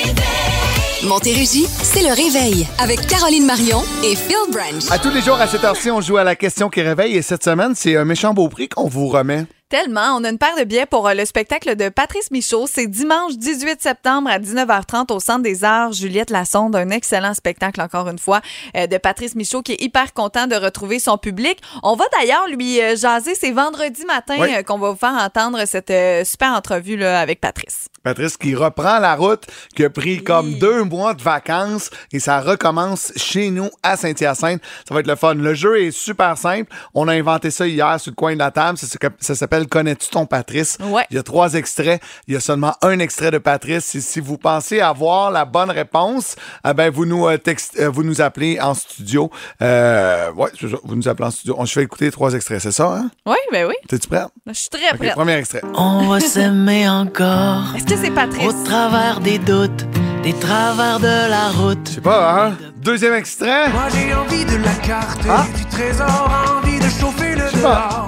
Montérégie, 1.07 1.67
c'est 1.69 2.03
le 2.03 2.15
réveil 2.15 2.67
avec 2.79 3.07
Caroline 3.07 3.45
Marion 3.45 3.83
et 4.03 4.17
Phil 4.17 4.37
Branch. 4.51 4.91
À 4.91 4.99
tous 4.99 5.11
les 5.11 5.21
jours, 5.21 5.35
à 5.35 5.47
cette 5.47 5.63
heure-ci, 5.63 5.91
on 5.91 6.01
joue 6.01 6.17
à 6.17 6.25
la 6.25 6.35
question 6.35 6.71
qui 6.71 6.81
réveille. 6.81 7.17
Et 7.17 7.23
cette 7.23 7.45
semaine, 7.45 7.75
c'est 7.75 7.97
un 7.97 8.05
méchant 8.05 8.33
beau 8.33 8.49
prix 8.49 8.69
qu'on 8.69 8.89
vous 8.89 9.09
remet. 9.09 9.45
Tellement. 9.71 10.15
On 10.17 10.25
a 10.25 10.29
une 10.29 10.39
paire 10.39 10.57
de 10.59 10.65
billets 10.65 10.87
pour 10.87 11.09
euh, 11.09 11.15
le 11.15 11.25
spectacle 11.25 11.75
de 11.75 11.89
Patrice 11.89 12.31
Michaud. 12.31 12.67
C'est 12.71 12.87
dimanche 12.87 13.37
18 13.39 13.81
septembre 13.83 14.29
à 14.31 14.39
19h30 14.39 15.11
au 15.13 15.21
Centre 15.21 15.43
des 15.43 15.65
Arts. 15.65 15.93
Juliette 15.93 16.31
Lassonde, 16.31 16.77
un 16.77 16.91
excellent 16.91 17.33
spectacle, 17.35 17.81
encore 17.81 18.09
une 18.09 18.19
fois, 18.19 18.41
euh, 18.77 18.87
de 18.87 18.99
Patrice 18.99 19.35
Michaud 19.35 19.63
qui 19.63 19.73
est 19.73 19.83
hyper 19.83 20.13
content 20.13 20.47
de 20.47 20.55
retrouver 20.55 20.99
son 20.99 21.17
public. 21.17 21.61
On 21.83 21.97
va 21.97 22.05
d'ailleurs 22.19 22.47
lui 22.49 22.81
euh, 22.81 22.95
jaser. 22.95 23.35
C'est 23.35 23.53
vendredi 23.53 24.05
matin 24.05 24.37
Oui. 24.39 24.51
qu'on 24.65 24.79
va 24.79 24.91
vous 24.91 24.97
faire 24.99 25.15
entendre 25.15 25.59
cette 25.67 25.93
super 26.27 26.53
entrevue 26.53 26.97
là, 26.97 27.19
avec 27.21 27.41
Patrice. 27.41 27.89
Patrice 28.03 28.37
qui 28.37 28.55
reprend 28.55 28.99
la 28.99 29.15
route, 29.17 29.45
qui 29.75 29.83
a 29.83 29.89
pris 29.89 30.23
comme 30.23 30.59
deux 30.59 30.85
mois 30.85 31.15
de 31.15 31.23
vacances 31.23 31.89
et 32.13 32.21
ça 32.21 32.39
recommence 32.43 33.13
chez 33.17 33.49
nous 33.49 33.71
à 33.83 33.97
Saint-Hyacinthe. 33.97 34.61
Ça 34.87 34.93
va 34.93 35.01
être 35.01 35.07
le 35.07 35.17
fun. 35.17 35.33
Le 35.35 35.55
jeu 35.55 35.81
est 35.83 35.91
super 35.91 36.37
simple. 36.37 36.71
On 36.93 37.09
a 37.09 37.15
inventé 37.15 37.51
ça 37.51 37.67
hier 37.67 37.99
sur 37.99 38.11
le 38.11 38.15
coin 38.17 38.35
de 38.35 38.39
la 38.41 38.51
table. 38.51 38.77
Ça, 38.77 38.87
ça- 39.21 39.35
ça 39.35 39.49
s'appelle 39.55 39.69
Connais-tu 39.69 40.09
ton 40.11 40.27
Patrice? 40.27 40.79
Ouais. 40.83 41.05
Il 41.11 41.17
y 41.17 41.19
a 41.19 41.23
trois 41.23 41.55
extraits. 41.55 42.03
Il 42.27 42.35
y 42.35 42.37
a 42.37 42.41
seulement 42.41 42.75
un 42.83 42.99
extrait 42.99 43.31
de 43.31 43.39
Patrice. 43.39 43.95
Et 43.95 44.01
si 44.01 44.21
vous 44.21 44.37
pensez 44.39 44.81
avoir 44.81 45.31
la 45.31 45.45
bonne 45.45 45.71
réponse, 45.71 46.37
eh 46.69 46.75
ben, 46.75 46.91
vous 46.91 47.07
nous, 47.07 47.27
euh, 47.27 47.37
texte- 47.39 47.79
euh, 47.79 47.89
vous 47.89 48.03
nous 48.03 48.21
appelez 48.21 48.61
en 48.61 48.75
studio. 48.75 49.31
Euh, 49.63 50.33
ouais, 50.33 50.51
vous 50.85 50.97
nous 50.97 51.09
appelez 51.09 51.27
en 51.29 51.31
studio. 51.31 51.55
On 51.59 51.67
se 51.67 51.73
fait 51.75 51.83
écouter 51.83 52.11
trois 52.11 52.35
extraits, 52.35 52.61
c'est 52.61 52.73
ça, 52.73 52.87
hein? 52.97 53.11
Oui, 53.27 53.37
ben 53.53 53.67
oui. 53.67 53.75
T'es-tu 53.89 54.09
prête? 54.09 54.29
Je 54.47 54.53
suis 54.53 54.69
très 54.69 54.91
OK, 54.93 54.99
prête. 54.99 55.13
premier 55.15 55.35
extrait. 55.37 55.63
On 55.75 56.09
va 56.09 56.21
s'aimer 56.35 56.89
encore. 56.89 57.75
Est-ce 57.77 57.85
que 57.85 57.97
c'est 57.97 58.11
Patrice? 58.11 58.49
Au 58.49 58.65
travers 58.65 59.21
des 59.21 59.39
doutes, 59.39 59.87
des 60.23 60.33
travers 60.35 60.99
de 61.01 61.31
la 61.31 61.49
route. 61.51 61.79
Je 61.89 61.95
sais 61.95 62.01
pas, 62.01 62.47
hein? 62.47 62.57
Deuxième 62.77 63.15
extrait. 63.15 63.69
Moi 63.71 63.85
j'ai 63.95 64.15
envie 64.15 64.45
de 64.45 64.57
la 64.63 64.75
carte 64.87 65.21
Ah. 65.29 65.45
du 65.57 65.65
trésor, 65.67 66.31
envie 66.63 66.79
de 66.79 66.89
chauffer 67.01 67.35
le 67.35 67.51
dehors. 67.61 68.07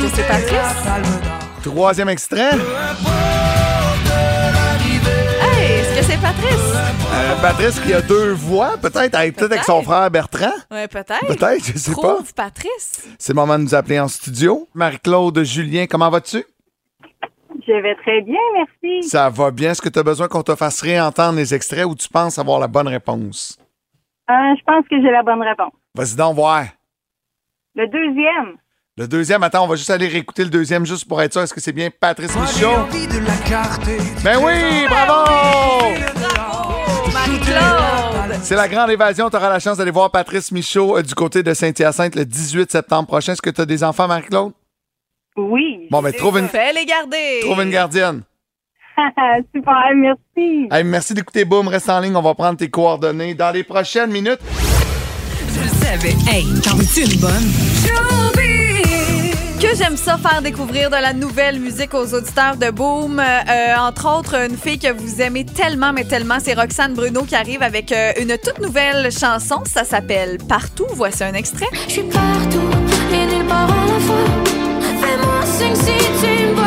Que 0.00 0.08
c'est 0.08 0.26
Patrice? 0.28 1.62
Troisième 1.62 2.08
extrait. 2.08 2.50
Hey, 5.40 5.80
est-ce 5.80 5.98
que 5.98 6.04
c'est 6.04 6.20
Patrice? 6.20 6.74
Euh, 7.14 7.42
Patrice 7.42 7.80
qui 7.80 7.92
a 7.92 8.00
deux 8.00 8.32
voix, 8.32 8.76
peut-être, 8.80 9.14
avec- 9.14 9.36
peut-être 9.36 9.52
avec 9.52 9.64
son 9.64 9.82
frère 9.82 10.10
Bertrand. 10.10 10.52
Oui, 10.70 10.86
peut-être. 10.88 11.26
Peut-être, 11.26 11.64
je 11.64 11.78
sais 11.78 11.92
pas. 11.94 12.14
Trouve 12.14 12.34
Patrice. 12.34 13.08
C'est 13.18 13.32
le 13.32 13.36
moment 13.36 13.58
de 13.58 13.64
nous 13.64 13.74
appeler 13.74 13.98
en 14.00 14.08
studio. 14.08 14.68
Marie-Claude, 14.74 15.42
Julien, 15.44 15.86
comment 15.86 16.10
vas-tu? 16.10 16.44
Je 17.66 17.72
vais 17.82 17.96
très 17.96 18.22
bien, 18.22 18.38
merci. 18.54 19.08
Ça 19.08 19.28
va 19.28 19.50
bien. 19.50 19.72
Est-ce 19.72 19.82
que 19.82 19.88
tu 19.88 19.98
as 19.98 20.02
besoin 20.02 20.28
qu'on 20.28 20.42
te 20.42 20.54
fasse 20.54 20.80
réentendre 20.80 21.36
les 21.36 21.54
extraits 21.54 21.84
ou 21.84 21.94
tu 21.94 22.08
penses 22.08 22.38
avoir 22.38 22.60
la 22.60 22.68
bonne 22.68 22.88
réponse? 22.88 23.58
Euh, 24.30 24.34
je 24.58 24.62
pense 24.64 24.86
que 24.88 24.96
j'ai 25.02 25.10
la 25.10 25.22
bonne 25.22 25.42
réponse. 25.42 25.72
Vas-y 25.94 26.16
donc 26.16 26.34
voir. 26.36 26.64
Le 27.74 27.86
deuxième. 27.88 28.56
Le 28.98 29.06
deuxième, 29.06 29.44
attends, 29.44 29.62
on 29.62 29.68
va 29.68 29.76
juste 29.76 29.90
aller 29.90 30.08
réécouter 30.08 30.42
le 30.42 30.50
deuxième 30.50 30.84
juste 30.84 31.06
pour 31.06 31.22
être 31.22 31.32
sûr. 31.32 31.42
Est-ce 31.42 31.54
que 31.54 31.60
c'est 31.60 31.72
bien 31.72 31.88
Patrice 31.88 32.34
Michaud? 32.34 32.66
envie 32.66 33.06
de 33.06 33.18
la 33.18 33.36
carte 33.48 33.84
du 33.84 34.24
Ben 34.24 34.38
oui, 34.42 34.88
bravo! 34.88 35.94
Marie-Claude! 37.12 38.40
C'est 38.42 38.56
la 38.56 38.66
grande 38.66 38.90
évasion. 38.90 39.30
Tu 39.30 39.36
auras 39.36 39.50
la 39.50 39.60
chance 39.60 39.78
d'aller 39.78 39.92
voir 39.92 40.10
Patrice 40.10 40.50
Michaud 40.50 40.98
euh, 40.98 41.02
du 41.02 41.14
côté 41.14 41.44
de 41.44 41.54
Saint-Hyacinthe 41.54 42.16
le 42.16 42.24
18 42.24 42.72
septembre 42.72 43.06
prochain. 43.06 43.34
Est-ce 43.34 43.42
que 43.42 43.50
tu 43.50 43.60
as 43.60 43.66
des 43.66 43.84
enfants, 43.84 44.08
Marie-Claude? 44.08 44.52
Oui. 45.36 45.86
Bon, 45.92 46.02
ben, 46.02 46.12
trouve 46.12 46.38
une, 46.40 46.48
Fais 46.48 46.72
les 46.72 46.84
garder. 46.84 47.38
trouve 47.42 47.62
une 47.62 47.70
gardienne. 47.70 48.22
Super, 49.54 49.74
merci. 49.94 50.66
Hey, 50.72 50.82
merci 50.82 51.14
d'écouter 51.14 51.44
Boom. 51.44 51.68
Reste 51.68 51.88
en 51.88 52.00
ligne. 52.00 52.16
On 52.16 52.22
va 52.22 52.34
prendre 52.34 52.58
tes 52.58 52.68
coordonnées 52.68 53.34
dans 53.34 53.52
les 53.52 53.62
prochaines 53.62 54.10
minutes. 54.10 54.40
savais. 55.84 56.16
Hey, 56.28 56.46
t'en 56.64 56.74
veux-tu 56.74 57.04
une 57.04 57.20
bonne? 57.20 58.17
J'aime 59.88 59.96
ça 59.96 60.18
faire 60.18 60.42
découvrir 60.42 60.90
de 60.90 60.96
la 60.96 61.14
nouvelle 61.14 61.58
musique 61.58 61.94
aux 61.94 62.12
auditeurs 62.12 62.56
de 62.56 62.70
Boom. 62.70 63.18
Euh, 63.18 63.74
entre 63.78 64.18
autres, 64.18 64.34
une 64.34 64.58
fille 64.58 64.78
que 64.78 64.92
vous 64.92 65.22
aimez 65.22 65.46
tellement, 65.46 65.94
mais 65.94 66.04
tellement, 66.04 66.36
c'est 66.44 66.52
Roxane 66.52 66.92
Bruno 66.92 67.22
qui 67.22 67.34
arrive 67.34 67.62
avec 67.62 67.90
euh, 67.90 68.12
une 68.20 68.36
toute 68.36 68.58
nouvelle 68.60 69.10
chanson. 69.10 69.62
Ça 69.64 69.84
s'appelle 69.84 70.36
Partout. 70.46 70.84
Voici 70.90 71.24
un 71.24 71.32
extrait. 71.32 71.68
Je 71.86 71.92
suis 71.92 72.02
partout 72.02 72.68
et 73.14 73.34
nulle 73.34 73.46
part 73.46 73.64
à 73.64 73.86
la 73.86 73.98
fois. 73.98 74.16
Fais-moi 75.00 75.46
signe 75.46 75.74
si 75.74 75.96
tu 76.20 76.48
me 76.48 76.54
vois. 76.54 76.66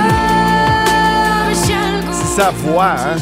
C'est 2.12 2.42
sa 2.42 2.50
voix, 2.50 2.96
hein? 2.98 3.18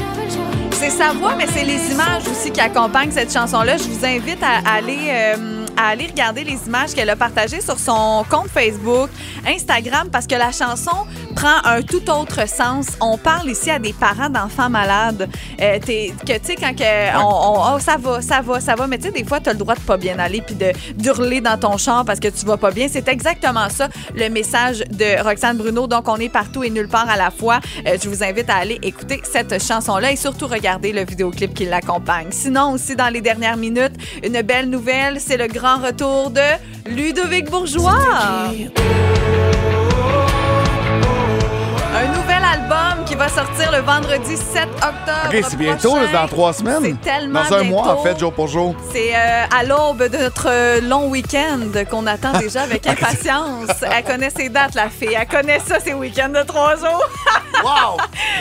C'est 0.72 0.92
sa 0.92 1.12
voix, 1.12 1.36
mais 1.38 1.48
c'est 1.54 1.66
les 1.66 1.92
images 1.92 2.26
aussi 2.32 2.52
qui 2.52 2.62
accompagnent 2.62 3.12
cette 3.12 3.34
chanson-là. 3.34 3.76
Je 3.76 3.84
vous 3.84 4.06
invite 4.06 4.42
à 4.42 4.76
aller, 4.78 5.10
euh, 5.10 5.59
à 5.80 5.88
aller 5.88 6.08
regarder 6.08 6.44
les 6.44 6.58
images 6.68 6.94
qu'elle 6.94 7.10
a 7.10 7.16
partagées 7.16 7.62
sur 7.62 7.80
son 7.80 8.26
compte 8.30 8.50
Facebook, 8.50 9.10
Instagram, 9.48 10.10
parce 10.12 10.28
que 10.28 10.36
la 10.36 10.52
chanson 10.52 11.08
prend 11.40 11.60
un 11.64 11.82
tout 11.82 12.10
autre 12.10 12.48
sens. 12.50 12.88
On 13.00 13.18
parle 13.18 13.50
ici 13.50 13.70
à 13.72 13.80
des 13.80 13.94
parents 13.94 14.30
d'enfants 14.30 14.70
malades. 14.70 15.30
Euh, 15.62 15.80
t'es- 15.80 16.14
que 16.28 16.34
tu 16.34 16.40
sais, 16.44 16.56
quand 16.56 16.76
que 16.76 17.18
on, 17.18 17.28
on- 17.28 17.76
oh, 17.76 17.80
ça 17.80 17.96
va, 17.98 18.22
ça 18.22 18.42
va, 18.42 18.60
ça 18.60 18.76
va, 18.76 18.88
mais 18.88 18.98
tu 18.98 19.06
sais, 19.06 19.12
des 19.12 19.24
fois, 19.24 19.40
tu 19.40 19.50
as 19.50 19.54
le 19.54 19.60
droit 19.60 19.76
de 19.76 19.80
pas 19.80 19.96
bien 19.98 20.20
aller 20.20 20.42
puis 20.42 20.56
de 20.56 20.72
d'hurler 20.96 21.40
dans 21.40 21.58
ton 21.58 21.78
char 21.78 22.04
parce 22.04 22.20
que 22.20 22.28
tu 22.28 22.46
vas 22.46 22.58
pas 22.58 22.72
bien. 22.72 22.88
C'est 22.90 23.08
exactement 23.08 23.70
ça, 23.70 23.88
le 24.16 24.28
message 24.30 24.80
de 24.92 25.22
Roxane 25.24 25.58
Bruno. 25.58 25.88
Donc, 25.88 26.08
on 26.10 26.18
est 26.18 26.30
partout 26.30 26.64
et 26.64 26.70
nulle 26.70 26.90
part 26.90 27.10
à 27.10 27.16
la 27.16 27.32
fois. 27.32 27.60
Euh, 27.88 27.98
je 28.02 28.10
vous 28.10 28.22
invite 28.24 28.50
à 28.50 28.56
aller 28.56 28.78
écouter 28.82 29.22
cette 29.24 29.64
chanson-là 29.66 30.12
et 30.12 30.16
surtout 30.18 30.48
regarder 30.48 30.92
le 30.92 31.06
vidéoclip 31.06 31.54
qui 31.54 31.66
l'accompagne. 31.66 32.28
Sinon, 32.32 32.74
aussi, 32.74 32.96
dans 32.98 33.10
les 33.10 33.22
dernières 33.22 33.58
minutes, 33.58 33.94
une 34.24 34.42
belle 34.42 34.70
nouvelle, 34.70 35.20
c'est 35.22 35.38
le 35.38 35.48
grand 35.48 35.78
retour 35.78 36.32
de 36.32 36.42
Ludovic 36.88 37.50
Bourgeois. 37.50 37.98
Un 41.92 42.08
nouvel 42.10 42.44
album 42.44 43.04
qui 43.06 43.16
va 43.16 43.28
sortir 43.28 43.72
le 43.72 43.80
vendredi 43.80 44.38
7 44.38 44.68
octobre. 44.76 45.34
OK, 45.34 45.46
c'est 45.50 45.58
bientôt, 45.58 45.96
prochain. 45.96 46.14
dans 46.14 46.28
trois 46.28 46.54
semaines. 46.54 46.84
C'est 46.84 47.02
tellement 47.02 47.44
Dans 47.50 47.56
un 47.56 47.64
mois, 47.64 47.88
en 47.96 48.04
fait, 48.04 48.20
jour 48.20 48.32
pour 48.32 48.48
jour. 48.48 48.76
C'est 48.94 49.16
euh, 49.16 49.46
à 49.50 49.64
l'aube 49.64 50.08
de 50.08 50.18
notre 50.18 50.82
long 50.88 51.10
week-end 51.10 51.60
qu'on 51.90 52.06
attend 52.06 52.32
déjà 52.40 52.62
avec 52.62 52.86
impatience. 52.86 53.72
Elle 53.82 54.04
connaît 54.04 54.30
ses 54.30 54.50
dates, 54.50 54.76
la 54.76 54.90
fille. 54.90 55.18
Elle 55.20 55.28
connaît 55.28 55.60
ça, 55.60 55.80
ses 55.80 55.96
week-ends 55.96 56.30
de 56.30 56.44
trois 56.44 56.76
jours. 56.76 57.10
wow! 57.64 57.98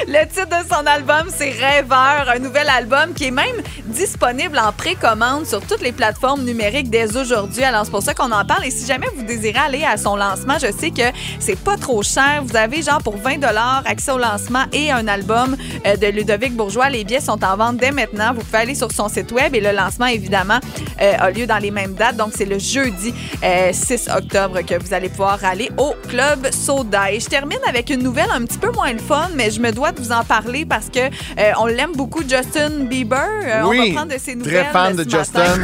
Le 0.07 0.27
titre 0.27 0.49
de 0.49 0.69
son 0.69 0.87
album, 0.87 1.29
c'est 1.35 1.51
Rêveur, 1.51 2.27
un 2.29 2.39
nouvel 2.39 2.69
album 2.69 3.15
qui 3.15 3.29
est 3.29 3.31
même 3.31 3.63
disponible 3.87 4.59
en 4.59 4.73
précommande 4.73 5.47
sur 5.47 5.63
toutes 5.63 5.81
les 5.81 5.93
plateformes 5.93 6.43
numériques 6.43 6.91
dès 6.91 7.17
aujourd'hui. 7.17 7.65
Alors, 7.65 7.87
c'est 7.87 7.91
pour 7.91 8.03
ça 8.03 8.13
qu'on 8.13 8.31
en 8.31 8.45
parle. 8.45 8.67
Et 8.67 8.71
si 8.71 8.87
jamais 8.87 9.07
vous 9.17 9.23
désirez 9.23 9.59
aller 9.59 9.85
à 9.85 9.97
son 9.97 10.17
lancement, 10.17 10.59
je 10.61 10.71
sais 10.71 10.91
que 10.91 11.17
c'est 11.41 11.59
pas 11.59 11.79
trop 11.79 12.03
cher. 12.03 12.43
Vous 12.45 12.55
avez 12.55 12.83
genre 12.83 13.03
pour 13.03 13.17
20 13.17 13.38
accès 13.47 14.13
au 14.13 14.19
lancement 14.19 14.65
et 14.73 14.91
un 14.91 15.07
album 15.09 15.57
euh, 15.87 15.97
de 15.97 16.07
Ludovic 16.07 16.55
Bourgeois. 16.55 16.89
Les 16.91 17.05
billets 17.05 17.21
sont 17.21 17.43
en 17.45 17.57
vente 17.57 17.77
dès 17.77 17.91
maintenant. 17.91 18.33
Vous 18.35 18.43
pouvez 18.43 18.59
aller 18.59 18.75
sur 18.75 18.91
son 18.93 19.09
site 19.09 19.33
web 19.33 19.55
et 19.55 19.61
le 19.61 19.73
lancement, 19.73 20.07
évidemment, 20.07 20.59
euh, 21.01 21.13
a 21.19 21.31
lieu 21.31 21.47
dans 21.47 21.59
les 21.59 21.71
mêmes 21.71 21.95
dates. 21.95 22.17
Donc, 22.17 22.33
c'est 22.35 22.45
le 22.45 22.59
jeudi 22.59 23.13
euh, 23.45 23.71
6 23.73 24.09
octobre 24.17 24.61
que 24.63 24.81
vous 24.83 24.95
allez 24.95 25.09
pouvoir 25.09 25.45
aller 25.45 25.71
au 25.77 25.95
Club 26.09 26.49
Soda. 26.53 27.13
Et 27.13 27.21
je 27.21 27.27
termine 27.27 27.59
avec 27.69 27.91
une 27.91 28.03
nouvelle 28.03 28.31
un 28.33 28.45
petit 28.45 28.59
peu 28.59 28.71
moins 28.73 28.93
le 28.93 28.99
fun, 28.99 29.29
mais 29.35 29.51
je 29.51 29.61
me 29.61 29.73
dois 29.73 29.93
de 29.93 30.01
vous 30.01 30.13
en 30.13 30.25
parler 30.25 30.65
parce 30.65 30.89
que 30.89 31.01
euh, 31.01 31.53
on 31.59 31.67
l'aime 31.67 31.93
beaucoup, 31.93 32.23
Justin 32.23 32.85
Bieber. 32.85 33.19
Euh, 33.19 33.63
on 33.65 33.69
oui, 33.69 33.91
va 33.91 33.97
prendre 34.01 34.15
de 34.15 34.19
ses 34.19 34.35
nouvelles. 34.35 34.65
très 34.65 34.73
fan 34.73 34.97
de 34.97 35.05
matin. 35.05 35.19
Justin. 35.19 35.63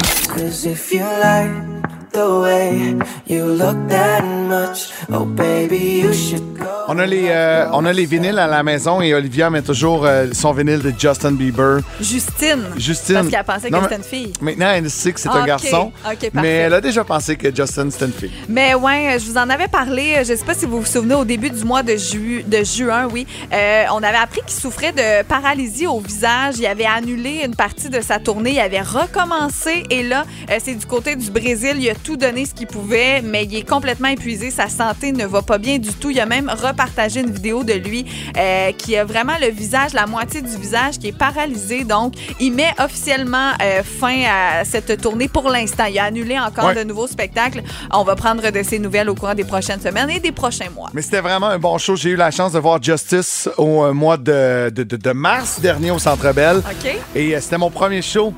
Cause 2.15 2.47
if 2.47 2.55
you 2.55 2.95
like 2.95 2.95
the 2.95 2.97
way 2.97 2.97
you 3.27 3.45
look 3.45 3.77
that 3.89 4.23
much, 4.25 4.93
oh 5.13 5.25
baby, 5.25 6.01
you 6.03 6.13
should 6.13 6.57
go. 6.59 6.65
On 6.87 6.99
a, 6.99 7.07
les, 7.07 7.29
euh, 7.29 7.67
on 7.73 7.85
a 7.87 7.93
les 7.93 8.05
vinyles 8.05 8.39
à 8.39 8.47
la 8.47 8.63
maison 8.63 9.01
et 9.01 9.15
Olivia 9.15 9.49
met 9.51 9.63
toujours 9.63 10.05
euh, 10.05 10.27
son 10.33 10.53
vinyle 10.53 10.81
de 10.81 10.93
Justin 10.99 11.33
Bieber. 11.33 11.79
Justine. 12.01 12.63
Justine. 12.77 13.15
Parce 13.17 13.29
qu'elle 13.29 13.45
pensait 13.45 13.71
Non, 13.71 13.79
que 13.81 13.85
mais- 13.85 13.89
c'était 13.89 13.97
une 13.97 14.25
fille. 14.27 14.33
Maintenant, 14.43 14.71
elle 14.75 14.91
sait 14.91 15.13
que 15.13 15.21
c'est 15.21 15.29
un 15.31 15.45
garçon. 15.47 15.93
mais 16.35 16.49
elle 16.49 16.75
a 16.75 16.81
déjà 16.81 17.03
pensé 17.05 17.37
que 17.37 17.55
Justin, 17.55 17.91
c'était 17.91 18.05
une 18.07 18.13
fille. 18.13 18.33
Mais 18.49 18.75
ouais, 18.75 19.17
je 19.19 19.25
vous 19.31 19.39
en 19.39 19.49
avais 19.49 19.69
parlé. 19.69 20.17
Je 20.21 20.35
sais 20.37 20.45
pas 20.45 20.55
si 20.55 20.67
vous 20.67 20.81
vous 20.81 20.87
souvenez 20.87 21.15
au 21.15 21.25
début 21.25 21.51
du 21.51 21.65
mois 21.65 21.83
de, 21.83 21.97
ju- 21.97 22.45
de 22.47 22.63
juin, 22.65 23.09
oui. 23.11 23.27
Euh, 23.53 23.85
on 23.93 24.03
avait 24.03 24.19
appris 24.19 24.41
qu'il 24.47 24.61
souffrait 24.61 24.93
de 24.93 25.23
paralysie 25.25 25.87
au 25.87 26.01
visage. 26.01 26.57
Il 26.59 26.67
avait 26.67 26.85
annulé 26.87 27.43
une 27.47 27.57
partie 27.57 27.89
de 27.89 28.01
sa 28.03 28.19
tournée. 28.19 28.53
Il 28.53 28.61
avait 28.61 28.83
recommencé. 28.83 29.85
Et 29.91 30.03
là, 30.03 30.25
euh, 30.51 30.59
c'est 30.63 30.75
du 30.75 30.85
côté 30.87 31.17
du 31.17 31.31
Brésil. 31.31 31.77
Il 31.79 31.89
a 31.91 31.95
tout 32.05 32.17
donné 32.17 32.45
ce 32.45 32.53
qu'il 32.55 32.67
pouvait, 32.67 33.23
mais 33.23 33.45
il 33.45 33.57
est 33.57 33.69
complètement 33.69 34.09
épuisé. 34.09 34.51
Sa 34.51 34.69
santé 34.69 35.11
ne 35.11 35.25
va 35.27 35.41
pas 35.43 35.59
bien 35.59 35.79
du 35.79 35.93
tout. 35.95 36.11
Il 36.11 36.21
a 36.21 36.27
même 36.27 36.51
repartagé 36.51 37.21
une 37.21 37.31
vidéo 37.33 37.65
de 37.65 37.73
lui 37.73 38.05
euh, 38.37 38.73
qui 38.73 38.97
a 38.97 39.05
vraiment 39.05 39.33
le 39.41 39.49
visage, 39.49 39.95
la 39.95 40.07
moitié 40.07 40.43
du 40.43 40.55
visage 40.57 40.99
qui 40.99 41.09
est 41.09 41.19
paralysé. 41.19 41.83
Donc, 41.85 42.13
il 42.39 42.53
met 42.53 42.73
officiellement 42.79 43.53
euh, 43.63 43.83
fin 43.83 44.23
à 44.29 44.65
cette 44.65 45.01
tournée 45.01 45.29
pour 45.29 45.49
l'instant. 45.49 45.87
Il 45.87 45.99
a 45.99 46.05
annulé 46.05 46.39
encore 46.39 46.67
Ouais. 46.67 46.75
de 46.75 46.85
nouveaux 46.85 47.07
spectacles. 47.07 47.63
On 47.93 48.05
va 48.05 48.15
prendre 48.17 48.49
de 48.51 48.63
ses 48.63 48.79
nouvelles 48.79 49.09
au 49.11 49.15
courant 49.15 49.35
des 49.35 49.45
prochaines 49.45 49.81
semaines 49.81 50.11
et 50.11 50.21
des 50.21 50.33
prochains 50.33 50.71
mois. 50.75 50.91
Mais 50.93 51.01
c'était 51.03 51.21
vraiment 51.23 51.49
un 51.49 51.59
bon 51.59 51.79
show. 51.79 51.97
J'ai 51.97 52.11
eu 52.11 52.17
la 52.17 52.31
chance 52.31 52.53
de 52.53 52.59
voir 52.59 52.83
Justice 52.83 53.49
au 53.57 53.83
euh, 53.85 53.93
mois 53.95 54.19
de, 54.19 54.71
de- 54.71 54.83
de- 54.83 54.97
de 54.97 55.11
mars 55.13 55.59
dernier 55.61 55.91
au 55.91 55.99
Centre 55.99 56.33
Bell. 56.35 56.59
OK. 56.59 56.97
Et 57.15 57.41
c'était 57.41 57.59
mon 57.59 57.71
premier 57.71 58.03
show 58.03 58.35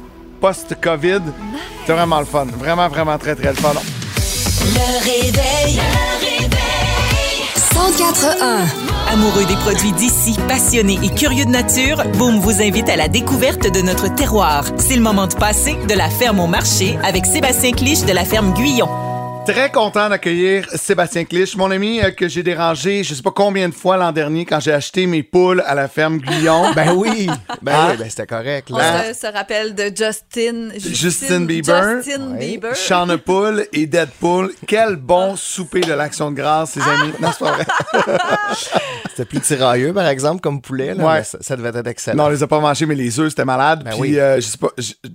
post-COVID. 0.47 1.23
C'était 1.81 1.93
vraiment 1.93 2.21
le 2.21 2.25
fun. 2.25 2.47
Vraiment, 2.57 2.89
vraiment 2.89 3.19
très, 3.19 3.35
très 3.35 3.49
le 3.49 3.55
fun. 3.55 3.73
Le 3.75 5.05
réveil. 5.05 5.75
Le 5.75 6.45
réveil. 6.45 7.43
104.1. 7.75 9.13
Amoureux 9.13 9.45
des 9.45 9.57
produits 9.57 9.93
d'ici, 9.93 10.37
passionnés 10.47 10.99
et 11.03 11.11
curieux 11.11 11.47
de 11.47 11.51
nature, 11.51 12.05
Boom 12.17 12.39
vous 12.39 12.63
invite 12.63 12.89
à 12.89 12.97
la 12.97 13.09
découverte 13.09 13.73
de 13.73 13.81
notre 13.81 14.15
terroir. 14.15 14.65
C'est 14.79 14.95
le 14.95 15.03
moment 15.03 15.27
de 15.27 15.35
passer 15.35 15.77
de 15.89 15.95
la 15.95 16.11
ferme 16.11 16.39
au 16.39 16.47
marché 16.47 16.97
avec 17.03 17.27
Sébastien 17.27 17.73
Clich 17.73 18.05
de 18.05 18.13
la 18.13 18.25
ferme 18.25 18.53
Guyon. 18.53 19.06
Très 19.47 19.71
content 19.71 20.09
d'accueillir 20.09 20.67
Sébastien 20.75 21.25
Clich, 21.25 21.57
mon 21.57 21.71
ami 21.71 22.01
euh, 22.03 22.11
que 22.11 22.27
j'ai 22.29 22.43
dérangé 22.43 23.05
je 23.05 23.15
sais 23.15 23.23
pas 23.23 23.31
combien 23.31 23.69
de 23.69 23.75
fois 23.75 23.97
l'an 23.97 24.11
dernier 24.13 24.45
quand 24.45 24.59
j'ai 24.61 24.73
acheté 24.73 25.07
mes 25.07 25.23
poules 25.23 25.63
à 25.67 25.75
la 25.75 25.89
ferme 25.89 26.19
Guyon. 26.19 26.73
Ben 26.75 26.93
oui, 26.95 27.29
ben 27.63 27.73
Hein? 27.75 27.89
oui, 27.93 27.97
ben 27.99 28.11
c'était 28.11 28.27
correct. 28.27 28.69
On 28.73 28.77
Là. 28.77 29.13
se, 29.15 29.21
se 29.21 29.27
rappelle 29.33 29.75
de 29.75 29.85
Justin. 29.85 30.71
Justin 30.77 31.41
Bieber, 31.43 32.03
Justin 32.03 32.35
Bieber. 32.39 32.75
Shauna 32.75 33.19
Poule 33.19 33.67
et 33.73 33.87
Deadpool. 33.87 34.53
Quel 34.67 34.97
bon 34.97 35.37
souper 35.37 35.81
de 35.81 35.93
l'Action 35.93 36.31
de 36.31 36.37
grâce, 36.37 36.77
les 36.77 36.83
amis. 36.83 37.13
Non, 37.21 37.31
c'est 37.33 37.45
pas 37.45 37.53
vrai. 37.53 37.67
C'était 39.11 39.25
plus 39.25 39.41
tirailleux, 39.41 39.93
par 39.95 40.07
exemple, 40.09 40.41
comme 40.43 40.61
poulet. 40.61 40.95
Là, 40.95 41.05
Ouais. 41.07 41.25
ça, 41.25 41.39
ça 41.41 41.57
devait 41.57 41.71
être 41.79 41.87
excellent. 41.87 42.17
Non, 42.25 42.25
on 42.25 42.29
les 42.33 42.43
a 42.43 42.47
pas 42.47 42.61
mangés, 42.61 42.85
mais 42.85 42.95
les 42.95 43.19
œufs, 43.19 43.31
c'était 43.31 43.45
malade. 43.47 43.83
Ben 43.85 43.93
Puis, 43.93 44.01
oui. 44.01 44.19
euh, 44.19 44.37
je 44.37 44.41
sais 44.43 44.59
pas, 44.59 44.69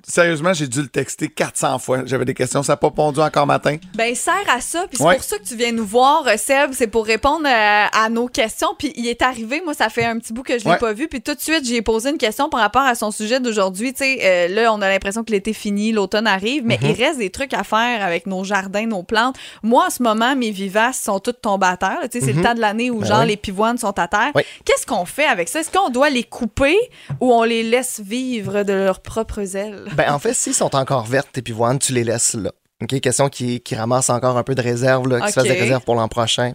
sérieusement, 0.08 0.54
j'ai 0.54 0.68
dû 0.68 0.82
le 0.82 0.88
texter 0.88 1.28
400 1.28 1.78
fois. 1.80 2.00
J'avais 2.06 2.26
des 2.26 2.34
questions, 2.34 2.64
ça 2.64 2.74
n'a 2.74 2.78
pas 2.78 2.90
pondu 2.90 3.20
encore 3.20 3.46
matin. 3.46 3.78
Ben, 3.96 4.16
sert 4.22 4.34
à 4.50 4.62
ça. 4.62 4.86
Puis 4.88 4.98
c'est 4.98 5.04
Ouais. 5.04 5.16
pour 5.16 5.24
ça 5.24 5.38
que 5.38 5.44
tu 5.44 5.56
viens 5.56 5.72
nous 5.72 5.86
voir, 5.86 6.26
euh, 6.28 6.38
Seb. 6.38 6.72
C'est 6.74 6.88
pour 6.88 7.06
répondre 7.06 7.46
euh, 7.48 7.86
à 7.92 8.10
nos 8.10 8.28
questions. 8.28 8.70
Puis 8.78 8.94
il 8.96 9.08
est 9.08 9.22
arrivé, 9.22 9.62
moi, 9.64 9.74
ça 9.74 9.90
fait 9.90 10.06
un 10.06 10.18
petit 10.20 10.34
bout 10.34 10.44
que 10.44 10.58
je 10.60 10.64
l'ai 10.66 10.72
Ouais. 10.72 10.78
pas 10.78 10.94
vu. 10.94 11.08
Puis 11.08 11.22
tout 11.22 11.34
de 11.36 11.40
suite, 11.42 11.66
j'ai 11.66 11.82
posé 11.82 12.10
une 12.12 12.18
question 12.18 12.50
par 12.50 12.60
rapport 12.62 12.84
à 12.84 12.96
son 12.96 13.12
sujet 13.12 13.40
d'aujourd'hui. 13.40 13.94
Tu 13.94 14.04
sais, 14.04 14.20
euh, 14.22 14.48
là, 14.48 14.74
on 14.74 14.82
a 14.82 14.90
l'impression 14.90 15.24
que 15.24 15.32
l'été 15.32 15.54
fini, 15.54 15.92
l'automne 15.92 16.28
arrive, 16.28 16.64
mais 16.66 16.78
Mhm. 16.82 16.90
il 16.90 17.04
reste 17.04 17.18
des 17.20 17.30
trucs 17.30 17.54
à 17.54 17.64
faire 17.64 18.04
avec 18.06 18.28
nos 18.28 18.44
jardins, 18.44 18.86
nos 18.86 19.04
plantes. 19.04 19.36
Moi, 19.64 19.86
en 19.88 19.90
ce 19.90 20.02
moment, 20.04 20.36
mes 20.36 20.52
vivaces 20.52 21.02
sont 21.02 21.20
toutes 21.20 21.42
tombées 21.42 21.68
à 21.68 21.78
terre. 21.78 22.00
Tu 22.12 22.20
sais, 22.20 22.26
c'est 22.26 22.34
Mhm. 22.34 22.38
le 22.40 22.44
temps 22.44 22.54
de 22.56 22.60
l'année 22.62 22.92
où, 22.92 23.00
Ben 23.00 23.08
genre, 23.08 23.20
oui. 23.22 23.28
les 23.28 23.38
pivoines 23.38 23.78
sont 23.78 23.98
à 24.00 24.08
terre. 24.08 24.32
Oui. 24.36 24.44
Qu'est-ce 24.66 24.86
qu'on 24.86 25.06
fait 25.06 25.26
avec 25.26 25.50
ça? 25.50 25.60
Est-ce 25.60 25.72
qu'on 25.72 25.90
doit 25.90 26.10
les 26.10 26.24
couper 26.24 26.78
ou 27.20 27.34
on 27.34 27.44
les 27.44 27.64
laisse 27.64 28.00
vivre 28.00 28.64
de 28.64 28.74
leurs 28.74 29.00
propres 29.02 29.56
ailes? 29.56 29.86
Ben, 29.96 30.14
en 30.14 30.20
fait, 30.20 30.34
s'ils 30.34 30.54
sont 30.54 30.76
encore 30.76 31.06
vertes, 31.06 31.30
tes 31.34 31.42
pivoines, 31.42 31.80
tu 31.80 31.94
les 31.94 32.04
laisses 32.04 32.34
là. 32.36 32.52
OK, 32.82 33.00
question 33.00 33.30
qui, 33.30 33.62
qui 33.62 33.76
ramasse 33.76 34.10
encore 34.10 34.38
un 34.38 34.44
peu 34.44 34.56
de 34.56 34.62
réserve, 34.62 35.08
là, 35.08 35.22
qui 35.22 35.28
se 35.28 35.34
fasse 35.34 35.44
des 35.44 35.52
réserves 35.54 35.84
pour 35.84 35.96
l'an 35.96 36.08
prochain. 36.08 36.54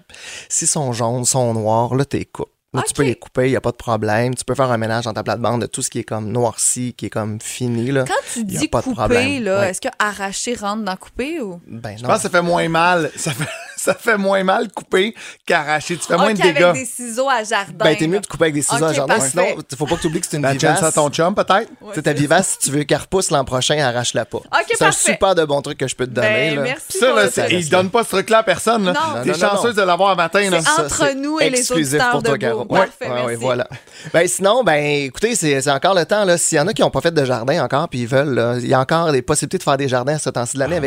S'ils 0.48 0.68
sont 0.68 0.92
jaunes, 0.92 1.24
sont 1.24 1.54
noirs, 1.54 1.94
là, 1.94 2.04
t'es 2.04 2.24
coupes. 2.24 2.48
Là, 2.74 2.82
tu 2.86 2.92
peux 2.92 3.04
les 3.04 3.14
couper, 3.14 3.46
il 3.46 3.50
n'y 3.52 3.56
a 3.56 3.60
pas 3.62 3.70
de 3.70 3.76
problème. 3.76 4.34
Tu 4.34 4.44
peux 4.44 4.54
faire 4.54 4.70
un 4.70 4.76
ménage 4.76 5.04
dans 5.04 5.14
ta 5.14 5.22
plate-bande 5.22 5.62
de 5.62 5.66
tout 5.66 5.80
ce 5.80 5.88
qui 5.88 6.00
est 6.00 6.04
comme 6.04 6.30
noirci, 6.30 6.92
qui 6.94 7.06
est 7.06 7.10
comme 7.10 7.40
fini. 7.40 7.90
Là. 7.90 8.04
Quand 8.06 8.12
tu 8.34 8.40
Y 8.40 8.42
a 8.42 8.44
dis 8.44 8.56
de 8.68 8.76
couper, 8.76 8.92
problème. 8.92 9.44
là, 9.44 9.60
Ouais. 9.60 9.70
est-ce 9.70 9.80
que 9.80 9.88
arracher 9.98 10.54
rentre 10.56 10.82
dans 10.84 10.96
couper 10.96 11.40
ou? 11.40 11.58
Ben, 11.66 11.96
Je 11.96 12.04
pense 12.04 12.16
que 12.16 12.22
ça 12.22 12.28
fait 12.28 12.42
moins 12.42 12.68
mal. 12.68 13.10
Ça 13.16 13.30
fait, 13.30 13.48
ça 13.86 13.94
fait 13.94 14.16
moins 14.16 14.42
mal 14.44 14.68
couper 14.72 15.14
qu'arracher. 15.46 15.96
Tu 15.96 16.06
fais 16.06 16.16
moins 16.16 16.30
Ok, 16.30 16.36
de 16.38 16.42
dégâts. 16.42 16.62
avec 16.62 16.82
des 16.82 16.84
ciseaux 16.86 17.28
à 17.28 17.42
jardin. 17.44 17.72
Ben, 17.84 17.96
t'es 17.96 18.06
mieux 18.06 18.20
de 18.20 18.26
couper 18.26 18.44
avec 18.44 18.54
des 18.54 18.62
ciseaux 18.62 18.84
à 18.84 18.92
jardin. 18.92 19.14
parfait. 19.14 19.30
Sinon, 19.30 19.44
faut 19.78 19.86
pas 19.86 19.96
que 19.96 20.00
tu 20.00 20.06
oublies 20.08 20.20
que 20.20 20.26
c'est 20.30 20.36
une 20.36 20.42
Ben, 20.42 20.52
tu 20.52 20.58
vivace. 20.66 20.80
ça 20.80 20.86
à 20.88 20.92
ton 20.92 21.08
chum, 21.10 21.34
peut-être? 21.34 21.68
Tu 21.68 21.94
sais, 21.94 22.02
ta 22.02 22.12
vivace, 22.12 22.58
si 22.60 22.70
tu 22.70 22.76
veux 22.76 22.84
qu'elle 22.84 22.98
repousse 22.98 23.30
l'an 23.30 23.44
prochain, 23.44 23.78
arrache-la 23.78 24.24
pas. 24.24 24.40
c'est 24.76 24.84
un 24.84 24.92
super 24.92 25.34
de 25.34 25.44
bon 25.44 25.62
truc 25.62 25.78
que 25.78 25.88
je 25.88 25.94
peux 25.96 26.06
te 26.06 26.12
donner. 26.12 26.28
Ben, 26.50 26.56
là. 26.56 26.62
merci 26.62 26.98
Ça, 26.98 27.06
là, 27.06 27.12
pour 27.24 27.32
c'est- 27.32 27.40
ça. 27.42 27.48
il 27.48 27.68
donne 27.68 27.90
pas 27.90 28.04
ce 28.04 28.10
truc-là 28.10 28.38
à 28.38 28.42
personne. 28.42 28.84
Là. 28.84 28.92
Non. 28.92 29.00
T'es 29.22 29.30
Non, 29.30 29.34
non, 29.36 29.42
non, 29.42 29.50
chanceuse 29.56 29.76
non. 29.76 29.82
de 29.82 29.86
l'avoir 29.86 30.10
un 30.10 30.14
matin. 30.16 30.50
Là. 30.50 30.60
C'est 30.60 30.82
entre 30.82 31.14
nous 31.16 31.38
et 31.40 31.50
les 31.50 31.58
exclusif 31.60 31.94
auditeurs 31.94 32.10
pour 32.10 32.22
toi. 32.22 32.38
Caro. 32.38 32.64
Parfait, 32.64 32.90
Ouais, 33.02 33.08
ouais, 33.08 33.22
merci. 33.28 33.36
voilà. 33.36 33.68
Ben, 34.12 34.26
sinon, 34.28 34.64
ben, 34.64 34.82
écoutez, 35.04 35.34
c'est 35.34 35.60
c'est 35.60 35.70
encore 35.70 35.94
le 35.94 36.04
temps. 36.04 36.24
là. 36.24 36.36
S'il 36.38 36.58
y 36.58 36.60
en 36.60 36.66
a 36.66 36.72
qui 36.72 36.82
n'ont 36.82 36.90
pas 36.90 37.00
fait 37.00 37.12
de 37.14 37.24
jardin 37.24 37.62
encore, 37.64 37.88
puis 37.88 38.00
ils 38.00 38.06
veulent, 38.08 38.58
il 38.60 38.68
y 38.68 38.74
a 38.74 38.80
encore 38.80 39.12
des 39.12 39.22
possibilités 39.22 39.58
de 39.58 39.62
faire 39.62 39.76
des 39.76 39.88
jardins 39.88 40.14
à 40.14 40.18
ce 40.18 40.30
temps-ci 40.30 40.54
de 40.54 40.60
l'année 40.60 40.80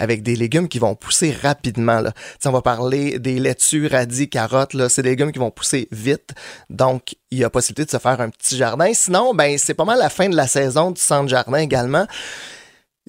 avec 0.00 0.22
des 0.22 0.36
légumes 0.36 0.68
qui 0.68 0.78
vont 0.78 0.94
pousser 0.94 1.36
rapidement. 1.42 2.00
Là. 2.00 2.12
On 2.44 2.50
va 2.50 2.62
parler 2.62 3.18
des 3.18 3.38
laitues, 3.38 3.86
radis, 3.86 4.28
carottes. 4.28 4.74
là. 4.74 4.88
C'est 4.88 5.02
des 5.02 5.10
légumes 5.10 5.32
qui 5.32 5.38
vont 5.38 5.50
pousser 5.50 5.88
vite. 5.90 6.30
Donc, 6.70 7.16
il 7.30 7.38
y 7.38 7.44
a 7.44 7.50
possibilité 7.50 7.84
de 7.84 7.90
se 7.90 7.98
faire 7.98 8.20
un 8.20 8.30
petit 8.30 8.56
jardin. 8.56 8.92
Sinon, 8.94 9.34
ben, 9.34 9.58
c'est 9.58 9.74
pas 9.74 9.84
mal 9.84 9.98
la 9.98 10.08
fin 10.10 10.28
de 10.28 10.36
la 10.36 10.46
saison 10.46 10.90
du 10.90 11.00
centre 11.00 11.28
jardin 11.28 11.58
également. 11.58 12.06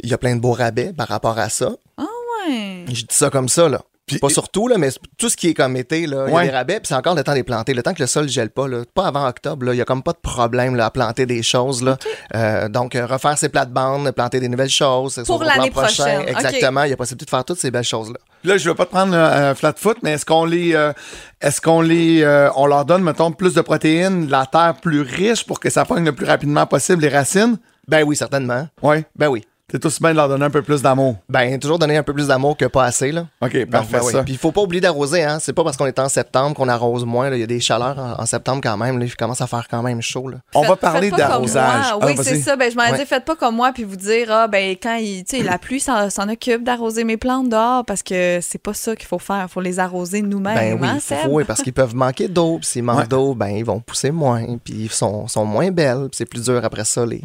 Il 0.01 0.09
y 0.09 0.13
a 0.13 0.17
plein 0.17 0.35
de 0.35 0.41
beaux 0.41 0.53
rabais 0.53 0.93
par 0.93 1.07
rapport 1.07 1.37
à 1.37 1.49
ça. 1.49 1.71
Ah 1.97 2.03
ouais. 2.47 2.85
Je 2.87 3.01
dis 3.01 3.07
ça 3.15 3.29
comme 3.29 3.49
ça, 3.49 3.69
là. 3.69 3.81
Pas 4.17 4.29
surtout, 4.29 4.67
là, 4.67 4.77
mais 4.79 4.89
tout 5.17 5.29
ce 5.29 5.37
qui 5.37 5.49
est 5.49 5.53
comme 5.53 5.75
été, 5.75 6.07
là, 6.07 6.25
il 6.27 6.31
y 6.31 6.33
Ouais. 6.33 6.41
a 6.41 6.45
des 6.45 6.51
rabais, 6.51 6.79
puis 6.79 6.87
c'est 6.87 6.95
encore 6.95 7.13
le 7.13 7.23
temps 7.23 7.33
de 7.33 7.37
les 7.37 7.43
planter. 7.43 7.75
Le 7.75 7.83
temps 7.83 7.93
que 7.93 8.01
le 8.01 8.07
sol 8.07 8.23
ne 8.23 8.29
gèle 8.29 8.49
pas, 8.49 8.67
là, 8.67 8.81
pas 8.95 9.05
avant 9.05 9.27
octobre, 9.27 9.65
là, 9.67 9.73
il 9.75 9.77
y 9.77 9.81
a 9.81 9.85
comme 9.85 10.01
pas 10.01 10.13
de 10.13 10.17
problème 10.17 10.75
là, 10.75 10.85
à 10.87 10.89
planter 10.89 11.25
des 11.27 11.43
choses. 11.43 11.83
Là. 11.83 11.97
Euh, 12.35 12.67
donc, 12.69 12.95
euh, 12.95 13.05
refaire 13.05 13.37
ses 13.37 13.49
plates-bandes, 13.49 14.09
planter 14.13 14.39
des 14.39 14.49
nouvelles 14.49 14.69
choses. 14.69 15.13
c'est 15.15 15.25
Pour 15.25 15.35
sur 15.35 15.43
le 15.43 15.49
plan 15.51 15.57
l'année 15.57 15.71
prochain. 15.71 16.03
prochaine. 16.03 16.21
OK. 16.21 16.29
Exactement. 16.29 16.83
Il 16.85 16.89
y 16.89 16.93
a 16.93 16.97
possibilité 16.97 17.25
de 17.25 17.29
faire 17.29 17.45
toutes 17.45 17.59
ces 17.59 17.69
belles 17.69 17.83
choses-là. 17.83 18.17
Là, 18.45 18.57
je 18.57 18.69
veux 18.69 18.75
pas 18.75 18.85
te 18.85 18.91
prendre 18.91 19.13
euh, 19.13 19.53
flat 19.53 19.73
foot, 19.77 19.97
mais 20.01 20.11
est-ce 20.13 20.25
qu'on 20.25 20.45
les, 20.45 20.73
euh, 20.73 20.93
est-ce 21.41 21.59
qu'on 21.59 21.81
les, 21.81 22.21
euh, 22.23 22.49
on 22.55 22.67
leur 22.67 22.85
donne, 22.85 23.03
mettons, 23.03 23.31
plus 23.33 23.53
de 23.53 23.59
protéines, 23.61 24.29
la 24.29 24.45
terre 24.45 24.75
plus 24.81 25.01
riche 25.01 25.45
pour 25.45 25.59
que 25.59 25.69
ça 25.69 25.83
pogne 25.83 26.05
le 26.05 26.13
plus 26.13 26.25
rapidement 26.25 26.65
possible 26.65 27.01
les 27.01 27.09
racines? 27.09 27.57
Ben 27.87 28.03
oui, 28.05 28.15
certainement. 28.15 28.67
Oui. 28.81 29.03
Ben 29.17 29.27
oui. 29.27 29.43
C'est 29.71 29.85
aussi 29.85 29.99
bien 30.01 30.11
de 30.11 30.15
leur 30.15 30.27
donner 30.29 30.45
un 30.45 30.49
peu 30.49 30.61
plus 30.61 30.81
d'amour. 30.81 31.15
Ben, 31.29 31.59
toujours 31.59 31.77
donner 31.79 31.97
un 31.97 32.03
peu 32.03 32.13
plus 32.13 32.27
d'amour 32.27 32.57
que 32.57 32.65
pas 32.65 32.85
assez, 32.85 33.11
là. 33.11 33.27
OK, 33.41 33.55
Donc, 33.55 33.69
parfait, 33.69 33.97
ben 33.99 34.03
ça. 34.03 34.23
Puis 34.23 34.33
il 34.33 34.39
faut 34.39 34.51
pas 34.51 34.61
oublier 34.61 34.81
d'arroser, 34.81 35.23
hein. 35.23 35.37
C'est 35.39 35.53
pas 35.53 35.63
parce 35.63 35.77
qu'on 35.77 35.85
est 35.85 35.99
en 35.99 36.09
septembre 36.09 36.55
qu'on 36.55 36.67
arrose 36.67 37.05
moins. 37.05 37.29
Il 37.31 37.39
y 37.39 37.43
a 37.43 37.47
des 37.47 37.59
chaleurs 37.59 37.97
en, 37.99 38.21
en 38.21 38.25
septembre 38.25 38.61
quand 38.63 38.77
même, 38.77 38.97
là. 38.99 39.05
Il 39.05 39.15
commence 39.15 39.41
à 39.41 39.47
faire 39.47 39.67
quand 39.69 39.81
même 39.83 40.01
chaud, 40.01 40.27
là. 40.29 40.37
On 40.55 40.61
va 40.63 40.75
parler 40.75 41.11
d'arrosage. 41.11 41.85
Ah, 41.91 41.97
oui, 42.01 42.15
c'est 42.21 42.39
ça. 42.39 42.55
Ben, 42.55 42.71
je 42.71 42.75
m'en 42.75 42.83
ai 42.85 42.91
Ouais. 42.91 42.97
dit, 42.99 43.05
faites 43.05 43.25
pas 43.25 43.35
comme 43.35 43.55
moi 43.55 43.71
puis 43.73 43.83
vous 43.83 43.95
dire, 43.95 44.27
ah, 44.31 44.47
ben, 44.47 44.75
quand 44.81 44.95
il, 44.97 45.23
la 45.45 45.57
pluie 45.57 45.79
s'en 45.79 46.09
s'en 46.09 46.27
occupe 46.29 46.63
d'arroser 46.63 47.03
mes 47.03 47.17
plantes 47.17 47.49
dehors 47.49 47.85
parce 47.85 48.01
que 48.03 48.39
c'est 48.41 48.57
pas 48.61 48.73
ça 48.73 48.95
qu'il 48.95 49.07
faut 49.07 49.19
faire. 49.19 49.45
Il 49.47 49.51
faut 49.51 49.61
les 49.61 49.79
arroser 49.79 50.21
nous-mêmes. 50.21 50.55
Ben 50.55 50.77
oui, 50.81 50.87
hein, 50.87 50.93
faut- 50.99 51.15
Seb? 51.15 51.27
oui, 51.29 51.43
parce 51.43 51.61
qu'ils 51.61 51.73
peuvent 51.73 51.95
manquer 51.95 52.27
d'eau. 52.27 52.57
Puis 52.57 52.67
s'ils 52.69 52.83
manquent 52.83 52.99
Ouais. 52.99 53.07
d'eau, 53.07 53.35
ben 53.35 53.49
ils 53.49 53.65
vont 53.65 53.79
pousser 53.79 54.11
moins. 54.11 54.43
Puis 54.63 54.73
ils 54.73 54.91
sont, 54.91 55.27
sont 55.27 55.45
moins 55.45 55.69
belles. 55.71 56.07
Puis 56.09 56.17
c'est 56.17 56.25
plus 56.25 56.43
dur 56.45 56.61
après 56.63 56.85
ça, 56.85 57.05
les. 57.05 57.21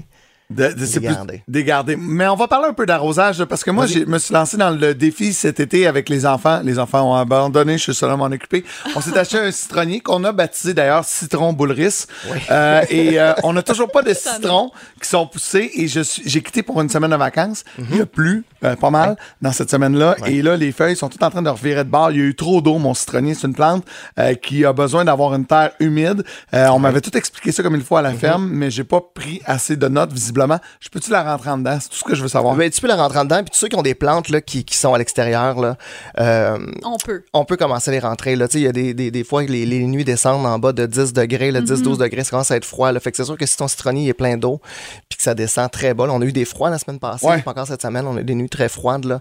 De, 0.55 0.73
de- 0.73 0.87
c'est 0.87 1.01
plus- 1.01 1.09
garder. 1.09 1.43
des 1.49 1.65
garder. 1.65 1.97
Mais 1.97 2.27
on 2.29 2.37
va 2.37 2.49
parler 2.49 2.69
un 2.69 2.73
peu 2.73 2.87
d'arrosage, 2.87 3.45
parce 3.45 3.65
que 3.65 3.71
moi, 3.71 3.87
je 3.87 4.01
me 4.01 4.19
suis 4.19 4.33
lancé 4.35 4.57
dans 4.57 4.71
le 4.71 4.95
défi 4.95 5.33
cet 5.33 5.61
été 5.61 5.87
avec 5.87 6.09
les 6.09 6.27
enfants. 6.27 6.61
Les 6.65 6.79
enfants 6.79 7.13
ont 7.13 7.15
abandonné, 7.17 7.77
je 7.79 7.83
suis 7.85 7.95
seul 7.95 8.11
à 8.11 8.17
m'en 8.17 8.27
occuper. 8.27 8.65
On 8.97 9.01
s'est 9.01 9.17
acheté 9.19 9.39
un 9.39 9.51
citronnier 9.51 10.01
qu'on 10.01 10.23
a 10.25 10.33
baptisé 10.33 10.75
d'ailleurs 10.75 11.05
Citron 11.05 11.53
Boulris. 11.53 12.07
Euh, 12.51 12.83
et 12.91 13.19
euh, 13.21 13.33
on 13.43 13.53
n'a 13.53 13.63
toujours 13.63 13.91
pas 13.91 14.03
de 14.03 14.15
citrons 14.15 14.71
qui 15.03 15.09
sont 15.09 15.27
poussés. 15.27 15.71
Et 15.75 15.89
je 15.89 16.01
suis, 16.01 16.23
j'ai 16.27 16.43
quitté 16.43 16.63
pour 16.63 16.81
une 16.81 16.89
semaine 16.89 17.11
de 17.11 17.17
vacances. 17.17 17.65
Il 17.79 17.97
y 17.97 18.01
a 18.01 18.07
plu 18.07 18.45
euh, 18.65 18.77
pas 18.77 18.91
mal 18.91 19.17
dans 19.43 19.53
cette 19.53 19.71
semaine-là. 19.71 20.17
Et 20.27 20.43
là, 20.43 20.57
les 20.57 20.73
feuilles 20.73 20.97
sont 20.97 21.09
toutes 21.09 21.23
en 21.23 21.31
train 21.31 21.43
de 21.43 21.51
revirer 21.51 21.85
de 21.85 21.91
bord. 21.91 22.11
Il 22.11 22.19
y 22.19 22.21
a 22.21 22.25
eu 22.25 22.35
trop 22.35 22.61
d'eau. 22.61 22.79
Mon 22.79 22.95
citronnier, 22.95 23.35
c'est 23.35 23.47
une 23.47 23.55
plante 23.55 23.85
euh, 24.19 24.35
qui 24.35 24.65
a 24.65 24.73
besoin 24.73 25.05
d'avoir 25.05 25.35
une 25.35 25.47
terre 25.47 25.73
humide. 25.81 26.25
Euh, 26.53 26.69
on 26.69 26.79
m'avait 26.79 27.01
tout 27.01 27.17
expliqué 27.17 27.53
ça 27.53 27.63
comme 27.63 27.75
il 27.77 27.83
faut 27.83 27.97
à 27.97 28.03
la 28.03 28.13
ferme, 28.13 28.49
mais 28.51 28.71
j'ai 28.71 28.85
pas 28.85 29.01
pris 29.15 29.41
assez 29.47 29.77
de 29.77 29.89
notes, 29.89 30.13
visiblement. 30.13 30.44
Je 30.81 30.89
peux-tu 30.89 31.11
la 31.11 31.23
rentrer 31.23 31.51
en 31.51 31.59
dedans? 31.59 31.79
C'est 31.81 31.89
tout 31.89 31.97
ce 31.97 32.05
que 32.05 32.15
je 32.15 32.23
veux 32.23 32.29
savoir. 32.29 32.55
Ben, 32.55 32.71
tu 32.71 32.81
peux 32.81 32.89
la 32.89 32.97
rentrer 32.97 33.19
en 33.19 33.25
dedans. 33.25 33.43
Puis 33.43 33.51
tous 33.51 33.59
ceux 33.59 33.69
qui 33.69 33.77
ont 33.77 33.83
des 33.83 33.95
plantes 33.95 34.29
là, 34.29 34.41
qui, 34.41 34.65
qui 34.65 34.77
sont 34.77 34.95
à 34.95 34.99
l'extérieur, 34.99 35.61
là, 35.61 35.77
euh, 36.19 36.59
On 36.85 36.97
peut. 36.99 37.25
on 37.33 37.45
peut 37.45 37.57
commencer 37.57 37.91
à 37.91 37.93
les 37.93 37.99
rentrer. 38.01 38.37
Là. 38.37 38.49
Tu 38.49 38.53
sais, 38.55 38.61
Il 38.61 38.65
y 38.65 38.69
a 38.69 38.73
des, 38.73 38.95
des, 38.95 39.11
des 39.11 39.25
fois 39.25 39.45
que 39.45 39.51
les, 39.53 39.67
les 39.67 39.85
nuits 39.87 40.05
descendent 40.05 40.47
en 40.47 40.59
bas 40.59 40.73
de 40.73 40.87
10 40.87 41.13
degrés, 41.13 41.51
là, 41.51 41.61
10-12 41.61 41.99
degrés, 41.99 42.25
ça 42.25 42.31
commence 42.31 42.51
à 42.51 42.57
être 42.57 42.65
froid. 42.65 42.93
Là. 42.93 43.01
Fait 43.01 43.11
que 43.11 43.17
c'est 43.17 43.25
sûr 43.25 43.37
que 43.37 43.47
si 43.47 43.57
ton 43.57 43.69
citronnier 43.69 44.09
est 44.09 44.15
plein 44.15 44.37
d'eau 44.37 44.61
puis 45.09 45.17
que 45.17 45.23
ça 45.23 45.35
descend 45.35 45.71
très 45.71 45.95
bas, 45.95 46.07
là, 46.07 46.13
on 46.13 46.21
a 46.21 46.25
eu 46.25 46.33
des 46.33 46.45
froids 46.45 46.71
la 46.71 46.79
semaine 46.79 46.99
passée, 46.99 47.27
Ouais. 47.27 47.41
puis 47.41 47.49
encore 47.49 47.67
cette 47.67 47.83
semaine, 47.83 48.07
on 48.07 48.17
a 48.17 48.21
eu 48.21 48.25
des 48.25 48.35
nuits 48.35 48.49
très 48.49 48.69
froides. 48.69 49.05
Là. 49.05 49.21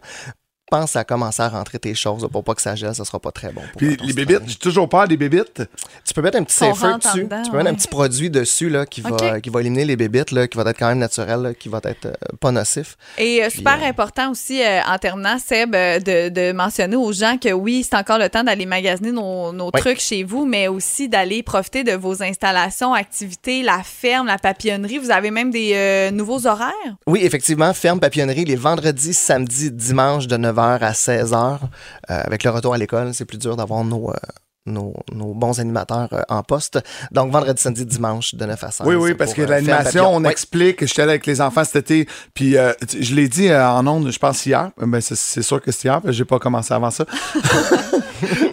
Pense 0.74 0.96
à 0.96 1.04
commencer 1.04 1.44
à 1.44 1.50
rentrer 1.50 1.78
tes 1.78 1.94
choses 1.94 2.28
pour 2.32 2.44
pas 2.44 2.56
que 2.56 2.62
ça 2.64 2.74
gèle, 2.76 2.96
ça 2.96 3.06
sera 3.06 3.20
pas 3.20 3.30
très 3.32 3.52
bon. 3.52 3.62
pour 3.62 3.78
Puis 3.78 3.96
les 4.04 4.14
bébites, 4.14 4.42
j'ai 4.48 4.56
toujours 4.56 4.90
peur 4.90 5.08
des 5.08 5.18
bébites. 5.18 5.62
Tu 6.04 6.14
peux 6.16 6.22
mettre 6.24 6.40
un 6.40 6.44
petit 6.44 6.56
safer 6.56 6.98
dessus. 6.98 7.26
dedans, 7.26 7.44
tu 7.44 7.52
peux 7.52 7.58
mettre 7.58 7.70
un 7.70 7.76
petit 7.76 7.88
produit 7.88 8.32
dessus 8.32 8.72
là, 8.72 8.88
qui, 8.88 9.02
va, 9.02 9.40
qui 9.40 9.52
va 9.52 9.60
éliminer 9.62 9.86
les 9.86 9.96
bébites, 9.96 10.32
là, 10.32 10.48
qui 10.48 10.58
va 10.58 10.68
être 10.68 10.80
quand 10.80 10.88
même 10.88 10.98
naturel, 10.98 11.42
là, 11.42 11.54
qui 11.54 11.70
va 11.70 11.80
être 11.84 12.08
euh, 12.08 12.14
pas 12.40 12.52
nocif. 12.52 12.98
Et 13.20 13.44
euh, 13.44 13.52
super 13.52 13.78
euh, 13.84 13.88
important 13.88 14.32
aussi, 14.32 14.64
euh, 14.64 14.80
en 14.88 14.98
terminant, 14.98 15.38
Seb, 15.38 15.74
de, 15.74 16.30
de 16.30 16.52
mentionner 16.54 16.96
aux 16.96 17.14
gens 17.14 17.38
que 17.38 17.52
oui, 17.54 17.86
c'est 17.88 17.96
encore 17.96 18.18
le 18.18 18.30
temps 18.30 18.44
d'aller 18.44 18.66
magasiner 18.66 19.12
nos, 19.12 19.52
nos 19.54 19.66
Oui. 19.72 19.80
trucs 19.80 20.00
chez 20.00 20.24
vous, 20.24 20.44
mais 20.48 20.68
aussi 20.70 21.08
d'aller 21.08 21.44
profiter 21.44 21.84
de 21.84 21.92
vos 21.94 22.24
installations, 22.24 22.96
activités, 22.96 23.62
la 23.62 23.84
ferme, 23.84 24.26
la 24.26 24.40
papillonnerie. 24.40 24.98
Vous 24.98 25.12
avez 25.12 25.30
même 25.30 25.52
des 25.52 25.74
euh, 25.76 26.10
nouveaux 26.10 26.48
horaires? 26.48 26.72
Oui, 27.06 27.20
effectivement, 27.22 27.72
ferme 27.76 28.00
papillonnerie 28.00 28.46
les 28.46 28.56
vendredis, 28.56 29.14
samedis, 29.14 29.70
dimanches 29.70 30.26
de 30.26 30.36
9h 30.36 30.63
à 30.64 30.92
16h. 30.92 31.36
Euh, 31.36 31.58
avec 32.08 32.44
le 32.44 32.50
retour 32.52 32.74
à 32.74 32.78
l'école, 32.78 33.14
c'est 33.14 33.26
plus 33.26 33.38
dur 33.38 33.56
d'avoir 33.56 33.84
nos, 33.84 34.10
euh, 34.10 34.14
nos, 34.66 34.94
nos 35.14 35.34
bons 35.34 35.60
animateurs 35.60 36.08
euh, 36.14 36.22
en 36.30 36.42
poste. 36.44 36.80
Donc, 37.12 37.32
vendredi, 37.32 37.62
samedi, 37.62 37.86
dimanche 37.86 38.34
de 38.36 38.46
9 38.46 38.64
à 38.64 38.72
16. 38.72 38.88
Oui, 38.88 38.96
oui, 38.96 39.14
parce 39.14 39.32
pour, 39.32 39.38
que 39.38 39.42
euh, 39.44 39.48
l'animation, 39.48 40.16
on 40.16 40.24
Oui. 40.24 40.30
explique. 40.30 40.86
J'étais 40.86 41.02
allé 41.02 41.12
avec 41.12 41.26
les 41.26 41.42
enfants 41.42 41.64
cet 41.66 41.76
été, 41.92 42.08
puis 42.34 42.58
euh, 42.58 42.72
je 42.98 43.14
l'ai 43.14 43.28
dit 43.28 43.50
euh, 43.50 43.68
en 43.68 43.86
ondes, 43.88 44.10
je 44.12 44.20
pense 44.20 44.46
hier. 44.46 44.72
Ben, 44.78 45.02
c'est, 45.02 45.42
sûr 45.42 45.62
que 45.62 45.72
c'est 45.72 45.88
hier, 45.90 46.02
j'ai 46.06 46.26
pas 46.26 46.40
commencé 46.40 46.74
avant 46.74 46.92
ça. 46.92 47.06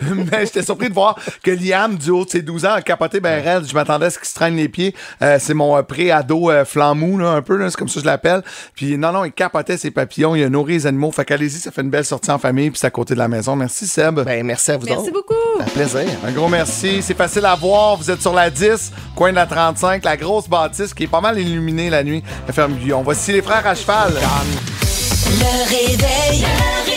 Mais 0.31 0.47
j'étais 0.47 0.63
surpris 0.63 0.89
de 0.89 0.95
voir 0.95 1.19
que 1.43 1.51
Liam, 1.51 1.97
du 1.97 2.11
haut 2.11 2.25
de 2.25 2.31
ses 2.31 2.43
12 2.43 2.65
ans, 2.67 2.73
a 2.73 2.83
capoté 2.83 3.21
ben 3.21 3.43
raide. 3.43 3.65
Je 3.69 3.75
m'attendais 3.75 4.07
à 4.07 4.11
ce 4.11 4.19
qu'il 4.19 4.29
se 4.29 4.35
traîne 4.35 4.57
les 4.57 4.69
pieds. 4.69 4.95
Euh, 5.23 5.39
c'est 5.41 5.55
mon 5.55 5.77
euh, 5.77 5.83
pré-ado 5.83 6.51
euh, 6.51 6.65
flammou, 6.65 7.19
là, 7.19 7.31
un 7.31 7.43
peu, 7.43 7.57
là, 7.57 7.71
c'est 7.71 7.77
comme 7.77 7.89
ça 7.89 7.95
que 7.95 8.01
je 8.01 8.07
l'appelle. 8.07 8.43
Puis 8.75 8.97
non, 8.97 9.13
non, 9.13 9.25
il 9.25 9.33
capotait 9.33 9.77
ses 9.77 9.91
papillons, 9.91 10.35
il 10.35 10.45
a 10.45 10.49
nourri 10.49 10.75
les 10.75 10.87
animaux. 10.87 11.11
Fait 11.13 11.25
qu'allez-y, 11.25 11.59
ça 11.59 11.71
fait 11.71 11.83
une 11.83 11.91
belle 11.91 12.05
sortie 12.05 12.31
en 12.31 12.39
famille, 12.39 12.71
puis 12.71 12.79
c'est 12.79 12.87
à 12.87 12.91
côté 12.91 13.15
de 13.15 13.19
la 13.19 13.29
maison. 13.29 13.57
Merci, 13.57 13.87
Seb. 13.87 14.21
Ben, 14.21 14.45
merci 14.45 14.71
à 14.71 14.77
vous 14.77 14.87
Merci 14.87 15.03
autres. 15.03 15.13
beaucoup. 15.13 15.35
Un 15.61 15.65
plaisir. 15.65 16.07
Un 16.27 16.33
gros 16.33 16.49
merci. 16.49 17.03
C'est 17.03 17.17
facile 17.17 17.45
à 17.45 17.55
voir. 17.55 17.97
Vous 17.97 18.11
êtes 18.11 18.21
sur 18.21 18.33
la 18.33 18.51
10, 18.51 18.93
coin 19.15 19.31
de 19.31 19.37
la 19.37 19.47
35, 19.47 20.05
la 20.05 20.17
grosse 20.17 20.49
bâtisse 20.49 20.95
qui 20.95 21.05
est 21.05 21.09
pas 21.09 21.21
mal 21.21 21.39
illuminée 21.39 21.91
la 21.91 22.03
nuit. 22.03 22.23
La 22.47 22.53
ferme 22.53 22.75
Guyon. 22.75 23.03
Voici 23.03 23.33
les 23.33 23.43
frères 23.43 23.67
à 23.67 23.75
cheval. 23.75 24.13
Le 24.13 25.69
réveil. 25.69 26.41
Le 26.41 26.81
réveil. 26.85 26.90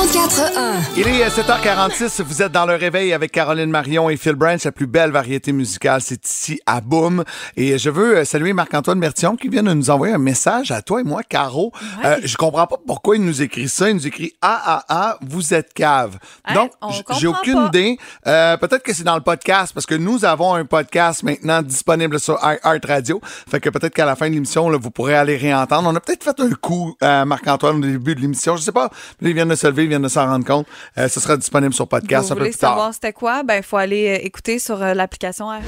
104.1. 0.00 0.80
Il 0.96 1.06
est 1.08 1.22
euh, 1.22 1.28
7h46. 1.28 2.22
Vous 2.22 2.40
êtes 2.40 2.52
dans 2.52 2.64
le 2.64 2.74
réveil 2.74 3.12
avec 3.12 3.32
Caroline 3.32 3.68
Marion 3.68 4.08
et 4.08 4.16
Phil 4.16 4.32
Branch. 4.32 4.64
La 4.64 4.72
plus 4.72 4.86
belle 4.86 5.10
variété 5.10 5.52
musicale, 5.52 6.00
c'est 6.00 6.26
ici 6.26 6.58
à 6.64 6.80
Boom. 6.80 7.22
Et 7.58 7.76
je 7.76 7.90
veux 7.90 8.16
euh, 8.16 8.24
saluer 8.24 8.54
Marc-Antoine 8.54 8.98
Bertillon 8.98 9.36
qui 9.36 9.48
vient 9.48 9.62
de 9.62 9.74
nous 9.74 9.90
envoyer 9.90 10.14
un 10.14 10.18
message 10.18 10.70
à 10.70 10.80
toi 10.80 11.02
et 11.02 11.04
moi, 11.04 11.20
Caro. 11.22 11.70
Euh, 12.02 12.16
je 12.24 12.34
comprends 12.38 12.66
pas 12.66 12.78
pourquoi 12.86 13.16
il 13.16 13.24
nous 13.26 13.42
écrit 13.42 13.68
ça. 13.68 13.90
Il 13.90 13.96
nous 13.96 14.06
écrit 14.06 14.32
AAA, 14.40 15.18
vous 15.20 15.52
êtes 15.52 15.74
cave. 15.74 16.18
Hein? 16.46 16.54
Donc, 16.54 16.72
j'ai 17.18 17.26
aucune 17.26 17.56
pas. 17.56 17.66
idée. 17.66 17.98
Euh, 18.26 18.56
peut-être 18.56 18.82
que 18.82 18.94
c'est 18.94 19.04
dans 19.04 19.16
le 19.16 19.20
podcast 19.20 19.74
parce 19.74 19.84
que 19.84 19.96
nous 19.96 20.24
avons 20.24 20.54
un 20.54 20.64
podcast 20.64 21.22
maintenant 21.24 21.60
disponible 21.60 22.18
sur 22.18 22.42
Art 22.42 22.80
Radio. 22.88 23.20
Fait 23.22 23.60
que 23.60 23.68
peut-être 23.68 23.92
qu'à 23.92 24.06
la 24.06 24.16
fin 24.16 24.30
de 24.30 24.32
l'émission, 24.32 24.70
vous 24.78 24.90
pourrez 24.90 25.14
aller 25.14 25.36
réentendre. 25.36 25.90
On 25.90 25.94
a 25.94 26.00
peut-être 26.00 26.24
fait 26.24 26.40
un 26.40 26.52
coup, 26.52 26.96
euh, 27.02 27.26
Marc-Antoine, 27.26 27.76
au 27.76 27.80
début 27.80 28.14
de 28.14 28.22
l'émission. 28.22 28.56
Je 28.56 28.62
sais 28.62 28.72
pas. 28.72 28.88
Il 29.20 29.34
vient 29.34 29.44
de 29.44 29.54
se 29.54 29.66
lever, 29.66 29.89
il 29.90 29.94
vient 29.94 30.00
de 30.00 30.08
s'en 30.08 30.26
rendre 30.26 30.44
compte. 30.46 30.66
Euh, 30.98 31.08
ce 31.08 31.18
sera 31.20 31.36
disponible 31.36 31.74
sur 31.74 31.88
podcast 31.88 32.26
Vous 32.28 32.32
un 32.32 32.36
peu 32.36 32.40
voulez 32.42 32.50
plus 32.52 32.58
tard. 32.58 32.70
savoir 32.70 32.94
c'était 32.94 33.12
quoi? 33.12 33.42
Ben, 33.42 33.56
il 33.56 33.62
faut 33.62 33.76
aller 33.76 34.08
euh, 34.20 34.24
écouter 34.26 34.58
sur 34.60 34.80
euh, 34.82 34.94
l'application 34.94 35.48
RH. 35.48 35.60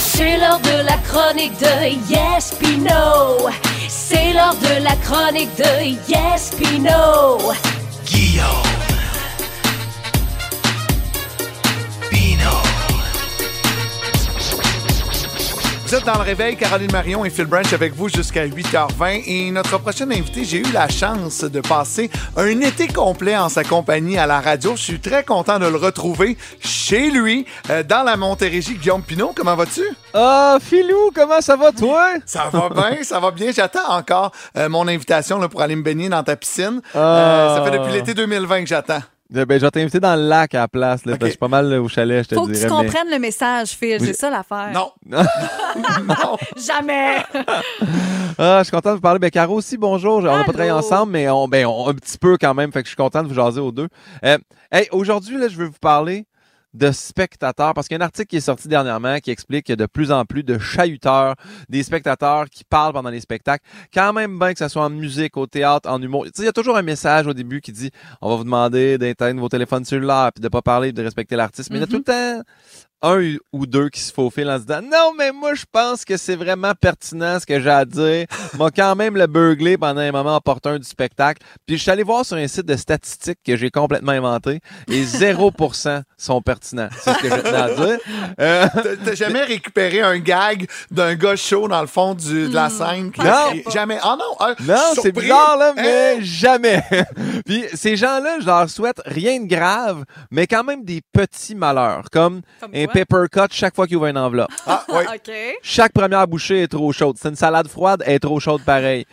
C'est 0.00 0.38
l'heure 0.38 0.60
de 0.60 0.86
la 0.86 0.96
chronique 0.98 1.58
de 1.58 2.10
Yes 2.10 2.54
Pino. 2.58 3.50
C'est 3.88 4.32
l'heure 4.32 4.54
de 4.54 4.82
la 4.82 4.96
chronique 4.96 5.54
de 5.56 5.84
Yes 6.10 6.52
Pino. 6.56 7.52
Guillaume. 8.06 8.75
Vous 15.86 15.94
êtes 15.94 16.04
dans 16.04 16.14
le 16.14 16.22
réveil, 16.22 16.56
Caroline 16.56 16.90
Marion 16.90 17.24
et 17.24 17.30
Phil 17.30 17.44
Branch 17.44 17.72
avec 17.72 17.94
vous 17.94 18.08
jusqu'à 18.08 18.44
8h20. 18.44 19.22
Et 19.24 19.52
notre 19.52 19.78
prochaine 19.78 20.10
invité, 20.10 20.42
j'ai 20.42 20.58
eu 20.58 20.72
la 20.72 20.88
chance 20.88 21.44
de 21.44 21.60
passer 21.60 22.10
un 22.36 22.60
été 22.60 22.88
complet 22.88 23.36
en 23.36 23.48
sa 23.48 23.62
compagnie 23.62 24.18
à 24.18 24.26
la 24.26 24.40
radio. 24.40 24.74
Je 24.74 24.82
suis 24.82 24.98
très 24.98 25.22
content 25.22 25.60
de 25.60 25.66
le 25.66 25.76
retrouver 25.76 26.36
chez 26.58 27.08
lui, 27.12 27.46
euh, 27.70 27.84
dans 27.84 28.02
la 28.02 28.16
Montérégie. 28.16 28.74
Guillaume 28.74 29.02
Pinot, 29.02 29.32
comment 29.36 29.54
vas-tu? 29.54 29.82
Ah, 30.12 30.58
Philou, 30.60 31.12
comment 31.14 31.40
ça 31.40 31.54
va, 31.54 31.70
toi? 31.70 32.14
Ça 32.26 32.50
va 32.52 32.68
bien, 32.68 33.04
ça 33.04 33.20
va 33.20 33.30
bien. 33.30 33.52
J'attends 33.52 33.88
encore 33.88 34.32
euh, 34.58 34.68
mon 34.68 34.88
invitation 34.88 35.38
là, 35.38 35.48
pour 35.48 35.62
aller 35.62 35.76
me 35.76 35.82
baigner 35.82 36.08
dans 36.08 36.24
ta 36.24 36.34
piscine. 36.34 36.80
Ah. 36.96 36.98
Euh, 36.98 37.56
ça 37.58 37.64
fait 37.64 37.78
depuis 37.78 37.92
l'été 37.92 38.12
2020 38.12 38.62
que 38.62 38.66
j'attends. 38.66 39.02
Ben, 39.28 39.44
je 39.50 39.56
vais 39.64 39.70
t'inviter 39.70 39.98
dans 39.98 40.14
le 40.14 40.28
lac 40.28 40.54
à 40.54 40.60
la 40.60 40.68
place. 40.68 41.04
Là, 41.04 41.12
parce 41.12 41.18
que 41.20 41.26
je 41.26 41.30
suis 41.30 41.38
pas 41.38 41.48
mal 41.48 41.68
là, 41.68 41.82
au 41.82 41.88
chalet, 41.88 42.22
je 42.22 42.28
te 42.28 42.34
Faut 42.36 42.46
que 42.46 42.52
dirais. 42.52 42.68
tu 42.68 42.72
mais- 42.74 42.84
comprennes 42.84 43.10
le 43.10 43.18
message, 43.18 43.70
Phil. 43.70 43.98
C'est 44.00 44.12
ça 44.12 44.30
l'affaire. 44.30 44.70
Non. 44.72 44.92
Jamais. 46.56 47.16
Ah, 48.38 48.58
je 48.58 48.64
suis 48.64 48.70
content 48.70 48.90
de 48.90 48.94
vous 48.96 49.00
parler. 49.00 49.18
Ben, 49.18 49.30
Caro 49.30 49.54
aussi, 49.54 49.78
bonjour. 49.78 50.16
On 50.18 50.20
n'a 50.20 50.44
pas 50.44 50.52
travaillé 50.52 50.70
ensemble, 50.70 51.12
mais 51.12 51.26
on, 51.30 51.48
ben, 51.48 51.64
on- 51.64 51.88
un 51.88 51.94
petit 51.94 52.18
peu 52.18 52.36
quand 52.38 52.52
même. 52.52 52.70
Fait 52.70 52.80
que 52.82 52.84
je 52.86 52.90
suis 52.90 52.96
content 52.96 53.22
de 53.22 53.28
vous 53.28 53.34
jaser 53.34 53.60
aux 53.60 53.72
deux. 53.72 53.88
Euh, 54.24 54.36
hey, 54.70 54.86
aujourd'hui, 54.92 55.38
là, 55.38 55.48
je 55.48 55.56
veux 55.56 55.64
vous 55.64 55.78
parler 55.80 56.26
de 56.76 56.92
spectateurs, 56.92 57.74
parce 57.74 57.88
qu'il 57.88 57.96
y 57.96 58.00
a 58.00 58.02
un 58.02 58.06
article 58.06 58.28
qui 58.28 58.36
est 58.36 58.40
sorti 58.40 58.68
dernièrement 58.68 59.18
qui 59.18 59.30
explique 59.30 59.66
qu'il 59.66 59.72
y 59.72 59.74
a 59.74 59.76
de 59.76 59.86
plus 59.86 60.12
en 60.12 60.24
plus 60.24 60.42
de 60.42 60.58
chahuteurs, 60.58 61.34
des 61.68 61.82
spectateurs 61.82 62.46
qui 62.50 62.64
parlent 62.64 62.92
pendant 62.92 63.10
les 63.10 63.20
spectacles, 63.20 63.64
quand 63.92 64.12
même 64.12 64.38
bien 64.38 64.52
que 64.52 64.58
ce 64.58 64.68
soit 64.68 64.84
en 64.84 64.90
musique, 64.90 65.36
au 65.36 65.46
théâtre, 65.46 65.88
en 65.90 66.00
humour. 66.00 66.24
Tu 66.24 66.32
sais, 66.34 66.42
il 66.42 66.46
y 66.46 66.48
a 66.48 66.52
toujours 66.52 66.76
un 66.76 66.82
message 66.82 67.26
au 67.26 67.34
début 67.34 67.60
qui 67.60 67.72
dit 67.72 67.90
on 68.20 68.30
va 68.30 68.36
vous 68.36 68.44
demander 68.44 68.98
d'éteindre 68.98 69.40
vos 69.40 69.48
téléphones 69.48 69.84
cellulaires, 69.84 70.30
puis 70.34 70.42
de 70.42 70.48
pas 70.48 70.62
parler, 70.62 70.92
de 70.92 71.02
respecter 71.02 71.36
l'artiste. 71.36 71.70
Mais 71.70 71.78
il 71.78 71.80
y 71.80 71.84
a 71.84 71.86
tout 71.86 71.96
le 71.96 72.02
temps 72.04 72.42
un 73.02 73.34
ou 73.52 73.66
deux 73.66 73.88
qui 73.90 74.00
se 74.00 74.12
faufilent 74.12 74.48
en 74.50 74.58
se 74.58 74.64
disant 74.64 74.80
non 74.82 75.12
mais 75.18 75.30
moi 75.30 75.52
je 75.54 75.64
pense 75.70 76.04
que 76.04 76.16
c'est 76.16 76.34
vraiment 76.36 76.72
pertinent 76.74 77.38
ce 77.38 77.44
que 77.46 77.60
j'ai 77.60 77.68
à 77.70 77.84
dire 77.84 78.26
m'a 78.58 78.70
quand 78.70 78.96
même 78.96 79.16
le 79.16 79.26
beugler 79.26 79.76
pendant 79.76 80.00
un 80.00 80.12
moment 80.12 80.36
opportun 80.36 80.78
du 80.78 80.84
spectacle 80.88 81.42
puis 81.66 81.76
je 81.76 81.82
suis 81.82 81.90
allé 81.90 82.02
voir 82.02 82.24
sur 82.24 82.36
un 82.38 82.46
site 82.48 82.64
de 82.66 82.74
statistiques 82.76 83.38
que 83.44 83.54
j'ai 83.56 83.70
complètement 83.70 84.12
inventé 84.12 84.60
et 84.88 85.02
0% 85.04 86.02
sont 86.16 86.40
pertinents 86.42 86.88
c'est 86.98 87.12
ce 87.12 87.18
que 87.18 87.28
je 87.28 87.34
tenais 87.34 87.56
à 87.56 87.74
dire 87.74 87.98
Euh, 88.40 88.66
T'as- 89.04 89.14
jamais 89.14 89.42
récupéré 89.44 90.00
un 90.00 90.18
gag 90.18 90.68
d'un 90.90 91.14
gars 91.14 91.36
chaud 91.36 91.68
dans 91.68 91.80
le 91.80 91.86
fond 91.86 92.14
du- 92.14 92.48
de 92.48 92.54
la 92.54 92.68
scène? 92.70 93.10
qui- 93.12 93.20
Non. 93.22 93.70
Jamais. 93.72 93.98
Ah 94.02 94.16
non. 94.18 94.36
ah, 94.40 94.54
Non, 94.60 94.74
c'est 95.00 95.12
bizarre, 95.12 95.56
là, 95.58 95.72
mais 95.76 96.16
Hein? 96.16 96.18
jamais. 96.20 96.82
Puis 97.46 97.64
ces 97.74 97.96
gens-là, 97.96 98.38
je 98.40 98.46
leur 98.46 98.68
souhaite 98.68 99.00
rien 99.06 99.40
de 99.40 99.46
grave, 99.46 100.04
mais 100.30 100.46
quand 100.46 100.64
même 100.64 100.84
des 100.84 101.00
petits 101.12 101.54
malheurs, 101.54 102.04
comme, 102.12 102.42
un 102.62 102.85
paper 102.86 103.24
cut 103.30 103.48
chaque 103.50 103.74
fois 103.74 103.86
qu'ils 103.86 103.96
ouvrent 103.96 104.06
une 104.06 104.18
enveloppe. 104.18 104.50
Ah, 104.66 104.84
oui. 104.88 105.04
OK. 105.14 105.32
Chaque 105.62 105.92
première 105.92 106.26
bouchée 106.26 106.62
est 106.62 106.68
trop 106.68 106.92
chaude. 106.92 107.16
C'est 107.20 107.28
une 107.28 107.36
salade 107.36 107.68
froide, 107.68 108.02
elle 108.06 108.14
est 108.14 108.18
trop 108.20 108.40
chaude 108.40 108.62
pareil. 108.62 109.06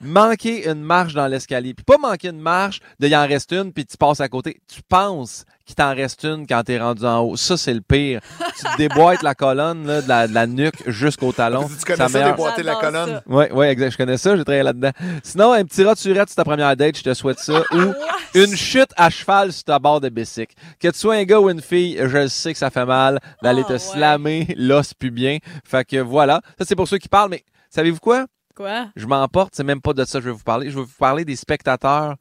Manquer 0.00 0.68
une 0.68 0.82
marche 0.82 1.14
dans 1.14 1.26
l'escalier. 1.28 1.74
Puis 1.74 1.84
pas 1.84 1.96
manquer 1.96 2.28
une 2.28 2.40
marche, 2.40 2.80
de 2.98 3.06
y 3.06 3.16
en 3.16 3.26
reste 3.26 3.52
une, 3.52 3.72
puis 3.72 3.86
tu 3.86 3.96
passes 3.96 4.20
à 4.20 4.28
côté. 4.28 4.60
Tu 4.66 4.80
penses 4.88 5.44
qu'il 5.74 5.84
t'en 5.84 5.94
reste 5.94 6.24
une 6.24 6.46
quand 6.46 6.62
t'es 6.64 6.78
rendu 6.78 7.04
en 7.04 7.20
haut. 7.20 7.36
Ça, 7.36 7.56
c'est 7.56 7.74
le 7.74 7.80
pire. 7.80 8.20
tu 8.56 8.64
te 8.64 8.76
déboîtes 8.76 9.22
la 9.22 9.34
colonne 9.34 9.86
là, 9.86 10.02
de, 10.02 10.08
la, 10.08 10.28
de 10.28 10.34
la 10.34 10.46
nuque 10.46 10.82
jusqu'au 10.88 11.32
talon. 11.32 11.68
Tu 11.68 11.84
connais 11.84 11.96
ça, 11.96 12.08
meilleure- 12.08 12.36
déboîter 12.36 12.62
la 12.62 12.74
colonne? 12.76 13.22
oui, 13.26 13.44
oui, 13.52 13.66
exact. 13.66 13.90
Je 13.90 13.96
connais 13.96 14.16
ça, 14.18 14.36
j'ai 14.36 14.44
travaillé 14.44 14.62
là-dedans. 14.62 14.90
Sinon, 15.22 15.52
un 15.52 15.64
petit 15.64 15.84
raturette 15.84 16.28
sur 16.28 16.36
ta 16.36 16.44
première 16.44 16.76
date, 16.76 16.96
je 16.98 17.02
te 17.02 17.14
souhaite 17.14 17.38
ça. 17.38 17.62
Ou 17.72 17.92
une 18.34 18.54
chute 18.56 18.90
à 18.96 19.10
cheval 19.10 19.52
sur 19.52 19.64
ta 19.64 19.78
barre 19.78 20.00
de 20.00 20.08
bicycle. 20.08 20.54
Que 20.80 20.88
tu 20.88 20.98
sois 20.98 21.14
un 21.16 21.24
gars 21.24 21.40
ou 21.40 21.50
une 21.50 21.60
fille, 21.60 21.98
je 22.02 22.26
sais 22.28 22.52
que 22.52 22.58
ça 22.58 22.70
fait 22.70 22.86
mal 22.86 23.18
d'aller 23.42 23.64
te 23.64 23.76
slammer 23.78 24.46
l'os 24.56 24.94
plus 24.94 25.10
bien. 25.10 25.38
Fait 25.64 25.84
que 25.84 25.96
voilà. 25.98 26.40
Ça, 26.58 26.64
c'est 26.66 26.76
pour 26.76 26.88
ceux 26.88 26.98
qui 26.98 27.08
parlent, 27.08 27.30
mais 27.30 27.44
savez-vous 27.70 28.00
quoi? 28.00 28.26
Quoi? 28.54 28.86
Je 28.96 29.06
m'emporte, 29.06 29.54
c'est 29.56 29.64
même 29.64 29.80
pas 29.80 29.94
de 29.94 30.04
ça 30.04 30.18
que 30.18 30.24
je 30.24 30.30
vais 30.30 30.36
vous 30.36 30.42
parler. 30.44 30.70
Je 30.70 30.76
vais 30.76 30.82
vous 30.84 30.90
parler 30.98 31.24
des 31.24 31.36
spectateurs 31.36 32.16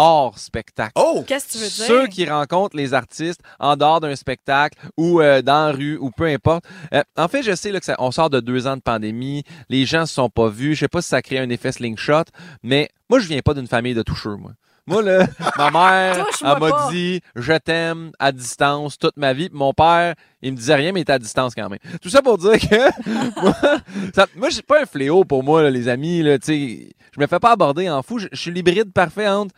hors 0.00 0.38
spectacle. 0.38 0.92
Oh! 0.94 1.24
Qu'est-ce 1.26 1.46
que 1.48 1.52
tu 1.52 1.58
veux 1.58 1.68
dire? 1.68 1.84
Ceux 1.86 2.06
qui 2.06 2.24
rencontrent 2.24 2.76
les 2.76 2.94
artistes 2.94 3.40
en 3.58 3.76
dehors 3.76 3.98
d'un 4.00 4.14
spectacle 4.14 4.78
ou 4.96 5.20
euh, 5.20 5.42
dans 5.42 5.66
la 5.66 5.72
rue 5.72 5.98
ou 5.98 6.12
peu 6.12 6.26
importe. 6.26 6.64
Euh, 6.94 7.02
en 7.16 7.26
fait, 7.26 7.42
je 7.42 7.52
sais 7.56 7.72
là, 7.72 7.80
que 7.80 7.84
ça- 7.86 7.96
on 7.98 8.12
sort 8.12 8.30
de 8.30 8.38
deux 8.38 8.68
ans 8.68 8.76
de 8.76 8.80
pandémie, 8.82 9.42
les 9.68 9.86
gens 9.86 10.06
se 10.06 10.14
sont 10.14 10.30
pas 10.30 10.48
vus. 10.48 10.76
Je 10.76 10.80
sais 10.80 10.88
pas 10.88 11.02
si 11.02 11.08
ça 11.08 11.20
crée 11.20 11.38
un 11.40 11.50
effet 11.50 11.72
slingshot, 11.72 12.22
mais 12.62 12.90
moi, 13.10 13.18
je 13.18 13.26
viens 13.26 13.40
pas 13.40 13.54
d'une 13.54 13.66
famille 13.66 13.94
de 13.94 14.02
toucheurs, 14.02 14.38
moi. 14.38 14.52
Moi, 14.86 15.02
là, 15.02 15.26
ma 15.58 15.70
mère, 15.72 16.26
elle 16.40 16.58
m'a 16.60 16.90
dit 16.92 17.20
je 17.34 17.52
t'aime 17.54 18.12
à 18.20 18.30
distance 18.30 18.98
toute 18.98 19.16
ma 19.16 19.32
vie. 19.32 19.48
Puis 19.48 19.58
mon 19.58 19.74
père, 19.74 20.14
il 20.42 20.52
me 20.52 20.56
disait 20.56 20.76
rien, 20.76 20.92
mais 20.92 21.00
il 21.00 21.02
était 21.02 21.12
à 21.12 21.18
distance 21.18 21.54
quand 21.56 21.68
même. 21.68 21.80
Tout 22.00 22.08
ça 22.08 22.22
pour 22.22 22.38
dire 22.38 22.52
que 22.58 23.40
moi, 23.42 23.54
ça, 24.14 24.26
moi 24.36 24.48
c'est 24.52 24.64
pas 24.64 24.82
un 24.82 24.86
fléau 24.86 25.24
pour 25.24 25.42
moi, 25.42 25.62
là, 25.64 25.70
les 25.70 25.88
amis. 25.88 26.22
Là, 26.22 26.38
tu 26.38 26.46
sais. 26.46 26.88
je 27.14 27.20
me 27.20 27.26
fais 27.26 27.40
pas 27.40 27.50
aborder 27.50 27.90
en 27.90 28.02
fou. 28.02 28.18
Je, 28.20 28.28
je 28.32 28.40
suis 28.40 28.50
l'hybride 28.52 28.92
parfait 28.92 29.28
entre 29.28 29.54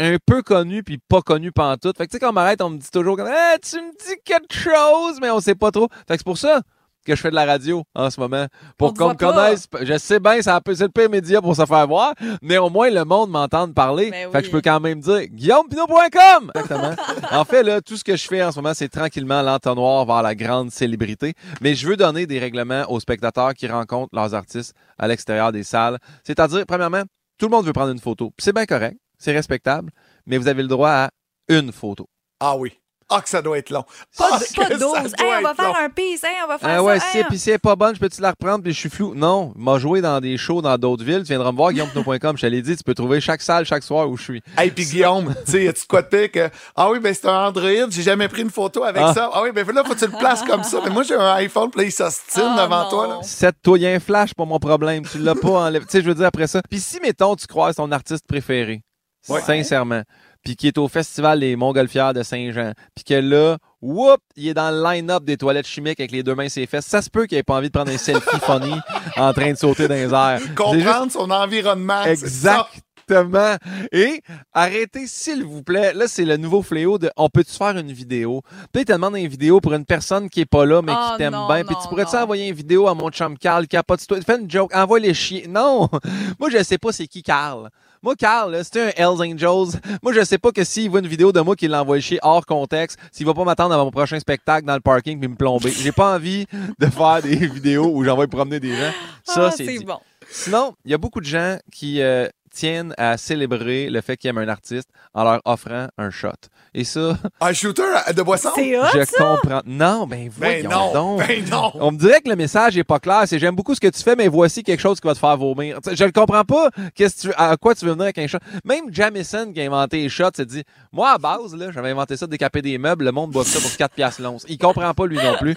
un 0.00 0.16
peu 0.24 0.42
connu 0.42 0.82
puis 0.82 0.98
pas 0.98 1.20
connu 1.22 1.52
pantoute. 1.52 1.96
Fait 1.98 2.06
que 2.06 2.10
tu 2.10 2.14
sais, 2.16 2.20
quand 2.20 2.30
on 2.30 2.32
m'arrête, 2.34 2.60
on 2.62 2.70
me 2.70 2.78
dit 2.78 2.90
toujours 2.90 3.16
comme 3.16 3.28
Ah, 3.30 3.56
tu 3.62 3.76
me 3.76 3.90
dis 3.92 4.16
quelque 4.24 4.52
chose, 4.54 5.18
mais 5.20 5.30
on 5.30 5.40
sait 5.40 5.54
pas 5.54 5.70
trop. 5.70 5.88
Fait 6.08 6.14
que 6.14 6.18
c'est 6.18 6.24
pour 6.24 6.38
ça 6.38 6.60
que 7.06 7.16
je 7.16 7.20
fais 7.22 7.30
de 7.30 7.34
la 7.34 7.46
radio 7.46 7.82
en 7.94 8.10
ce 8.10 8.20
moment. 8.20 8.44
Pour 8.76 8.92
qu'on 8.92 9.08
me 9.08 9.14
connaisse. 9.14 9.66
Je 9.80 9.96
sais 9.96 10.20
bien, 10.20 10.42
ça 10.42 10.60
peut- 10.60 10.74
c'est 10.74 10.84
le 10.84 10.90
pire 10.90 11.08
média 11.08 11.40
pour 11.40 11.56
se 11.56 11.64
faire 11.64 11.86
voir, 11.88 12.12
mais 12.42 12.58
au 12.58 12.68
moins 12.68 12.90
le 12.90 13.04
monde 13.06 13.30
m'entende 13.30 13.74
parler. 13.74 14.10
Ben 14.10 14.30
Fait 14.30 14.36
oui. 14.36 14.42
que 14.42 14.46
je 14.48 14.50
peux 14.52 14.60
quand 14.60 14.80
même 14.80 15.00
dire 15.00 15.22
guillaumepinot.com! 15.28 16.52
Exactement. 16.54 16.94
en 17.32 17.44
fait, 17.44 17.62
là, 17.62 17.80
tout 17.80 17.96
ce 17.96 18.04
que 18.04 18.16
je 18.16 18.26
fais 18.26 18.42
en 18.42 18.52
ce 18.52 18.58
moment, 18.60 18.74
c'est 18.74 18.88
tranquillement 18.90 19.40
l'entonnoir 19.42 20.04
vers 20.04 20.22
la 20.22 20.34
grande 20.34 20.70
célébrité. 20.70 21.34
Mais 21.62 21.74
je 21.74 21.88
veux 21.88 21.96
donner 21.96 22.26
des 22.26 22.38
règlements 22.38 22.84
aux 22.88 23.00
spectateurs 23.00 23.54
qui 23.54 23.66
rencontrent 23.66 24.14
leurs 24.14 24.34
artistes 24.34 24.74
à 24.98 25.08
l'extérieur 25.08 25.52
des 25.52 25.62
salles. 25.62 25.98
C'est-à-dire, 26.24 26.64
premièrement, 26.66 27.02
tout 27.38 27.46
le 27.46 27.50
monde 27.50 27.64
veut 27.64 27.72
prendre 27.72 27.92
une 27.92 27.98
photo. 27.98 28.30
C'est 28.38 28.54
bien 28.54 28.66
correct, 28.66 28.98
c'est 29.20 29.32
respectable, 29.32 29.90
mais 30.26 30.38
vous 30.38 30.48
avez 30.48 30.62
le 30.62 30.68
droit 30.68 30.90
à 30.90 31.10
une 31.48 31.70
photo. 31.70 32.08
Ah 32.40 32.56
oui. 32.56 32.72
Ah, 33.12 33.20
que 33.20 33.28
ça 33.28 33.42
doit 33.42 33.58
être 33.58 33.70
long. 33.70 33.82
Pas, 34.16 34.28
Ah, 34.34 34.38
pas 34.54 34.66
que 34.66 34.74
de 34.74 34.78
ça 34.78 35.02
12. 35.02 35.12
doit 35.18 35.26
Hey, 35.26 35.34
on 35.40 35.42
va 35.42 35.52
faire 35.54 35.66
long. 35.66 35.74
un 35.80 35.90
piece. 35.90 36.22
Hey, 36.22 36.30
on 36.44 36.46
va 36.46 36.58
faire 36.58 36.68
Ah 36.70 36.76
ça. 36.76 36.82
ouais, 36.84 36.94
Hey, 36.94 37.00
si, 37.10 37.24
puis 37.24 37.38
si 37.40 37.50
elle 37.50 37.56
est 37.56 37.58
pas 37.58 37.74
bonne, 37.74 37.92
je 37.96 37.98
peux-tu 37.98 38.20
la 38.22 38.30
reprendre 38.30 38.62
puis 38.62 38.72
je 38.72 38.78
suis 38.78 38.88
flou? 38.88 39.16
Non, 39.16 39.52
m'a 39.56 39.80
joué 39.80 40.00
dans 40.00 40.20
des 40.20 40.36
shows 40.38 40.62
dans 40.62 40.78
d'autres 40.78 41.02
villes. 41.02 41.22
Tu 41.22 41.30
viendras 41.30 41.50
me 41.50 41.56
voir, 41.56 41.72
guillaumepinot.com. 41.72 42.36
Je 42.36 42.42
te 42.42 42.46
l'ai 42.46 42.62
dit, 42.62 42.76
tu 42.76 42.84
peux 42.84 42.94
trouver 42.94 43.20
chaque 43.20 43.42
salle, 43.42 43.64
chaque 43.64 43.82
soir 43.82 44.08
où 44.08 44.16
je 44.16 44.22
suis. 44.22 44.42
Hey, 44.56 44.70
puis 44.70 44.84
Guillaume, 44.84 45.34
tu 45.44 45.50
sais, 45.50 45.64
y 45.64 45.68
a-tu 45.68 45.82
de 45.82 45.86
quoi 45.88 46.02
de 46.02 46.06
pire 46.06 46.30
que. 46.30 46.50
Ah 46.76 46.88
oui, 46.88 47.00
ben 47.00 47.12
c'est 47.12 47.26
un 47.26 47.46
Android, 47.48 47.90
j'ai 47.90 48.02
jamais 48.02 48.28
pris 48.28 48.42
une 48.42 48.50
photo 48.50 48.84
avec 48.84 49.02
Ah. 49.04 49.12
ça. 49.12 49.28
Ah 49.34 49.42
oui, 49.42 49.50
ben 49.50 49.66
là, 49.72 49.82
faut 49.82 49.94
que 49.94 49.98
tu 49.98 50.06
le 50.06 50.16
places 50.16 50.44
comme 50.44 50.62
ça. 50.62 50.80
Mais 50.84 50.90
moi, 50.90 51.02
j'ai 51.02 51.16
un 51.16 51.32
iPhone, 51.34 51.68
puis 51.72 51.86
il 51.86 51.90
s'ostine 51.92 52.44
Ah, 52.56 52.62
devant 52.62 52.84
non. 52.84 52.90
toi. 52.90 53.06
Là. 53.08 53.18
Cette 53.24 53.60
toi, 53.60 53.76
il 53.76 53.82
y 53.82 53.86
a 53.88 53.90
un 53.90 53.98
flash 53.98 54.34
pour 54.34 54.46
mon 54.46 54.60
problème. 54.60 55.02
Tu 55.04 55.18
l'as 55.18 55.34
pas 55.34 55.48
enlevé. 55.66 55.80
Tu 55.84 55.90
sais, 55.90 56.00
je 56.00 56.06
veux 56.06 56.14
dire 56.14 56.26
après 56.26 56.46
ça. 56.46 56.60
Puis 56.70 56.78
si, 56.78 57.00
mettons, 57.00 57.34
tu 57.34 57.48
croises 57.48 57.74
ton 57.74 57.90
artiste 57.90 58.24
préféré, 58.28 58.82
Ouais. 59.28 59.40
sincèrement, 59.42 60.02
puis 60.42 60.56
qui 60.56 60.66
est 60.68 60.78
au 60.78 60.88
Festival 60.88 61.40
des 61.40 61.54
Montgolfières 61.56 62.14
de 62.14 62.22
Saint-Jean, 62.22 62.72
puis 62.94 63.04
que 63.04 63.14
là, 63.14 63.58
whoop, 63.82 64.20
il 64.36 64.48
est 64.48 64.54
dans 64.54 64.70
le 64.70 64.82
line-up 64.82 65.24
des 65.24 65.36
toilettes 65.36 65.66
chimiques 65.66 66.00
avec 66.00 66.10
les 66.12 66.22
deux 66.22 66.34
mains 66.34 66.48
sur 66.48 66.62
ses 66.62 66.66
fesses, 66.66 66.86
ça 66.86 67.02
se 67.02 67.10
peut 67.10 67.26
qu'il 67.26 67.36
ait 67.38 67.42
pas 67.42 67.56
envie 67.56 67.68
de 67.68 67.72
prendre 67.72 67.92
un 67.92 67.98
selfie 67.98 68.40
funny 68.40 68.74
en 69.16 69.32
train 69.32 69.52
de 69.52 69.56
sauter 69.58 69.88
dans 69.88 69.94
les 69.94 70.12
airs. 70.14 70.40
Comprendre 70.56 71.04
juste- 71.04 71.10
son 71.18 71.30
environnement. 71.30 72.02
Exactement. 72.04 73.56
Et 73.92 74.22
arrêtez, 74.52 75.06
s'il 75.08 75.44
vous 75.44 75.62
plaît. 75.64 75.92
Là, 75.94 76.06
c'est 76.06 76.24
le 76.24 76.36
nouveau 76.36 76.62
fléau 76.62 76.96
de 76.96 77.10
on 77.16 77.28
peut-tu 77.28 77.52
faire 77.52 77.76
une 77.76 77.90
vidéo? 77.92 78.42
Peut-être 78.72 78.86
te 78.88 78.92
demande 78.92 79.16
une 79.16 79.26
vidéo 79.26 79.60
pour 79.60 79.72
une 79.74 79.84
personne 79.84 80.30
qui 80.30 80.40
est 80.42 80.46
pas 80.46 80.64
là, 80.64 80.80
mais 80.80 80.92
Oh, 80.94 81.10
qui 81.12 81.18
t'aime 81.18 81.32
non, 81.32 81.48
bien. 81.48 81.64
Puis 81.64 81.74
tu 81.82 81.88
pourrais-tu 81.88 82.14
envoyer 82.16 82.48
une 82.48 82.54
vidéo 82.54 82.86
à 82.86 82.94
mon 82.94 83.10
chum 83.10 83.36
Carl 83.36 83.66
qui 83.66 83.76
a 83.76 83.82
pas 83.82 83.96
de 83.96 84.02
toi? 84.04 84.18
Fais 84.24 84.38
une 84.38 84.48
joke, 84.50 84.74
envoie 84.76 85.00
les 85.00 85.12
chiens. 85.12 85.42
Non! 85.48 85.88
Moi, 86.38 86.50
je 86.50 86.62
sais 86.62 86.78
pas 86.78 86.92
c'est 86.92 87.08
qui 87.08 87.22
Carl. 87.24 87.68
Moi, 88.02 88.14
Carl, 88.16 88.58
c'est 88.64 88.80
un 88.80 88.88
Hells 88.96 89.20
Angels. 89.20 89.78
Moi, 90.02 90.12
je 90.14 90.24
sais 90.24 90.38
pas 90.38 90.52
que 90.52 90.64
s'il 90.64 90.88
voit 90.90 91.00
une 91.00 91.06
vidéo 91.06 91.32
de 91.32 91.40
moi 91.40 91.54
qui 91.54 91.68
l'envoie 91.68 92.00
chier 92.00 92.18
hors 92.22 92.46
contexte, 92.46 92.98
s'il 93.12 93.26
va 93.26 93.34
pas 93.34 93.44
m'attendre 93.44 93.74
à 93.74 93.78
mon 93.78 93.90
prochain 93.90 94.18
spectacle 94.18 94.66
dans 94.66 94.74
le 94.74 94.80
parking 94.80 95.18
puis 95.18 95.28
me 95.28 95.36
plomber. 95.36 95.70
J'ai 95.70 95.92
pas 95.92 96.14
envie 96.14 96.46
de 96.78 96.86
faire 96.86 97.20
des 97.22 97.36
vidéos 97.46 97.90
où 97.94 98.02
j'envoie 98.02 98.26
promener 98.26 98.58
des 98.58 98.74
gens. 98.74 98.92
Ça, 99.24 99.48
Ah, 99.48 99.50
c'est 99.54 99.84
bon. 99.84 99.98
Sinon, 100.30 100.74
il 100.84 100.92
y 100.92 100.94
a 100.94 100.98
beaucoup 100.98 101.20
de 101.20 101.26
gens 101.26 101.58
qui 101.70 102.00
euh, 102.00 102.26
tiennent 102.54 102.94
à 102.96 103.18
célébrer 103.18 103.90
le 103.90 104.00
fait 104.00 104.16
qu'ils 104.16 104.30
aiment 104.30 104.38
un 104.38 104.48
artiste 104.48 104.88
en 105.12 105.24
leur 105.24 105.40
offrant 105.44 105.88
un 105.98 106.10
shot. 106.10 106.30
Et 106.72 106.84
ça, 106.84 107.18
Un 107.40 107.52
shooter 107.52 107.82
de 108.14 108.22
boisson? 108.22 108.50
C'est 108.54 108.78
hot, 108.78 108.84
je 108.94 109.04
ça? 109.04 109.16
comprends. 109.18 109.60
Non, 109.66 110.06
ben 110.06 110.30
Ben 110.38 110.66
voyons 110.66 110.70
non, 110.70 110.92
donc. 111.16 111.26
ben 111.26 111.44
non. 111.50 111.72
On 111.74 111.90
me 111.90 111.98
dirait 111.98 112.20
que 112.20 112.28
le 112.28 112.36
message 112.36 112.78
est 112.78 112.84
pas 112.84 113.00
clair. 113.00 113.22
C'est 113.26 113.40
j'aime 113.40 113.56
beaucoup 113.56 113.74
ce 113.74 113.80
que 113.80 113.88
tu 113.88 114.00
fais, 114.00 114.14
mais 114.14 114.28
voici 114.28 114.62
quelque 114.62 114.78
chose 114.78 115.00
qui 115.00 115.06
va 115.08 115.14
te 115.14 115.18
faire 115.18 115.36
vomir. 115.36 115.80
Tu 115.82 115.90
sais, 115.90 115.96
Je 115.96 116.04
ne 116.04 116.10
comprends 116.10 116.44
pas 116.44 116.70
qu'est-ce 116.94 117.26
que 117.26 117.32
tu 117.32 117.34
à 117.36 117.56
quoi 117.56 117.74
tu 117.74 117.84
veux 117.86 117.90
venir 117.90 118.04
avec 118.04 118.18
un 118.18 118.26
shot. 118.28 118.38
Même 118.64 118.84
Jamison 118.92 119.52
qui 119.52 119.60
a 119.60 119.64
inventé 119.64 120.02
les 120.02 120.08
shots 120.08 120.30
s'est 120.36 120.46
dit 120.46 120.62
Moi, 120.92 121.10
à 121.10 121.18
base, 121.18 121.56
là, 121.56 121.72
j'avais 121.72 121.90
inventé 121.90 122.16
ça, 122.16 122.28
décaper 122.28 122.62
des 122.62 122.78
meubles, 122.78 123.04
le 123.04 123.10
monde 123.12 123.32
boit 123.32 123.44
ça 123.44 123.58
pour 123.58 123.76
4 123.76 123.92
piastres 123.92 124.22
l'once. 124.22 124.44
Il 124.48 124.56
comprend 124.56 124.94
pas, 124.94 125.06
lui 125.06 125.16
non 125.16 125.34
plus. 125.40 125.56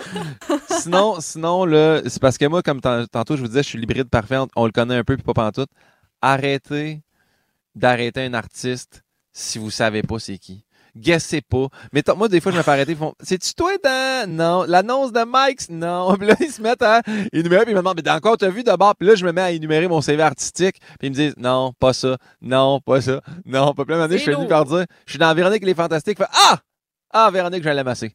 sinon, 0.70 1.18
sinon 1.20 1.66
là, 1.66 2.02
c'est 2.08 2.20
parce 2.22 2.40
que 2.40 2.46
moi, 2.46 2.64
comme 2.64 2.82
tant- 2.82 3.06
tantôt, 3.06 3.36
je 3.36 3.42
vous 3.42 3.48
disais, 3.50 3.62
je 3.62 3.68
suis 3.70 3.78
l'hybride 3.80 4.10
parfait. 4.10 4.38
On, 4.38 4.48
on 4.56 4.66
le 4.66 4.72
connaît 4.72 4.96
un 4.98 5.04
peu, 5.04 5.16
puis 5.16 5.24
pas 5.24 5.34
pantoute. 5.36 5.70
Arrêtez 6.24 7.02
d'arrêter 7.76 8.22
un 8.26 8.34
artiste 8.34 9.04
si 9.32 9.58
vous 9.60 9.72
savez 9.72 10.04
pas 10.04 10.20
c'est 10.20 10.38
qui. 10.38 10.64
Guessez 10.96 11.42
pas. 11.42 11.68
Mais 11.92 12.04
moi, 12.16 12.28
des 12.28 12.40
fois, 12.42 12.52
je 12.52 12.58
me 12.58 12.64
fais 12.64 12.72
arrêter. 12.72 12.92
Ils 12.94 12.98
font 12.98 13.14
C'est-tu 13.22 13.54
toi 13.54 13.72
dans. 13.84 14.30
Non. 14.30 14.64
L'annonce 14.68 15.12
de 15.12 15.24
Mike? 15.24 15.70
Non. 15.70 16.16
Puis 16.18 16.28
là, 16.28 16.36
ils 16.40 16.52
se 16.52 16.62
mettent 16.62 16.82
à 16.82 17.02
énumérer. 17.32 17.64
Puis 17.64 17.72
ils 17.72 17.76
me 17.76 17.80
demandent 17.82 17.96
Mais 17.98 18.02
dans 18.02 18.20
quoi 18.20 18.38
t'as 18.38 18.50
vu 18.50 18.64
d'abord? 18.64 18.96
Puis 18.96 19.08
là, 19.08 19.16
je 19.16 19.26
me 19.26 19.32
mets 19.32 19.42
à 19.42 19.52
énumérer 19.52 19.88
mon 19.88 20.02
CV 20.02 20.22
artistique. 20.24 20.78
Puis 21.00 21.08
ils 21.08 21.10
me 21.12 21.16
disent 21.16 21.36
Non, 21.38 21.74
pas 21.80 21.94
ça. 21.94 22.18
Non, 22.42 22.80
pas 22.80 23.02
ça. 23.02 23.22
Non, 23.46 23.74
pas 23.74 23.86
plein 23.86 23.98
d'années. 23.98 24.14
Je 24.18 24.20
C'est 24.20 24.24
suis 24.24 24.32
venu 24.34 24.44
lourd. 24.44 24.50
par 24.50 24.66
dire 24.66 24.86
Je 25.06 25.12
suis 25.12 25.20
dans 25.20 25.34
Véronique 25.34 25.66
les 25.66 25.74
Fantastiques. 25.74 26.18
Fait, 26.18 26.26
ah! 26.50 26.60
Ah, 27.16 27.30
Véronique, 27.32 27.62
je 27.64 27.70
vais 27.70 27.76
l'amasser. 27.76 28.12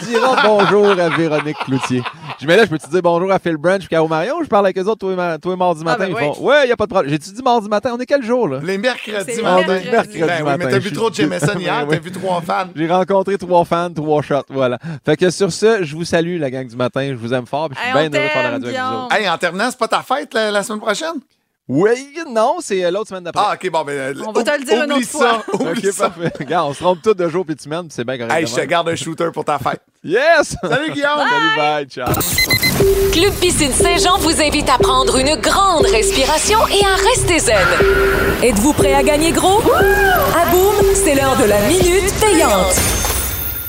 Tu 0.00 0.06
diras 0.06 0.36
bonjour 0.42 0.88
à 0.98 1.10
Véronique 1.10 1.58
Cloutier. 1.66 2.02
Je 2.40 2.46
mets 2.46 2.56
là, 2.56 2.64
je 2.64 2.70
peux 2.70 2.78
te 2.78 2.88
dire 2.88 3.02
bonjour 3.02 3.30
à 3.30 3.38
Phil 3.38 3.58
Branch 3.58 3.82
et 3.84 3.86
Caro 3.86 4.08
Marion. 4.08 4.36
Je 4.42 4.48
parle 4.48 4.64
avec 4.64 4.78
eux 4.78 4.84
autres 4.84 5.00
tous 5.00 5.10
les, 5.10 5.16
ma- 5.16 5.36
tous 5.36 5.50
les 5.50 5.56
mardis 5.56 5.84
matin. 5.84 6.04
ben 6.06 6.08
Ils 6.08 6.14
oui. 6.28 6.34
font 6.34 6.42
Ouais, 6.46 6.66
il 6.66 6.72
a 6.72 6.76
pas 6.76 6.86
de 6.86 6.90
problème. 6.90 7.10
J'ai-tu 7.12 7.30
dit 7.32 7.42
mardi 7.42 7.68
matin? 7.68 7.90
On 7.94 7.98
est 8.00 8.06
quel 8.06 8.22
jour, 8.22 8.48
là? 8.48 8.60
Les 8.62 8.78
mercredis 8.78 9.42
matin. 9.42 9.66
mercredi. 9.66 9.90
Mercredi 9.90 10.18
Ben 10.20 10.36
oui, 10.38 10.42
matin, 10.44 10.56
mais 10.64 10.70
t'as 10.70 10.78
vu 10.78 10.92
trop 10.92 11.10
de 11.10 11.14
Jameson 11.14 11.58
hier, 11.58 11.86
t'as 11.90 11.98
vu 11.98 12.10
trois 12.10 12.40
fans. 12.40 12.68
J'ai 12.74 12.88
rencontré 12.90 13.36
trois 13.36 13.64
fans, 13.66 13.92
trois 13.92 14.22
shots, 14.22 14.44
voilà. 14.48 14.78
Fait 15.04 15.16
que 15.18 15.28
sur 15.28 15.52
ce, 15.52 15.82
je 15.84 15.94
vous 15.94 16.04
salue, 16.06 16.40
la 16.40 16.50
gang 16.50 16.66
du 16.66 16.76
matin. 16.76 17.06
Je 17.10 17.14
vous 17.16 17.34
aime 17.34 17.46
fort. 17.46 17.68
puis 17.68 17.76
Je 17.78 17.86
suis 17.86 17.98
Hey, 17.98 18.08
bien 18.08 18.18
heureux 18.18 18.28
de 18.28 18.32
faire 18.32 18.42
la 18.44 18.50
radio 18.52 18.68
avec 18.68 18.80
vous 18.80 18.96
autres. 19.04 19.14
Hey, 19.14 19.28
en 19.28 19.36
terminant, 19.36 19.66
c'est 19.70 19.78
pas 19.78 19.88
ta 19.88 20.00
fête 20.00 20.32
la, 20.32 20.50
la 20.50 20.62
semaine 20.62 20.80
prochaine? 20.80 21.14
Oui, 21.68 22.16
non, 22.26 22.56
c'est 22.60 22.82
euh, 22.82 22.90
l'autre 22.90 23.08
semaine 23.08 23.24
d'après. 23.24 23.44
Ah, 23.46 23.54
OK, 23.54 23.70
bon, 23.70 23.84
ben. 23.84 24.14
On 24.26 24.32
va 24.32 24.42
te 24.42 24.58
le 24.58 24.64
dire 24.64 24.84
une 24.84 24.92
autre 24.92 25.06
fois. 25.06 25.42
ça, 25.46 25.54
oublie 25.54 25.88
ok, 25.88 25.92
ça. 25.92 26.08
parfait. 26.08 26.32
Regarde, 26.38 26.70
on 26.70 26.72
se 26.72 26.78
trompe 26.78 27.02
tous 27.02 27.12
de 27.12 27.28
jour 27.28 27.44
puis 27.44 27.54
de 27.54 27.60
semaine, 27.60 27.88
c'est 27.90 28.04
bien 28.04 28.16
correct. 28.16 28.32
Hey, 28.34 28.46
je 28.46 28.54
te 28.54 28.60
garde 28.62 28.88
un 28.88 28.96
shooter 28.96 29.28
pour 29.32 29.44
ta 29.44 29.58
fête. 29.58 29.80
Yes! 30.04 30.54
Salut, 30.62 30.92
Guillaume! 30.92 31.18
Salut, 31.18 31.56
bye, 31.56 31.84
ciao. 31.86 32.06
Club 33.12 33.34
Piscine 33.40 33.72
Saint-Jean 33.72 34.16
vous 34.18 34.40
invite 34.40 34.68
à 34.70 34.78
prendre 34.78 35.16
une 35.16 35.34
grande 35.34 35.84
respiration 35.86 36.60
et 36.68 36.84
à 36.84 36.94
rester 37.10 37.40
zen. 37.40 37.56
Êtes-vous 38.42 38.72
prêt 38.74 38.94
à 38.94 39.02
gagner 39.02 39.32
gros? 39.32 39.60
À 39.60 40.48
boum, 40.50 40.86
c'est 40.94 41.16
l'heure 41.16 41.36
de 41.36 41.44
la 41.46 41.60
minute 41.62 42.14
payante. 42.20 43.07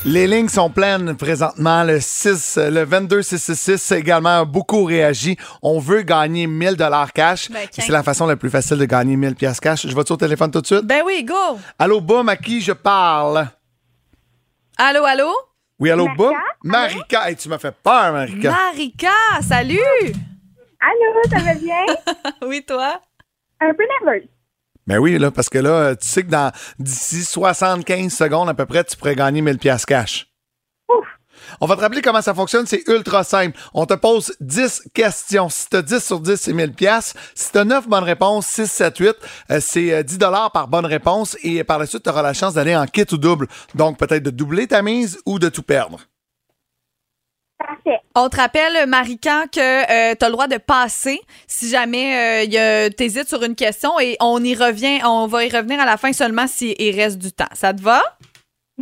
Les 0.06 0.28
lignes 0.28 0.47
sont 0.47 0.70
pleines 0.70 1.16
présentement. 1.18 1.84
Le 1.84 2.00
6, 2.00 2.58
euh, 2.58 2.70
le 2.70 2.84
22 2.86 3.22
666 3.22 3.91
également 3.97 4.39
a 4.39 4.45
beaucoup 4.45 4.86
réagi. 4.86 5.38
On 5.62 5.80
veut 5.80 6.04
gagner 6.04 6.47
1000 6.47 6.76
dollars 6.78 7.12
cash. 7.12 7.52
Ben, 7.52 7.68
c'est 7.70 7.89
la 7.89 8.02
façon 8.02 8.26
la 8.26 8.38
plus 8.38 8.50
facile 8.50 8.78
de 8.78 8.86
gagner 8.86 9.18
1000 9.18 9.36
pièces 9.36 9.60
cash. 9.60 9.86
Je 9.86 9.93
vais-tu 9.93 10.14
au 10.14 10.18
téléphone 10.18 10.52
tout 10.52 10.62
de 10.62 10.66
suite? 10.66 10.86
Ben 10.86 11.04
oui, 11.06 11.26
go! 11.26 11.60
Allô, 11.78 12.00
Boum, 12.00 12.30
à 12.30 12.38
qui 12.38 12.62
je 12.62 12.72
parle? 12.72 13.50
Allô, 14.78 15.04
allô? 15.04 15.34
Oui, 15.78 15.91
allô, 15.91 16.08
Boum? 16.16 16.34
Marika. 16.64 17.30
Hey, 17.30 17.36
tu 17.36 17.50
m'as 17.50 17.60
fait 17.60 17.76
peur, 17.84 18.14
Marika. 18.14 18.52
Marika, 18.52 19.12
salut! 19.41 19.78
Allô, 20.80 21.30
ça 21.30 21.39
va 21.39 21.54
bien? 21.56 21.86
oui, 22.47 22.64
toi? 22.66 23.02
Un 23.60 23.74
peu 23.74 23.84
nerveuse. 24.06 24.30
Ben 24.89 24.97
oui, 24.97 25.19
là, 25.19 25.29
parce 25.29 25.49
que 25.49 25.59
là, 25.59 25.69
euh, 25.69 25.95
tu 25.95 26.07
sais 26.07 26.23
que 26.23 26.31
dans 26.31 26.51
d'ici 26.79 27.23
75 27.23 28.11
secondes 28.11 28.49
à 28.49 28.55
peu 28.55 28.65
près, 28.65 28.83
tu 28.83 28.97
pourrais 28.97 29.15
gagner 29.15 29.39
1000 29.39 29.59
pièces 29.59 29.85
cash. 29.85 30.25
On 31.61 31.67
va 31.67 31.75
te 31.75 31.81
rappeler 31.81 32.01
comment 32.01 32.23
ça 32.23 32.33
fonctionne, 32.33 32.65
c'est 32.65 32.81
ultra 32.87 33.23
simple. 33.23 33.55
On 33.75 33.85
te 33.85 33.93
pose 33.93 34.35
10 34.39 34.89
questions. 34.95 35.47
Si 35.47 35.69
tu 35.69 35.77
as 35.77 35.83
10 35.83 36.03
sur 36.03 36.19
10, 36.19 36.35
c'est 36.37 36.53
1000 36.53 36.73
pièces. 36.73 37.13
Si 37.35 37.51
tu 37.51 37.59
as 37.59 37.65
9 37.65 37.87
bonnes 37.87 38.03
réponses, 38.03 38.47
6, 38.47 38.65
7, 38.65 38.97
8, 38.97 39.15
euh, 39.51 39.59
c'est 39.61 39.93
euh, 39.93 40.01
10 40.01 40.17
dollars 40.17 40.51
par 40.51 40.67
bonne 40.67 40.87
réponse 40.87 41.37
et 41.43 41.63
par 41.63 41.77
la 41.77 41.85
suite, 41.85 42.01
tu 42.01 42.09
auras 42.09 42.23
la 42.23 42.33
chance 42.33 42.55
d'aller 42.55 42.75
en 42.75 42.87
kit 42.87 43.05
ou 43.11 43.17
double. 43.17 43.47
Donc 43.75 43.99
peut-être 43.99 44.23
de 44.23 44.31
doubler 44.31 44.65
ta 44.65 44.81
mise 44.81 45.19
ou 45.27 45.37
de 45.37 45.49
tout 45.49 45.63
perdre. 45.63 45.99
On 48.16 48.30
te 48.30 48.38
rappelle, 48.38 48.88
Marican, 48.88 49.43
que 49.51 50.14
tu 50.16 50.26
as 50.26 50.28
le 50.28 50.32
droit 50.32 50.47
de 50.47 50.57
passer 50.57 51.20
si 51.47 51.70
jamais 51.70 52.47
tu 52.49 53.03
hésites 53.03 53.30
sur 53.30 53.43
une 53.43 53.55
question 53.55 53.99
et 53.99 54.18
on 54.20 54.43
y 54.43 54.55
revient, 54.55 54.99
on 55.03 55.28
va 55.28 55.45
y 55.45 55.49
revenir 55.49 55.80
à 55.80 55.86
la 55.86 55.97
fin 55.97 56.14
seulement 56.14 56.47
s'il 56.47 56.95
reste 56.95 57.18
du 57.18 57.32
temps. 57.32 57.45
Ça 57.53 57.74
te 57.74 57.82
va? 57.82 58.01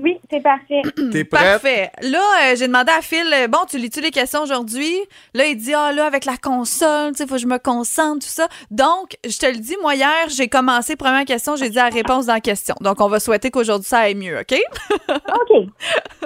Oui, 0.02 0.20
c'est 0.30 0.42
parfait. 0.42 0.82
T'es 1.12 1.24
prête? 1.24 1.62
Parfait. 1.62 1.92
Là, 2.02 2.20
euh, 2.20 2.56
j'ai 2.56 2.68
demandé 2.68 2.92
à 2.92 3.02
Phil, 3.02 3.26
euh, 3.34 3.48
bon, 3.48 3.60
tu 3.68 3.80
lis-tu 3.80 4.00
les 4.00 4.12
questions 4.12 4.44
aujourd'hui? 4.44 4.94
Là, 5.34 5.46
il 5.48 5.58
dit, 5.58 5.74
ah 5.74 5.92
là, 5.92 6.06
avec 6.06 6.26
la 6.26 6.38
console, 6.38 7.12
tu 7.12 7.18
sais, 7.18 7.28
faut 7.28 7.36
que 7.36 7.42
je 7.42 7.48
me 7.48 7.58
concentre, 7.58 8.26
tout 8.26 8.32
ça. 8.32 8.48
Donc, 8.70 9.18
je 9.28 9.38
te 9.38 9.48
le 9.48 9.58
dis, 9.58 9.76
moi, 9.82 9.96
hier, 9.96 10.30
j'ai 10.30 10.48
commencé, 10.48 10.96
première 10.96 11.26
question, 11.26 11.56
j'ai 11.56 11.70
dit 11.70 11.78
la 11.78 11.90
réponse 11.90 12.28
dans 12.28 12.34
la 12.34 12.42
question. 12.42 12.76
Donc, 12.82 13.02
on 13.02 13.08
va 13.08 13.20
souhaiter 13.20 13.50
qu'aujourd'hui, 13.50 13.88
ça 13.88 14.00
aille 14.00 14.16
mieux, 14.16 14.38
OK? 14.40 14.56
OK. 15.10 15.68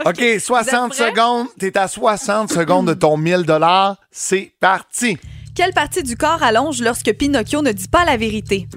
OK, 0.06 0.40
60 0.40 0.92
prêts? 0.92 1.10
secondes. 1.10 1.48
T'es 1.58 1.78
à 1.78 1.88
60 1.88 2.52
secondes 2.52 2.88
de 2.88 2.94
ton 2.94 3.16
1000 3.16 3.44
dollars. 3.44 3.96
C'est 4.12 4.52
parti. 4.60 5.18
Quelle 5.56 5.74
partie 5.74 6.04
du 6.04 6.18
corps 6.18 6.44
allonge 6.44 6.82
lorsque 6.82 7.14
Pinocchio 7.14 7.62
ne 7.62 7.72
dit 7.72 7.88
pas 7.88 8.04
la 8.04 8.18
vérité? 8.18 8.68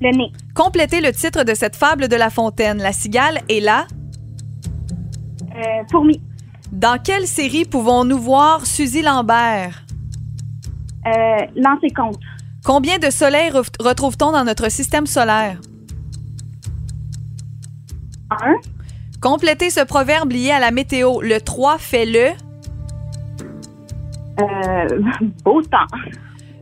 Le 0.00 0.16
nez. 0.16 0.30
Complétez 0.54 1.00
le 1.00 1.12
titre 1.12 1.42
de 1.42 1.54
cette 1.54 1.74
fable 1.74 2.06
de 2.06 2.16
La 2.16 2.30
Fontaine. 2.30 2.78
La 2.78 2.92
cigale 2.92 3.40
est 3.48 3.60
là. 3.60 3.86
Fourmi. 5.90 6.20
Dans 6.72 6.98
quelle 7.02 7.26
série 7.26 7.64
pouvons-nous 7.64 8.18
voir 8.18 8.66
Suzy 8.66 9.02
Lambert? 9.02 9.82
Euh, 11.06 11.10
lancer 11.56 11.90
compte. 11.96 12.18
Combien 12.64 12.98
de 12.98 13.08
soleils 13.10 13.50
re- 13.50 13.70
retrouve-t-on 13.82 14.32
dans 14.32 14.44
notre 14.44 14.70
système 14.70 15.06
solaire? 15.06 15.58
Un. 18.30 18.54
Complétez 19.20 19.70
ce 19.70 19.80
proverbe 19.80 20.32
lié 20.32 20.50
à 20.50 20.58
la 20.60 20.70
météo. 20.70 21.20
Le 21.22 21.40
3 21.40 21.78
fait 21.78 22.04
le? 22.06 22.30
Euh, 24.40 25.00
beau 25.44 25.62
temps. 25.62 25.78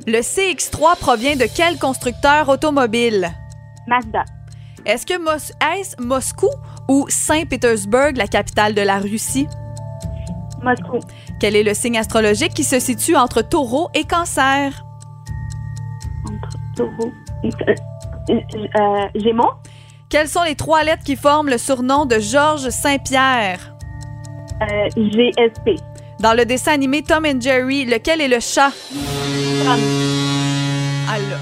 Le 0.07 0.21
CX3 0.21 0.97
provient 0.99 1.37
de 1.37 1.47
quel 1.55 1.79
constructeur 1.79 2.49
automobile? 2.49 3.29
Mazda. 3.89 4.25
Est-ce 4.87 5.05
que 5.05 5.19
Mos- 5.19 5.53
est-ce 5.75 6.01
Moscou 6.01 6.49
ou 6.89 7.07
Saint-Pétersbourg, 7.09 8.13
la 8.15 8.27
capitale 8.27 8.75
de 8.75 8.83
la 8.83 8.99
Russie? 8.99 9.49
Moscou. 10.63 11.01
Quel 11.41 11.57
est 11.57 11.63
le 11.63 11.75
signe 11.75 11.99
astrologique 11.99 12.55
qui 12.55 12.65
se 12.65 12.81
situe 12.81 13.17
entre 13.17 13.43
taureau 13.43 13.89
et 13.95 14.05
cancer? 14.05 14.85
Taureau. 16.77 17.13
Euh, 17.45 17.75
euh, 18.31 18.41
euh, 18.79 19.07
Gémeaux? 19.15 19.53
Quelles 20.09 20.29
sont 20.29 20.43
les 20.45 20.55
trois 20.55 20.85
lettres 20.85 21.03
qui 21.05 21.17
forment 21.17 21.51
le 21.51 21.59
surnom 21.59 22.07
de 22.07 22.19
Georges 22.19 22.71
Saint-Pierre? 22.71 23.75
Euh, 24.63 24.89
GSP. 24.97 25.81
Dans 26.21 26.33
le 26.33 26.47
dessin 26.47 26.73
animé 26.73 27.03
Tom 27.03 27.27
and 27.27 27.41
Jerry, 27.41 27.85
lequel 27.85 28.21
est 28.21 28.29
le 28.29 28.41
chat? 28.41 28.73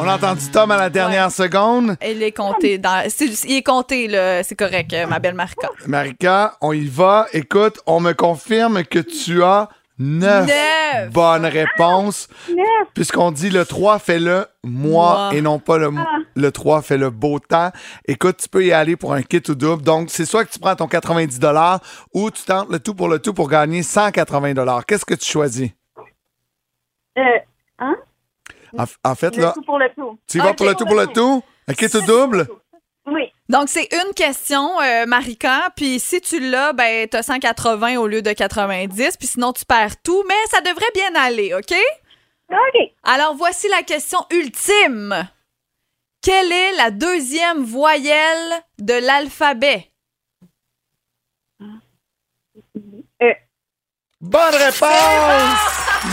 On 0.01 0.07
a 0.09 0.15
entendu 0.17 0.51
Tom 0.51 0.71
à 0.71 0.77
la 0.77 0.91
dernière 0.91 1.31
seconde. 1.31 1.97
Il 2.07 2.23
est 2.23 2.33
compté. 2.33 2.79
Dans, 2.79 3.03
c'est- 3.09 3.45
il 3.45 3.57
est 3.57 3.62
compté, 3.62 4.09
là. 4.09 4.43
C'est 4.43 4.57
correct, 4.57 4.93
euh, 4.93 5.07
ma 5.07 5.19
belle 5.19 5.35
Marca. 5.35 5.69
Marika, 5.87 6.57
on 6.61 6.73
y 6.73 6.87
va. 6.87 7.27
Écoute, 7.33 7.81
on 7.87 8.01
me 8.01 8.12
confirme 8.12 8.85
que 8.85 8.99
tu 8.99 9.43
as 9.43 9.69
neuf, 9.99 10.47
Neuf. 10.49 11.11
bonnes 11.12 11.47
réponses. 11.47 12.29
Neuf. 12.49 12.89
Puisqu'on 12.95 13.31
dit 13.31 13.51
le 13.51 13.65
3 13.65 13.99
fait 13.99 14.19
le 14.19 14.47
mois 14.65 15.29
Moi. 15.29 15.31
et 15.35 15.41
non 15.41 15.59
pas 15.59 15.79
le, 15.79 15.91
le 16.35 16.53
3 16.53 16.83
fait 16.83 16.99
le 16.99 17.11
beau 17.11 17.39
temps. 17.39 17.71
Écoute, 18.07 18.39
tu 18.43 18.49
peux 18.49 18.65
y 18.65 18.73
aller 18.73 18.97
pour 18.97 19.15
un 19.15 19.23
kit 19.23 19.43
ou 19.49 19.55
double. 19.55 19.83
Donc, 19.83 20.11
c'est 20.11 20.25
soit 20.27 20.45
que 20.45 20.51
tu 20.53 20.59
prends 20.59 20.75
ton 20.77 20.89
90 20.89 21.39
ou 22.12 22.31
tu 22.31 22.43
tentes 22.43 22.71
le 22.71 22.79
tout 22.81 22.95
pour 22.95 23.09
le 23.09 23.19
tout 23.19 23.33
pour 23.35 23.49
gagner 23.49 23.83
180 23.83 24.83
Qu'est-ce 24.87 25.05
que 25.05 25.15
tu 25.15 25.31
choisis? 25.31 25.71
Euh? 27.17 27.23
En, 28.79 29.11
en 29.11 29.14
fait, 29.14 29.37
Le 29.37 29.43
là, 29.43 29.53
tout 29.55 29.62
pour 29.62 29.79
le 29.79 29.89
tout. 29.95 30.18
tu 30.29 30.39
y 30.39 30.41
vas 30.41 30.51
Ok. 30.51 30.57
pour 30.57 30.66
le 30.66 30.75
tout 30.75 30.85
pour 30.87 30.95
le 30.97 31.07
tout? 31.09 31.43
Un 31.68 31.75
kit 31.75 31.87
ou 31.97 32.01
double? 32.03 32.47
Oui. 33.07 33.31
Donc, 33.51 33.68
c'est 33.68 33.89
une 33.93 34.14
question, 34.14 34.81
euh, 34.81 35.05
Marika. 35.07 35.68
Puis 35.77 36.01
si 36.01 36.20
tu 36.22 36.41
l'as, 36.41 36.72
ben, 36.72 37.07
t'as 37.09 37.22
180 37.22 37.99
au 37.99 38.07
lieu 38.07 38.22
de 38.22 38.33
90. 38.33 39.16
Puis 39.18 39.29
sinon, 39.29 39.53
tu 39.53 39.64
perds 39.66 40.01
tout. 40.03 40.25
Mais 40.27 40.35
ça 40.51 40.61
devrait 40.62 40.91
bien 40.95 41.14
aller, 41.14 41.53
OK? 41.55 41.75
OK. 42.51 42.91
Alors, 43.03 43.35
voici 43.35 43.68
la 43.68 43.83
question 43.83 44.20
ultime. 44.31 45.29
Quelle 46.22 46.51
est 46.53 46.72
la 46.77 46.91
deuxième 46.91 47.62
voyelle 47.64 48.62
de 48.79 48.95
l'alphabet? 48.95 49.91
Bonne 54.25 54.55
réponse! 54.55 55.61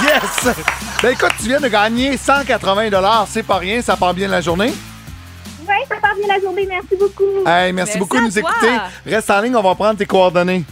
Yes! 0.04 0.56
Ben 1.02 1.12
écoute, 1.12 1.32
tu 1.40 1.46
viens 1.48 1.62
de 1.62 1.70
gagner 1.70 2.18
180 2.18 3.26
C'est 3.30 3.42
pas 3.44 3.56
rien, 3.58 3.82
ça 3.82 3.96
part 3.96 4.14
bien 4.14 4.28
la 4.28 4.42
journée? 4.42 4.74
Oui, 5.62 5.76
ça 5.88 5.96
part 6.02 6.14
bien 6.16 6.28
la 6.28 6.42
journée. 6.42 6.66
Merci 6.68 6.96
beaucoup. 7.00 7.24
Hey, 7.48 7.72
merci, 7.72 7.74
Merci 7.74 7.98
beaucoup 8.00 8.18
de 8.18 8.24
nous 8.24 8.32
toi. 8.32 8.42
écouter. 8.42 8.78
Reste 9.06 9.30
en 9.32 9.40
ligne, 9.40 9.56
on 9.56 9.62
va 9.64 9.76
prendre 9.76 9.96
tes 9.98 10.06
coordonnées. 10.06 10.66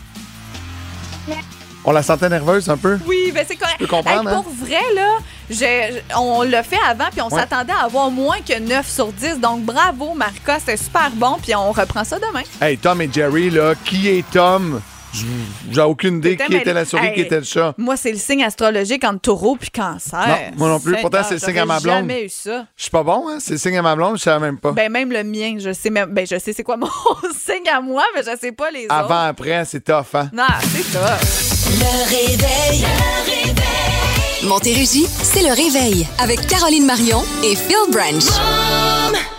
On 1.86 1.94
la 1.94 2.04
sentait 2.04 2.28
nerveuse 2.28 2.70
un 2.70 2.76
peu? 2.76 3.00
Oui, 3.08 3.32
ben 3.34 3.46
c'est 3.48 3.56
correct. 3.56 3.78
peux 3.80 3.88
comprendre, 3.88 4.30
Hey, 4.30 4.36
pour 4.36 4.52
vrai, 4.54 4.82
là, 4.94 6.18
on 6.18 6.42
l'a 6.44 6.62
fait 6.62 6.78
avant, 6.86 7.06
puis 7.10 7.22
on 7.22 7.30
Ouais. 7.30 7.40
s'attendait 7.40 7.72
à 7.72 7.86
avoir 7.86 8.12
moins 8.12 8.40
que 8.46 8.60
9 8.60 8.86
sur 8.86 9.14
10. 9.14 9.40
Donc, 9.40 9.64
bravo, 9.64 10.14
Marika, 10.14 10.60
c'était 10.60 10.76
super 10.76 11.10
bon, 11.14 11.38
puis 11.42 11.56
on 11.56 11.72
reprend 11.72 12.04
ça 12.04 12.20
demain. 12.20 12.44
Hey, 12.62 12.78
Tom 12.78 13.02
et 13.02 13.10
Jerry, 13.12 13.50
là, 13.50 13.76
qui 13.86 14.10
est 14.10 14.30
Tom? 14.30 14.82
J'ai 15.72 15.82
aucune 15.82 16.18
idée 16.18 16.38
qui 16.38 16.56
était 16.56 16.74
la 16.74 16.86
souris, 16.86 17.14
qui 17.14 17.22
était 17.22 17.40
le 17.40 17.44
chat. 17.44 17.74
Moi, 17.78 17.98
c'est 17.98 18.12
le 18.12 18.18
signe 18.18 18.44
astrologique 18.44 19.04
entre 19.04 19.22
taureau 19.22 19.56
puis 19.60 19.70
cancer. 19.70 20.28
Non, 20.28 20.36
moi 20.58 20.70
non 20.70 20.80
plus. 20.80 20.96
Pourtant, 21.02 21.22
c'est 21.28 21.36
le 21.36 21.40
signe 21.40 21.60
à 21.60 21.66
ma 21.66 21.80
blonde. 21.80 21.96
jamais 21.96 22.26
eu 22.26 22.30
ça. 22.30 22.66
Je 22.76 22.84
suis 22.84 22.92
pas 22.92 23.04
bon, 23.04 23.28
hein? 23.30 23.38
C'est 23.40 23.54
le 23.54 23.58
signe 23.58 23.78
à 23.78 23.82
ma 23.82 23.96
blonde, 23.96 24.18
je 24.18 24.24
savais 24.24 24.40
même 24.40 24.58
pas. 24.60 24.72
Ben, 24.72 24.92
même 24.92 25.12
le 25.12 25.24
mien, 25.24 25.56
je 25.60 25.74
sais 25.74 25.90
même. 25.90 26.10
Ben, 26.12 26.26
je 26.26 26.38
sais 26.40 26.54
c'est 26.54 26.64
quoi 26.64 26.78
mon 26.78 26.88
signe 27.38 27.68
à 27.74 27.82
moi, 27.82 28.04
mais 28.16 28.22
je 28.22 28.38
sais 28.40 28.52
pas 28.52 28.70
les 28.72 28.86
autres. 28.86 28.94
Avant, 28.94 29.22
après, 29.28 29.64
c'est 29.66 29.84
tough, 29.84 30.14
hein? 30.16 30.30
Non, 30.34 30.44
c'est 30.62 30.84
ça. 30.84 31.18
Le 31.72 32.10
réveil. 32.10 32.82
Le 32.82 33.32
réveil. 33.32 34.48
Montérégie, 34.48 35.06
c'est 35.08 35.42
le 35.42 35.50
réveil 35.54 36.08
avec 36.20 36.46
Caroline 36.48 36.86
Marion 36.86 37.22
et 37.44 37.56
Phil 37.56 37.76
Branch. 37.92 39.39